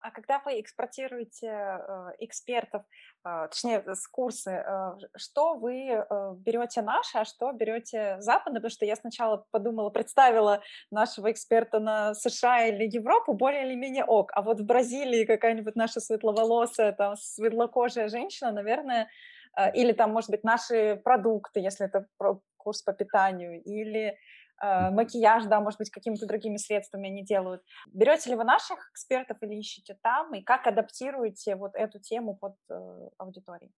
[0.03, 2.83] А когда вы экспортируете э, экспертов,
[3.25, 6.05] э, точнее, с курсы, э, что вы э,
[6.35, 8.59] берете наши, а что берете западные?
[8.59, 10.61] Потому что я сначала подумала, представила
[10.91, 14.31] нашего эксперта на США или Европу более или менее ок.
[14.33, 19.09] А вот в Бразилии какая-нибудь наша светловолосая, там, светлокожая женщина, наверное,
[19.57, 22.07] э, или там, может быть, наши продукты, если это
[22.57, 24.42] курс по питанию, или Э,
[24.91, 27.61] макияж, да, может быть, какими-то другими средствами они делают.
[27.91, 32.55] Берете ли вы наших экспертов или ищете там, и как адаптируете вот эту тему под
[32.69, 32.73] э,
[33.17, 33.71] аудиторией?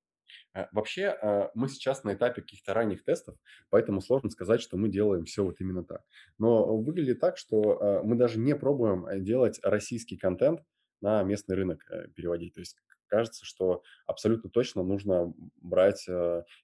[0.53, 3.35] Э, вообще, э, мы сейчас на этапе каких-то ранних тестов,
[3.69, 6.03] поэтому сложно сказать, что мы делаем все вот именно так.
[6.37, 10.61] Но выглядит так, что мы даже не пробуем делать российский контент
[11.01, 11.83] на местный рынок
[12.15, 12.53] переводить.
[12.53, 16.07] То есть кажется, что абсолютно точно нужно брать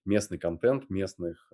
[0.05, 1.51] местный контент, местных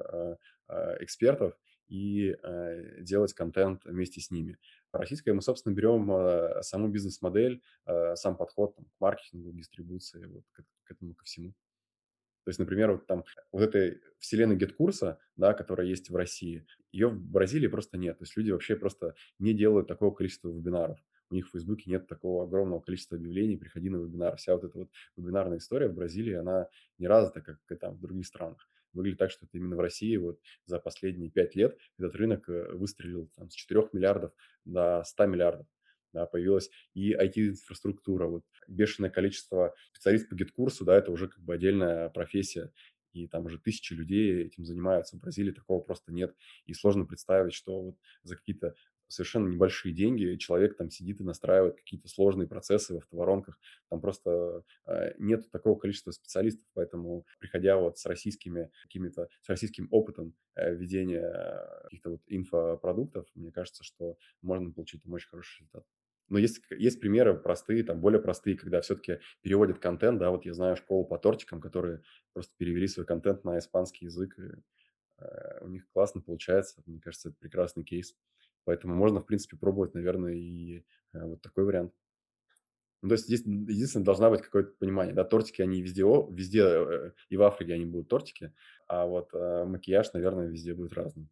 [1.00, 1.58] экспертов
[1.88, 4.58] и э, делать контент вместе с ними.
[4.92, 10.44] Российская мы, собственно, берем э, саму бизнес-модель, э, сам подход там, к маркетингу, дистрибуции, вот
[10.52, 11.54] к, к этому ко всему.
[12.44, 17.10] То есть, например, вот там вот этой вселенной гет-курса, да, которая есть в России, ее
[17.10, 18.18] в Бразилии просто нет.
[18.18, 20.98] То есть люди вообще просто не делают такого количества вебинаров.
[21.30, 24.38] У них в Фейсбуке нет такого огромного количества объявлений, приходи на вебинар.
[24.38, 28.00] Вся вот эта вот вебинарная история в Бразилии, она не развита, как и там в
[28.00, 32.16] других странах выглядит так, что это именно в России вот за последние пять лет этот
[32.16, 34.34] рынок э, выстрелил там, с 4 миллиардов
[34.66, 35.68] до 100 миллиардов.
[36.14, 41.42] Да, появилась и IT-инфраструктура, вот бешеное количество специалистов по GetCourse у, да, это уже как
[41.42, 42.72] бы отдельная профессия.
[43.14, 45.18] и там уже тысячи людей этим занимаются.
[45.18, 46.36] В Бразилии такого просто нет,
[46.66, 48.76] и сложно представить, что вот за какие-то
[49.08, 53.60] совершенно небольшие деньги человек там сидит и настраивает какие-то сложные процессы в автоворонках.
[53.90, 59.88] Там просто э, нет такого количества специалистов, поэтому приходя вот с российскими какими-то, с российским
[59.92, 61.32] опытом э, ведения
[61.84, 65.84] каких-то вот инфопродуктов, мне кажется, что можно получить там очень хороший результат.
[66.30, 70.54] Но есть, есть примеры простые, там более простые, когда все-таки переводят контент, да, вот я
[70.54, 72.02] знаю школу по тортикам, которые
[72.34, 74.52] просто перевели свой контент на испанский язык, и
[75.20, 78.16] э, у них классно получается, мне кажется, это прекрасный кейс.
[78.68, 80.84] Поэтому можно, в принципе, пробовать, наверное, и
[81.14, 81.94] э, вот такой вариант.
[83.02, 87.12] Ну, то есть здесь единственное должна быть какое-то понимание, да, тортики, они везде, везде э,
[87.30, 88.54] и в Африке они будут тортики,
[88.90, 91.30] а вот э, макияж, наверное, везде будет разный.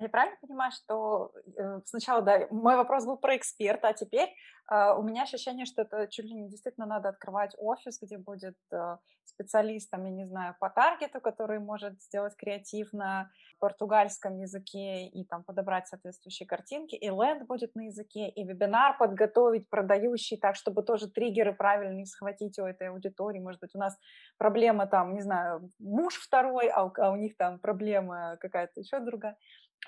[0.00, 4.30] Я правильно понимаю, что э, сначала, да, мой вопрос был про эксперта, а теперь
[4.72, 8.56] э, у меня ощущение, что это чуть ли не действительно надо открывать офис, где будет
[8.72, 15.06] э, специалист, там, я не знаю, по таргету, который может сделать креатив на португальском языке
[15.06, 20.56] и там подобрать соответствующие картинки, и ленд будет на языке, и вебинар подготовить, продающий, так,
[20.56, 23.38] чтобы тоже триггеры правильные схватить у этой аудитории.
[23.38, 23.98] Может быть, у нас
[24.38, 28.98] проблема там, не знаю, муж второй, а у, а у них там проблема какая-то еще
[29.00, 29.36] другая.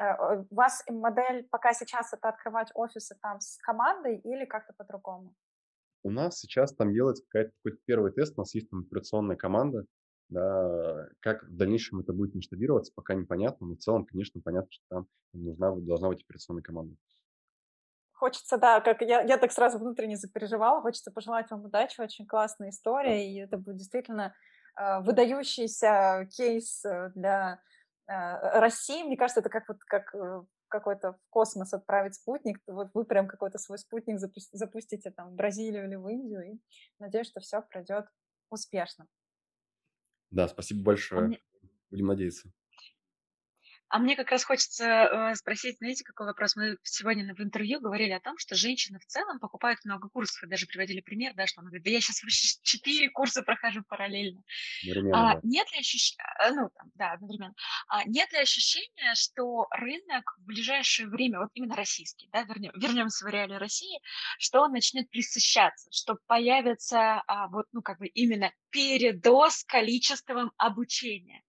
[0.01, 5.35] Э, у вас модель пока сейчас это открывать офисы там с командой или как-то по-другому?
[6.02, 9.85] У нас сейчас там делается какой-то какой первый тест, у нас есть там операционная команда,
[10.28, 14.85] да, как в дальнейшем это будет масштабироваться, пока непонятно, но в целом, конечно, понятно, что
[14.89, 16.97] там нужна, должна быть операционная команда.
[18.12, 22.70] Хочется, да, как я, я так сразу внутренне запереживала, хочется пожелать вам удачи, очень классная
[22.70, 24.35] история, и это будет действительно
[24.77, 27.81] э, выдающийся кейс э, для Э,
[28.60, 33.05] России, мне кажется, это как вот как э, какой-то в космос отправить спутник, вот вы
[33.05, 34.18] прям какой-то свой спутник
[34.52, 36.60] запустите там в Бразилию или в Индию, и
[36.98, 38.06] надеюсь, что все пройдет
[38.51, 39.06] успешно.
[40.30, 41.26] Да, спасибо большое.
[41.28, 41.39] Мне...
[41.90, 42.51] Будем надеяться.
[43.93, 46.56] А мне как раз хочется э, спросить, знаете, какой вопрос?
[46.56, 50.47] Мы сегодня в интервью говорили о том, что женщины в целом покупают много курсов, и
[50.47, 52.23] даже приводили пример, да, что она говорит, да я сейчас
[52.62, 54.40] четыре курса прохожу параллельно.
[55.12, 57.55] А, нет ли ощущения, э, ну, там, да, одновременно,
[57.86, 63.27] а, нет ли ощущения, что рынок в ближайшее время, вот именно российский, да, вернем, вернемся
[63.27, 64.01] в реалии России,
[64.39, 71.43] что он начнет присыщаться, что появится а, вот, ну, как бы именно передоз количеством обучения?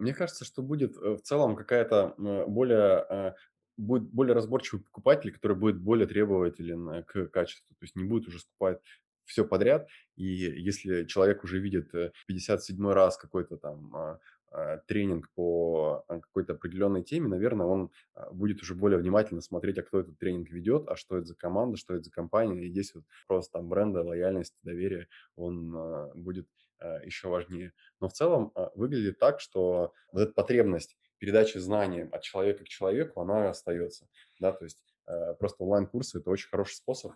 [0.00, 2.14] Мне кажется, что будет э, в целом какая-то
[2.48, 3.32] более э,
[3.76, 7.74] будет более разборчивый покупатель, который будет более требователен э, к качеству.
[7.74, 8.80] То есть не будет уже скупать
[9.24, 9.88] все подряд.
[10.16, 11.92] И если человек уже видит
[12.26, 14.18] 57 раз какой-то там а,
[14.52, 19.82] а, тренинг по какой-то определенной теме, наверное, он а, будет уже более внимательно смотреть, а
[19.82, 22.66] кто этот тренинг ведет, а что это за команда, что это за компания.
[22.66, 25.72] И здесь вот просто там бренда, лояльность, доверие, он
[26.14, 26.65] будет Э,
[27.04, 27.72] еще важнее.
[28.00, 32.68] Но в целом э, выглядит так, что вот эта потребность передачи знаний от человека к
[32.68, 34.08] человеку, она остается.
[34.40, 34.52] Да?
[34.52, 37.12] То есть э, просто онлайн-курсы– это очень хороший способ,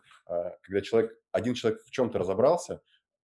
[0.63, 2.81] когда человек, один человек в чем-то разобрался,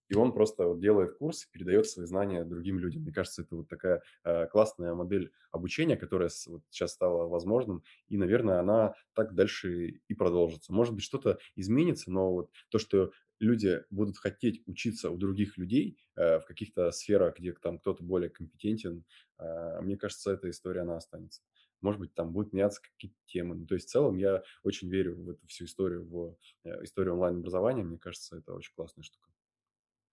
[0.08, 3.02] и он просто вот делает курс передает свои знания другим людям.
[3.02, 7.82] Мне кажется, это вот такая э, классная модель обучения, которая с, вот сейчас стала возможным,
[8.08, 10.72] и, наверное, она так дальше и продолжится.
[10.72, 15.98] Может быть, что-то изменится, но вот то, что люди будут хотеть учиться у других людей
[16.16, 19.04] э, в каких-то сферах, где там кто-то более компетентен,
[19.38, 21.42] э, мне кажется, эта история, она останется.
[21.82, 23.54] Может быть, там будут меняться какие-то темы.
[23.54, 27.14] Ну, то есть в целом я очень верю в эту всю историю, в э, историю
[27.14, 27.82] онлайн-образования.
[27.82, 29.28] Мне кажется, это очень классная штука.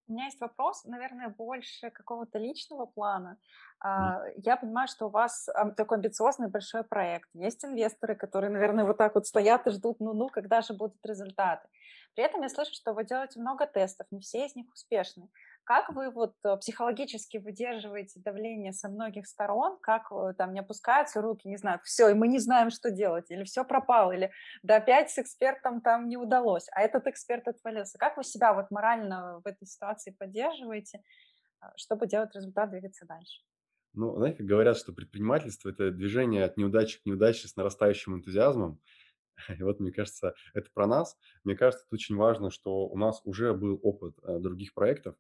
[0.08, 3.38] У меня есть вопрос, наверное, больше какого-то личного плана.
[3.80, 5.48] А, я понимаю, что у вас
[5.78, 7.30] такой амбициозный большой проект.
[7.34, 11.68] Есть инвесторы, которые, наверное, вот так вот стоят и ждут, ну-ну, когда же будут результаты.
[12.16, 15.30] При этом я слышу, что вы делаете много тестов, не все из них успешны.
[15.66, 19.78] Как вы вот э, психологически выдерживаете давление со многих сторон?
[19.82, 23.32] Как э, там не опускаются руки, не знаю, все, и мы не знаем, что делать,
[23.32, 24.32] или все пропало, или
[24.62, 27.98] да опять с экспертом там не удалось, а этот эксперт отвалился.
[27.98, 31.02] Как вы себя вот морально в этой ситуации поддерживаете,
[31.62, 33.42] э, чтобы делать результат, двигаться дальше?
[33.94, 38.82] Ну, знаете, говорят, что предпринимательство– это движение от неудачи к неудаче с нарастающим энтузиазмом.
[39.58, 41.18] И вот, мне кажется, это про нас.
[41.46, 45.16] Мне кажется, это очень важно, что у нас уже был опыт других проектов,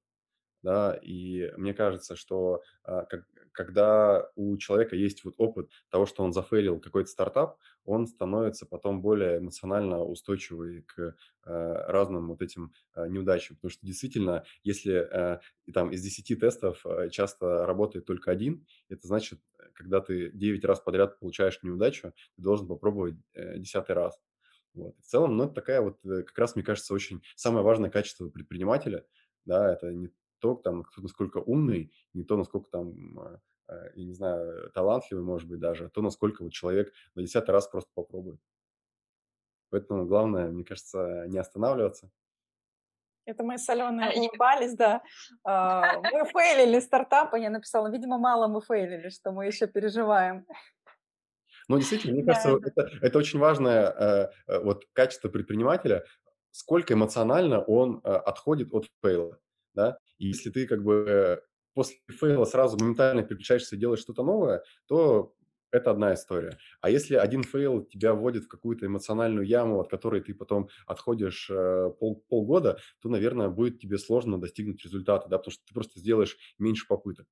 [0.63, 3.05] да, и мне кажется, что а,
[3.51, 9.01] когда у человека есть вот опыт того, что он зафейлил какой-то стартап, он становится потом
[9.01, 15.39] более эмоционально устойчивый к а, разным вот этим а, неудачам, потому что действительно, если
[15.73, 19.39] там из 10 тестов часто работает только один, это значит,
[19.73, 24.19] когда ты 9 раз подряд получаешь неудачу, ты должен попробовать э, 10 раз.
[24.73, 24.95] Вот.
[24.99, 28.29] В целом, ну, это такая вот, э, как раз, мне кажется, очень самое важное качество
[28.29, 29.05] предпринимателя,
[29.45, 30.09] да, это не
[30.43, 33.37] то, там, кто насколько умный, не то, насколько там, э,
[33.69, 37.53] э, я не знаю, талантливый, может быть, даже, а то, насколько вот человек на десятый
[37.53, 38.41] раз просто попробует.
[39.69, 42.11] Поэтому главное, мне кажется, не останавливаться.
[43.25, 45.01] Это мы с Аленой а, улыбались, да.
[45.45, 50.45] А, мы фейлили стартапы, я написала, видимо, мало мы фейлили, что мы еще переживаем.
[51.69, 56.03] Ну, действительно, мне кажется, это, это очень важное вот качество предпринимателя,
[56.51, 59.39] сколько эмоционально он отходит от fail а,
[59.73, 59.97] да.
[60.17, 61.41] И если ты как бы
[61.73, 65.33] после fail а сразу моментально переключаешься и делаешь что-то новое, то
[65.71, 66.57] это одна история.
[66.81, 71.49] А если один fail тебя вводит в какую-то эмоциональную яму, от которой ты потом отходишь
[71.49, 75.99] э, пол, полгода, то, наверное, будет тебе сложно достигнуть результата, да, потому что ты просто
[75.99, 77.25] сделаешь меньше попыток.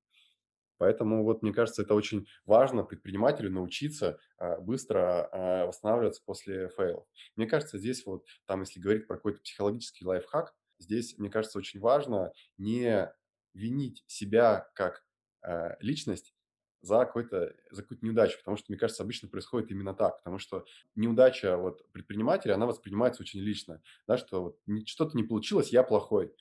[0.80, 7.06] Поэтому вот мне кажется, это очень важно предпринимателю научиться а, быстро а, восстанавливаться после фейлов.
[7.36, 11.80] Мне кажется, здесь вот, там, если говорить про какой-то психологический лайфхак, здесь, мне кажется, очень
[11.80, 13.12] важно не
[13.54, 15.04] винить себя как
[15.42, 16.34] а, личность
[16.82, 21.58] за, какой-то, какую-то неудачу, потому что, мне кажется, обычно происходит именно так, потому что неудача
[21.58, 26.34] вот предпринимателя, она воспринимается очень лично, да, что вот что-то не получилось, я плохой.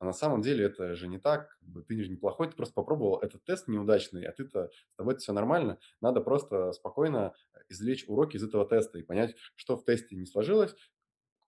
[0.00, 3.44] А на самом деле это же не так, ты же неплохой, ты просто попробовал этот
[3.44, 5.78] тест неудачный, а ты-то, с тобой все нормально.
[6.00, 7.34] Надо просто спокойно
[7.68, 10.76] извлечь уроки из этого теста и понять, что в тесте не сложилось,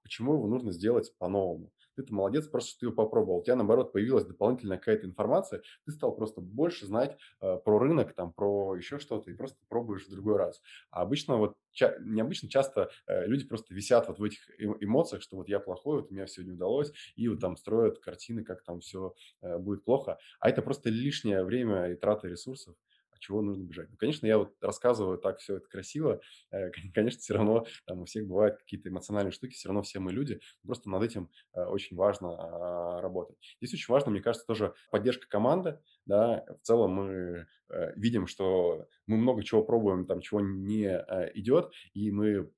[0.02, 3.38] почему его нужно сделать по-новому ты-то молодец, просто ты его попробовал.
[3.40, 8.14] У тебя, наоборот, появилась дополнительная какая-то информация, ты стал просто больше знать э, про рынок,
[8.14, 10.62] там, про еще что-то, и просто пробуешь в другой раз.
[10.90, 15.36] А обычно, вот, ча- необычно часто э, люди просто висят вот в этих эмоциях, что
[15.36, 18.62] вот я плохой, вот у меня все не удалось, и вот там строят картины, как
[18.62, 20.18] там все э, будет плохо.
[20.40, 22.76] А это просто лишнее время и трата ресурсов
[23.20, 23.88] чего нужно бежать.
[23.90, 26.20] Ну, конечно, я вот рассказываю так все это красиво.
[26.50, 30.12] Э, конечно, все равно там у всех бывают какие-то эмоциональные штуки, все равно все мы
[30.12, 30.40] люди.
[30.62, 33.36] Просто над этим э, очень важно а, работать.
[33.60, 35.78] Здесь очень важно, мне кажется, тоже поддержка команды.
[36.06, 40.86] Да, в целом мы э, видим, что мы много чего пробуем, там чего не
[41.34, 42.50] идет, и мы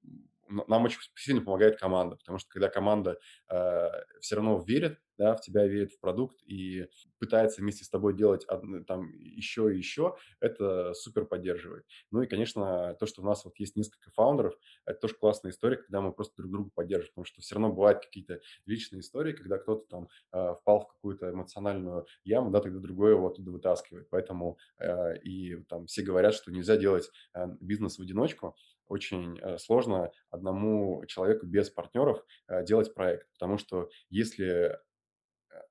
[0.69, 3.19] нам очень сильно помогает команда, потому что когда команда
[3.51, 6.87] э, все равно верит, да, в тебя верит в продукт и
[7.19, 8.47] пытается вместе с тобой делать
[8.87, 11.85] там еще и еще, это супер поддерживает.
[12.11, 14.55] Ну и, конечно, то, что у нас вот есть несколько фаундеров,
[14.85, 18.01] это тоже классная история, когда мы просто друг друга поддерживаем, потому что все равно бывают
[18.01, 23.12] какие-то личные истории, когда кто-то там э, впал в какую-то эмоциональную яму, да, тогда другой
[23.12, 24.09] его оттуда вытаскивает.
[24.11, 28.57] Поэтому э, и там все говорят, что нельзя делать э, бизнес в одиночку,
[28.93, 34.78] очень э, сложно одному человеку без партнеров э, делать проект, потому что если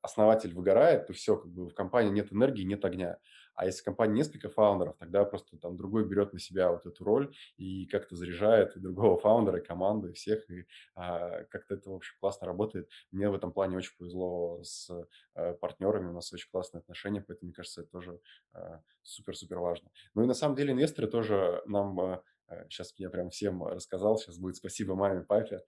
[0.02, 3.19] основатель выгорает, то все, как бы в компании нет энергии, нет огня.
[3.53, 7.03] А если в компании несколько фаундеров, тогда просто там другой берет на себя вот эту
[7.03, 10.65] роль и как-то заряжает другого фаундера, и команду, всех, и
[10.95, 12.89] а, как-то это, в общем, классно работает.
[13.11, 14.89] Мне в этом плане очень повезло с
[15.35, 18.19] а, партнерами, у нас очень классные отношения, поэтому, мне кажется, это тоже
[19.03, 19.91] супер-супер а, важно.
[20.15, 22.23] Ну и на самом деле инвесторы тоже нам а,
[22.69, 25.61] Сейчас я прям всем рассказал, сейчас будет спасибо маме, папе.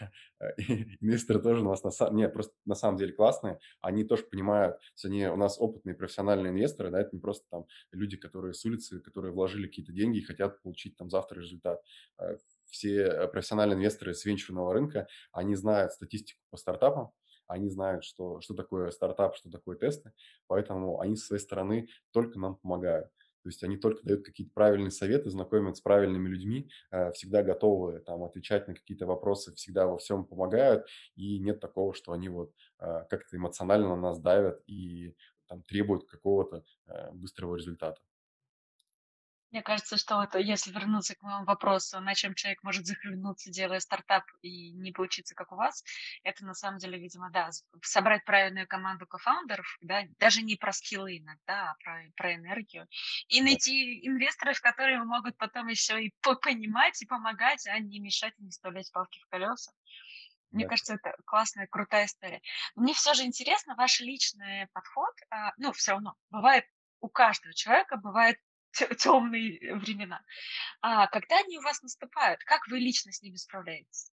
[1.00, 3.58] Инвесторы тоже у нас на самом, нет, просто на самом деле классные.
[3.80, 7.66] Они тоже понимают, что они у нас опытные профессиональные инвесторы, да, это не просто там
[7.92, 11.82] люди, которые с улицы, которые вложили какие-то деньги и хотят получить там завтра результат.
[12.18, 12.36] Э,
[12.66, 17.12] все профессиональные инвесторы с венчурного рынка, они знают статистику по стартапам,
[17.46, 20.12] они знают, что, что такое стартап, что такое тесты,
[20.46, 23.10] поэтому они со своей стороны только нам помогают.
[23.42, 28.00] То есть они только дают какие-то правильные советы, знакомят с правильными людьми, э, всегда готовы
[28.00, 30.86] там отвечать на какие-то вопросы, всегда во всем помогают.
[31.16, 35.14] И нет такого, что они вот э, как-то эмоционально на нас давят и
[35.48, 38.00] там требуют какого-то э, быстрого результата.
[39.50, 43.80] Мне кажется, что это, если вернуться к моему вопросу, на чем человек может захлебнуться, делая
[43.80, 45.82] стартап и не получиться, как у вас,
[46.22, 47.50] это на самом деле, видимо, да,
[47.82, 52.86] собрать правильную команду кофаундеров, да, даже не про скиллы иногда, а про, про энергию,
[53.28, 58.44] и найти инвесторов, которые могут потом еще и понимать и помогать, а не мешать и
[58.44, 59.72] не вставлять палки в колеса.
[60.52, 60.70] Мне да.
[60.70, 62.40] кажется, это классная, крутая история.
[62.76, 65.14] мне все же интересно ваш личный подход.
[65.30, 66.64] А, ну, все равно, бывает
[67.00, 68.36] у каждого человека бывает
[68.72, 70.22] темные времена.
[70.80, 74.10] А когда они у вас наступают, как вы лично с ними справляетесь?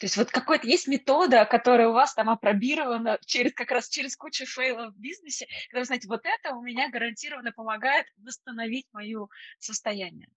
[0.00, 4.16] То есть вот какой-то есть метода, которая у вас там опробирована через как раз через
[4.16, 9.26] кучу фейлов в бизнесе, когда вы знаете, вот это у меня гарантированно помогает восстановить мое
[9.58, 10.28] состояние.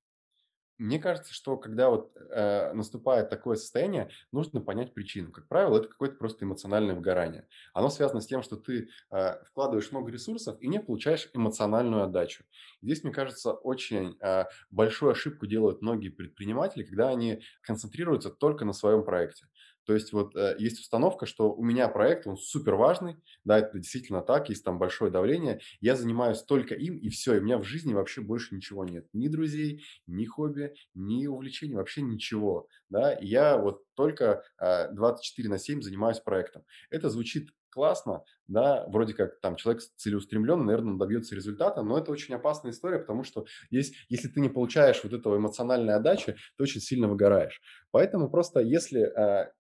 [0.81, 5.31] Мне кажется, что когда вот э, наступает такое состояние, нужно понять причину.
[5.31, 7.47] Как правило, это какое-то просто эмоциональное выгорание.
[7.75, 12.45] Оно связано с тем, что ты э, вкладываешь много ресурсов и не получаешь эмоциональную отдачу.
[12.81, 18.73] Здесь, мне кажется, очень э, большую ошибку делают многие предприниматели, когда они концентрируются только на
[18.73, 19.45] своем проекте.
[19.85, 23.77] То есть вот э, есть установка, что у меня проект, он супер важный, да, это
[23.79, 27.57] действительно так, есть там большое давление, я занимаюсь только им, и все, и у меня
[27.57, 29.07] в жизни вообще больше ничего нет.
[29.13, 35.49] Ни друзей, ни хобби, ни увлечений, вообще ничего, да, и я вот только э, 24
[35.49, 36.63] на 7 занимаюсь проектом.
[36.89, 42.11] Это звучит классно, да, вроде как там человек целеустремленный, наверное, он добьется результата, но это
[42.11, 46.63] очень опасная история, потому что есть, если ты не получаешь вот этого эмоциональной отдачи, ты
[46.63, 47.61] очень сильно выгораешь.
[47.91, 49.51] Поэтому просто если э,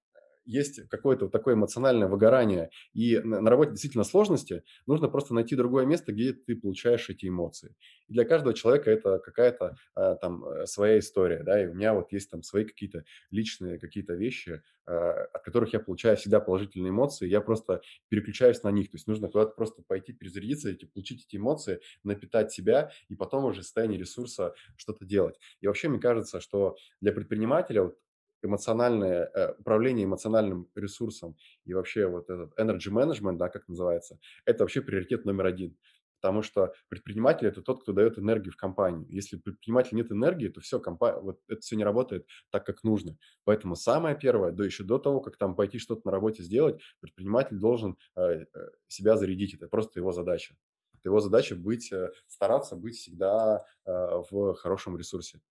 [0.51, 5.85] есть какое-то вот такое эмоциональное выгорание и на, работе действительно сложности, нужно просто найти другое
[5.85, 7.75] место, где ты получаешь эти эмоции.
[8.07, 11.93] И для каждого человека это какая-то а, там э, своя история, да, и у меня
[11.93, 16.89] вот есть там свои какие-то личные какие-то вещи, а, от которых я получаю всегда положительные
[16.89, 21.25] эмоции, я просто переключаюсь на них, то есть нужно куда-то просто пойти перезарядиться, эти, получить
[21.25, 25.39] эти эмоции, напитать себя и потом уже в состоянии ресурса что-то делать.
[25.61, 27.97] И вообще мне кажется, что для предпринимателя вот
[28.41, 31.35] эмоциональное э, управление эмоциональным ресурсом
[31.65, 35.77] и вообще вот этот energy management, да, как называется, это вообще приоритет номер один.
[36.21, 39.07] Потому что предприниматель– это тот, кто дает энергию в компанию.
[39.09, 42.83] Если у предпринимателя нет энергии, то все, компания, вот это все не работает так, как
[42.83, 43.17] нужно.
[43.43, 47.57] Поэтому самое первое, да еще до того, как там пойти что-то на работе сделать, предприниматель
[47.57, 48.45] должен э, э,
[48.87, 49.55] себя зарядить.
[49.55, 50.55] Это просто его задача.
[50.93, 53.91] Это его задача быть, э, стараться быть всегда э,
[54.29, 55.41] в хорошем ресурсе.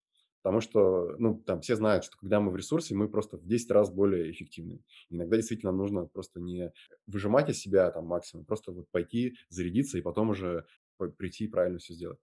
[0.42, 3.70] Потому что, ну, там все знают, что когда мы в ресурсе, мы просто в 10
[3.70, 4.80] раз более эффективны.
[5.10, 6.72] Иногда действительно нужно просто не
[7.06, 10.64] выжимать из себя там максимум, просто вот пойти, зарядиться и потом уже
[11.16, 12.18] прийти и правильно все сделать.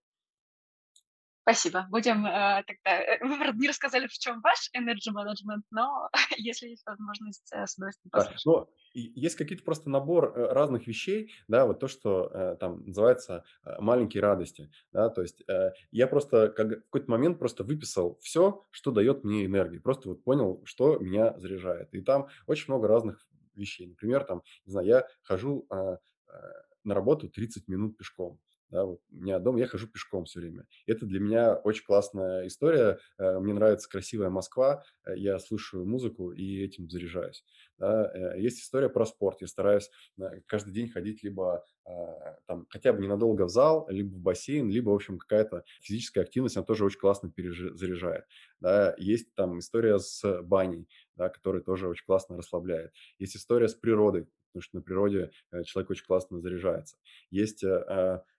[1.47, 1.87] Спасибо.
[1.89, 3.01] Будем э, тогда...
[3.01, 7.65] Э, вы, правда, не рассказали, в чем ваш energy management, но если есть возможность, э,
[7.65, 8.35] с удовольствием да.
[8.43, 13.45] Но есть какие-то просто набор э, разных вещей, да, вот то, что э, там называется
[13.79, 18.65] маленькие радости, да, то есть э, я просто как, в какой-то момент просто выписал все,
[18.71, 21.93] что дает мне энергию, просто вот понял, что меня заряжает.
[21.93, 23.25] И там очень много разных
[23.55, 23.87] вещей.
[23.87, 26.31] Например, там, не знаю, я хожу э, э,
[26.83, 28.37] на работу 30 минут пешком.
[28.69, 30.65] Да, вот у меня дом, я хожу пешком все время.
[30.87, 32.99] Это для меня очень классная история.
[33.17, 37.45] Э, мне нравится красивая Москва, э, я слушаю музыку и этим заряжаюсь.
[37.77, 38.11] Да.
[38.13, 39.39] Э, есть история про спорт.
[39.41, 39.89] Я стараюсь
[40.47, 41.65] каждый день ходить либо
[42.47, 46.57] там хотя бы ненадолго в зал, либо в бассейн, либо, в общем, какая-то физическая активность,
[46.57, 48.25] она тоже очень классно перезаряжает.
[48.59, 48.93] Да.
[48.97, 52.91] Есть там история с баней, да, которая тоже очень классно расслабляет.
[53.19, 55.31] Есть история с природой, потому что на природе
[55.63, 56.97] человек очень классно заряжается.
[57.29, 57.63] Есть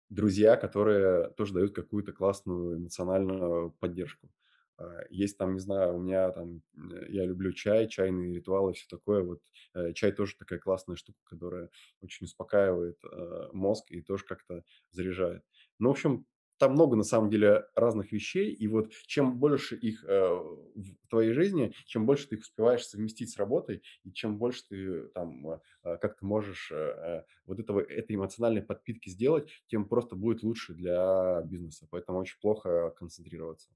[0.09, 4.31] друзья, которые тоже дают какую-то классную эмоциональную поддержку.
[4.79, 8.87] А, есть там, не знаю, у меня там, э, я люблю чай, чайные ритуалы, все
[8.89, 9.23] такое.
[9.23, 9.43] Вот
[9.75, 11.71] э, чай тоже такая классная штука, которая
[12.01, 15.43] очень успокаивает э, мозг и тоже как-то заряжает.
[15.79, 16.27] Ну, в общем,
[16.59, 21.33] там много на самом деле разных вещей, и вот чем больше их э, в твоей
[21.33, 25.59] жизни, чем больше ты их успеваешь совместить с работой, и чем больше ты там э,
[25.83, 30.75] как ты можешь э, э, вот этого, этой эмоциональной подпитки сделать, тем просто будет лучше
[30.75, 31.87] для бизнеса.
[31.91, 33.71] Поэтому очень плохо концентрироваться.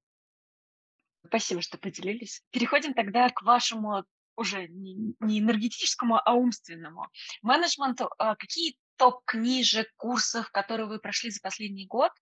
[1.24, 2.42] Спасибо, что поделились.
[2.50, 4.04] Переходим тогда к вашему
[4.36, 7.06] уже не, не энергетическому, а умственному
[7.42, 8.08] менеджменту.
[8.18, 12.12] Какие топ книжек, курсов, которые вы прошли за последний год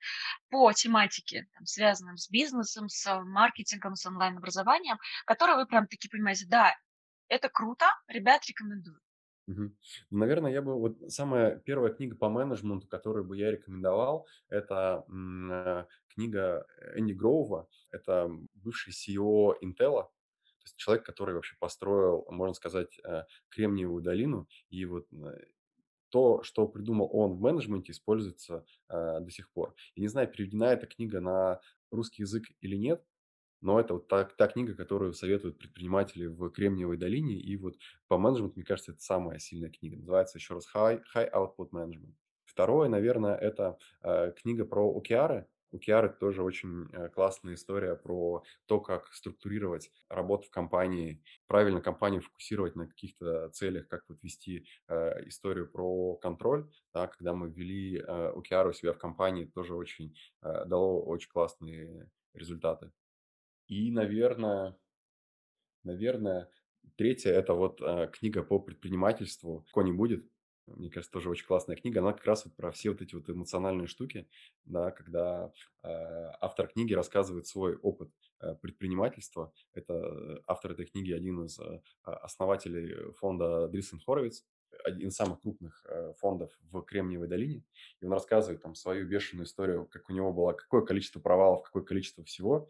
[0.49, 4.97] по тематике, там, связанным с бизнесом, с маркетингом, с онлайн-образованием,
[5.27, 6.75] которые вы прям таки понимаете, да,
[7.29, 8.99] это круто, ребят, рекомендую.
[9.49, 9.77] Угу.
[10.11, 15.85] Наверное, я бы вот самая первая книга по менеджменту, которую бы я рекомендовал, это э,
[16.15, 17.69] книга Энди Гроува.
[17.91, 20.09] Это бывший CEO Intel,
[20.61, 24.49] то есть человек, который вообще построил, можно сказать, э, Кремниевую долину.
[24.71, 25.45] И вот э,
[26.11, 29.75] то, что придумал он в менеджменте, используется э, до сих пор.
[29.95, 31.61] Я не знаю, переведена эта книга на
[31.91, 33.05] русский язык или нет,
[33.61, 37.35] но это вот та, та книга, которую советуют предприниматели в Кремниевой долине.
[37.35, 37.77] И вот
[38.09, 39.97] по менеджменту, мне кажется, это самая сильная книга.
[39.99, 42.15] Называется еще раз High, High Output Management.
[42.45, 45.47] Второе, наверное, это э, книга про океары.
[45.73, 51.81] У Киары тоже очень э, классная история про то, как структурировать работу в компании, правильно
[51.81, 56.69] компанию фокусировать на каких-то целях, как вот вести э, историю про контроль.
[56.93, 61.31] Да, когда мы ввели э, Киары у себя в компании, тоже очень э, дало очень
[61.31, 62.91] классные результаты.
[63.69, 64.77] И, наверное,
[65.85, 66.51] наверное,
[66.97, 70.29] третье– это вот э, книга по предпринимательству «Ко не будет».
[70.77, 72.01] Мне кажется, тоже очень классная книга.
[72.01, 74.29] Она как раз вот про все вот эти вот эмоциональные штуки,
[74.65, 75.53] да, когда
[75.83, 75.89] э,
[76.41, 78.11] автор книги рассказывает свой опыт
[78.41, 79.53] э, предпринимательства.
[79.75, 84.45] Это э, автор этой книги один из э, основателей фонда Дрисен Хоровиц,
[84.85, 87.65] один из самых крупных э, фондов в Кремниевой долине.
[88.01, 91.83] И он рассказывает там свою бешеную историю, как у него было какое количество провалов, какое
[91.83, 92.69] количество всего.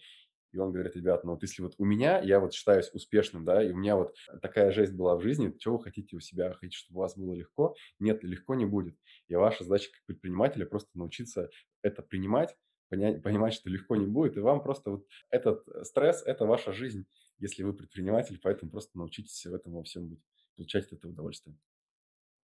[0.53, 3.63] И он говорит, ребят, ну вот если вот у меня, я вот считаюсь успешным, да,
[3.63, 6.53] и у меня вот такая жесть была в жизни, что вы хотите у себя?
[6.55, 7.75] Хотите, чтобы у вас было легко?
[7.99, 8.97] Нет, легко не будет.
[9.29, 11.51] И ваша задача как предпринимателя просто научиться
[11.83, 12.57] это принимать,
[12.89, 17.07] понять, понимать, что легко не будет, и вам просто вот этот стресс– это ваша жизнь,
[17.39, 20.21] если вы предприниматель, поэтому просто научитесь в этом во всем быть,
[20.57, 21.57] получать это удовольствие.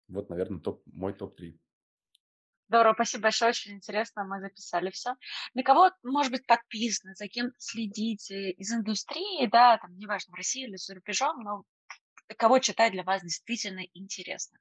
[0.09, 1.59] Вот, наверное, топ, мой топ-3.
[2.69, 5.15] Здорово, спасибо большое, очень интересно, мы записали все.
[5.55, 10.65] На кого, может быть, подписаны, за кем следите из индустрии, да, там, неважно, в России
[10.65, 11.63] или за рубежом, но
[12.37, 14.59] кого читать для вас действительно интересно?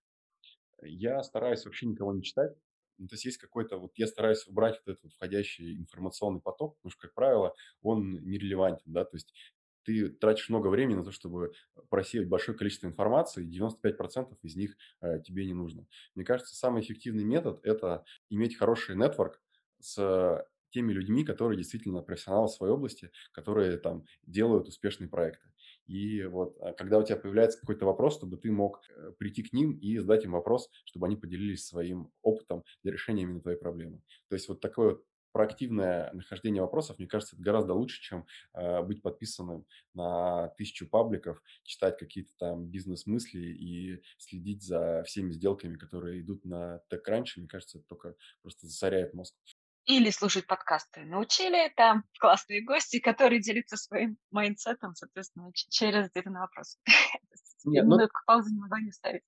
[0.84, 2.52] Я стараюсь вообще никого не читать.
[2.98, 6.78] Ну, то есть есть какой-то, вот я стараюсь убрать вот этот вот входящий информационный поток,
[6.78, 9.34] потому что, как правило, он нерелевантен, да, то есть
[9.86, 11.54] ты тратишь много времени на то, чтобы
[11.90, 15.88] просеять большое количество информации, и 95% из них э, тебе не нужно.
[16.16, 19.42] Мне кажется, самый эффективный метод– это иметь хороший нетворк
[19.80, 25.48] с теми людьми, которые действительно профессионалы в своей области, которые там делают успешные проекты.
[25.88, 29.54] И вот а, когда у тебя появляется какой-то вопрос, чтобы ты мог э, прийти к
[29.54, 34.02] ним и задать им вопрос, чтобы они поделились своим опытом для решения именно твоей проблемы.
[34.28, 35.06] То есть вот такое вот
[35.36, 41.44] проактивное нахождение вопросов, мне кажется, это гораздо лучше, чем э, быть подписанным на тысячу пабликов,
[41.64, 47.32] читать какие-то там бизнес-мысли и следить за всеми сделками, которые идут на TechCrunch.
[47.36, 49.36] Мне кажется, это только просто засоряет мозг.
[49.88, 51.04] Или слушать подкасты.
[51.04, 56.80] Ну или, там классные гости, которые делятся своим mindset ом, соответственно, через ответы на вопросы.
[57.66, 57.98] Нет, ну...
[58.26, 59.24] паузу не могла не ставить.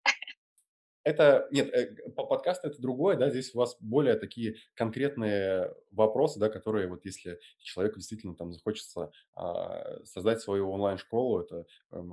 [1.08, 6.50] Это, нет, э, подкаст это другое, да, здесь у вас более такие конкретные вопросы, да,
[6.50, 12.04] которые вот если человеку действительно там захочется а, создать свою онлайн-школу, это а,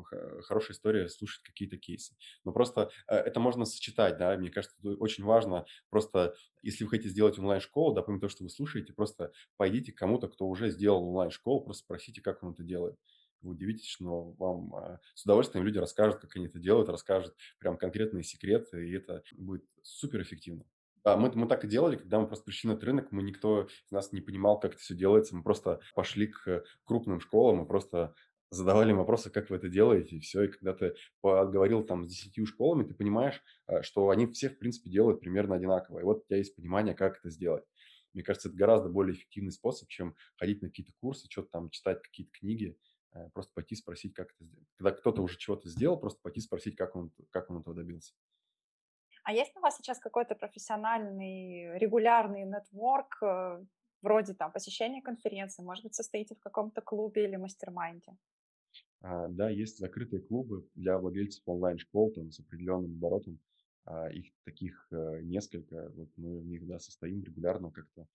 [0.43, 2.15] хорошая история слушать какие-то кейсы.
[2.45, 7.09] Но просто а, это можно сочетать, да, мне кажется, очень важно просто, если вы хотите
[7.09, 11.09] сделать онлайн-школу, да, помимо того, что вы слушаете, просто пойдите к кому-то, кто уже сделал
[11.09, 12.95] онлайн-школу, просто спросите, как он это делает
[13.45, 17.77] вы удивитесь, но вам а, с удовольствием люди расскажут, как они это делают, расскажут прям
[17.77, 20.65] конкретные секреты, и это будет супер эффективно.
[21.05, 23.65] Да, мы, мы так и делали, когда мы просто пришли на этот рынок, мы никто
[23.65, 27.69] из нас не понимал, как это все делается, мы просто пошли к крупным школам и
[27.69, 28.15] просто
[28.55, 30.45] задавали вопросы, как вы это делаете, и все.
[30.45, 34.59] И когда ты поговорил там с десятью школами, ты понимаешь, а, что они все, в
[34.59, 36.01] принципе, делают примерно одинаково.
[36.01, 37.65] И вот у тебя есть понимание, как это сделать.
[38.15, 42.01] Мне кажется, это гораздо более эффективный способ, чем ходить на какие-то курсы, что-то там читать,
[42.01, 42.79] какие-то книги.
[43.15, 44.69] Э, просто пойти спросить, как это сделать.
[44.77, 48.15] Когда кто-то уже чего-то сделал, просто пойти спросить, как он, как он этого добился.
[49.23, 53.65] А есть у вас сейчас какой-то профессиональный, регулярный network, э,
[54.03, 58.16] вроде там посещения конференции, может быть, состоите в каком-то клубе или mastermind е?
[59.01, 63.39] А, да, есть закрытые клубы для владельцев онлайн-школ там, с определенным оборотом.
[63.86, 65.91] А, их таких а, несколько.
[65.91, 68.07] Вот мы в них да, состоим регулярно как-то.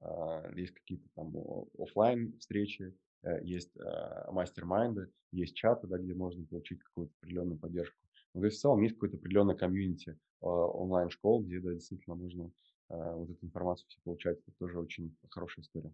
[0.00, 1.34] А, есть какие-то там
[1.78, 2.94] офлайн встречи,
[3.42, 7.96] есть э, мастер-майнды, есть чаты, да, где можно получить какую-то определенную поддержку.
[8.34, 12.50] Но то есть в целом есть какое-то определенное комьюнити э, онлайн-школ, где да, действительно можно
[12.88, 14.38] вот эту информацию все получать.
[14.38, 15.92] Это тоже очень хорошая история.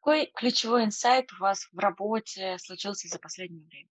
[0.00, 3.90] Какой ключевой инсайт у вас в работе случился за последнее время?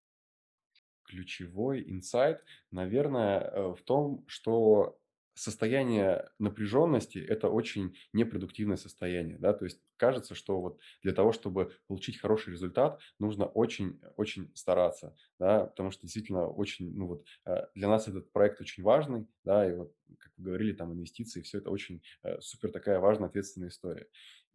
[1.04, 4.98] Ключевой инсайт, наверное, в том, что
[5.38, 11.74] состояние напряженности– это очень непродуктивное состояние, да, то есть кажется, что вот для того, чтобы
[11.88, 17.88] получить хороший результат, нужно очень-очень стараться, да, потому что действительно очень, ну вот, э, для
[17.88, 21.70] нас этот проект очень важный, да, и вот, как вы говорили, там инвестиции, все это
[21.70, 24.08] очень э, супер такая важная, ответственная история.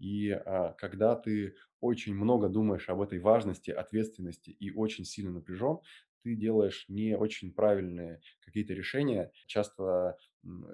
[0.02, 5.78] И а, когда ты очень много думаешь об этой важности, ответственности и очень сильно напряжен,
[6.22, 10.16] ты делаешь не очень правильные какие-то решения, часто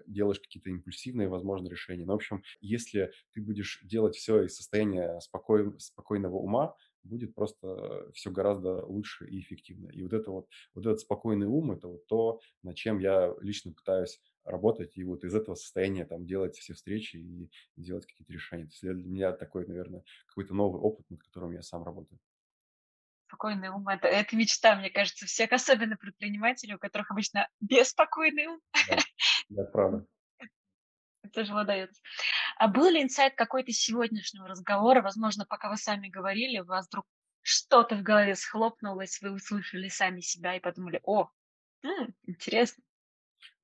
[0.06, 2.04] делаешь какие-то импульсивные, возможно, решения.
[2.04, 8.10] Но, в общем, если ты будешь делать все из состояния спокой, спокойного ума, будет просто
[8.12, 9.88] все гораздо лучше и эффективно.
[9.90, 13.72] И вот это вот, вот этот спокойный ум, это вот то, над чем я лично
[13.72, 18.64] пытаюсь работать, и вот из этого состояния там делать все встречи и делать какие-то решения.
[18.64, 22.18] То есть для меня такой, наверное, какой-то новый опыт, над которым я сам работаю
[23.28, 23.86] спокойный ум.
[23.88, 28.60] Это, это мечта, мне кажется, всех, особенно предпринимателей, у которых обычно беспокойный ум.
[28.88, 28.96] Да,
[29.50, 30.06] да правда.
[31.22, 32.00] Это же удается.
[32.56, 35.02] А был ли инсайт какой-то сегодняшнего разговора?
[35.02, 37.06] Возможно, пока вы сами говорили, у вас вдруг
[37.42, 41.30] что-то в голове схлопнулось, вы услышали сами себя и подумали, о,
[41.84, 42.82] м, интересно.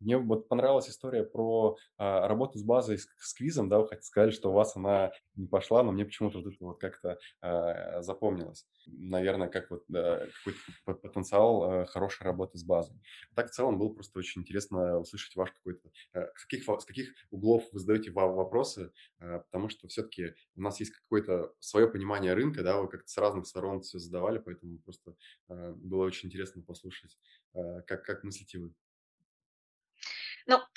[0.01, 4.07] Мне вот понравилась история про а, работу с базой, с, с квизом, да, вы хотите
[4.07, 8.03] сказали, что у вас она не пошла, но мне почему-то вот это вот как-то а,
[8.03, 8.67] запомнилось.
[8.87, 13.01] Наверное, как вот а, какой-то потенциал а, хорошей работы с базой.
[13.35, 17.15] Так в целом было просто очень интересно услышать ваш какой-то, а, с, каких, с каких
[17.31, 22.63] углов вы задаете вопросы, а, потому что все-таки у нас есть какое-то свое понимание рынка,
[22.63, 25.17] да, вы как-то с разных сторон все задавали, поэтому просто
[25.49, 27.17] а, было очень интересно послушать,
[27.55, 28.75] а, как, как мыслите вы.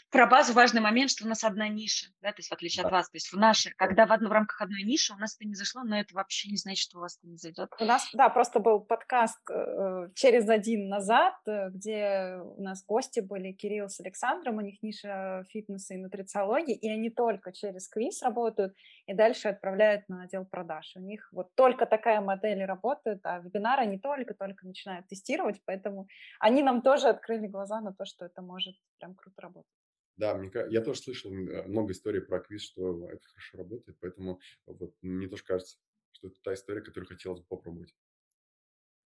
[0.10, 2.88] Про базу важный момент, что у нас одна ниша, да, то есть в отличие да.
[2.88, 5.36] от вас, то есть в нашей, когда в, одно, в рамках одной ниши у нас
[5.36, 7.70] это не зашло, но это вообще не значит, что у вас это не зайдет.
[7.78, 13.20] У нас, да, просто был подкаст э, через один назад, э, где у нас гости
[13.20, 18.22] были Кирилл с Александром, у них ниша фитнеса и нутрициологии, и они только через квиз
[18.24, 18.76] работают
[19.08, 20.94] и дальше отправляют на отдел продаж.
[20.96, 26.08] У них вот только такая модель работает, а вебинары они только-только начинают тестировать, поэтому
[26.40, 29.72] они нам тоже открыли глаза на то, что это может прям круто работать.
[30.18, 34.39] Да, мне, я тоже слышал э, много историй про квиз, что это хорошо работает, поэтому
[34.65, 35.77] вот мне тоже кажется,
[36.11, 37.95] что это та история, которую хотелось бы попробовать.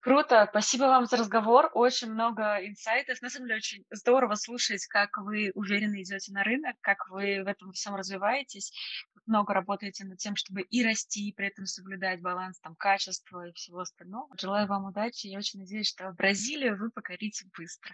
[0.00, 3.20] Круто, спасибо вам за разговор, очень много инсайтов.
[3.22, 7.48] На самом деле очень здорово слушать, как вы уверенно идете на рынок, как вы в
[7.48, 8.72] этом всем развиваетесь,
[9.26, 13.52] много работаете над тем, чтобы и расти, и при этом соблюдать баланс там качества и
[13.52, 14.28] всего остального.
[14.40, 17.92] Желаю вам удачи, я очень надеюсь, что Бразилию вы покорите быстро.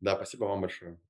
[0.00, 1.00] Да, спасибо вам большое.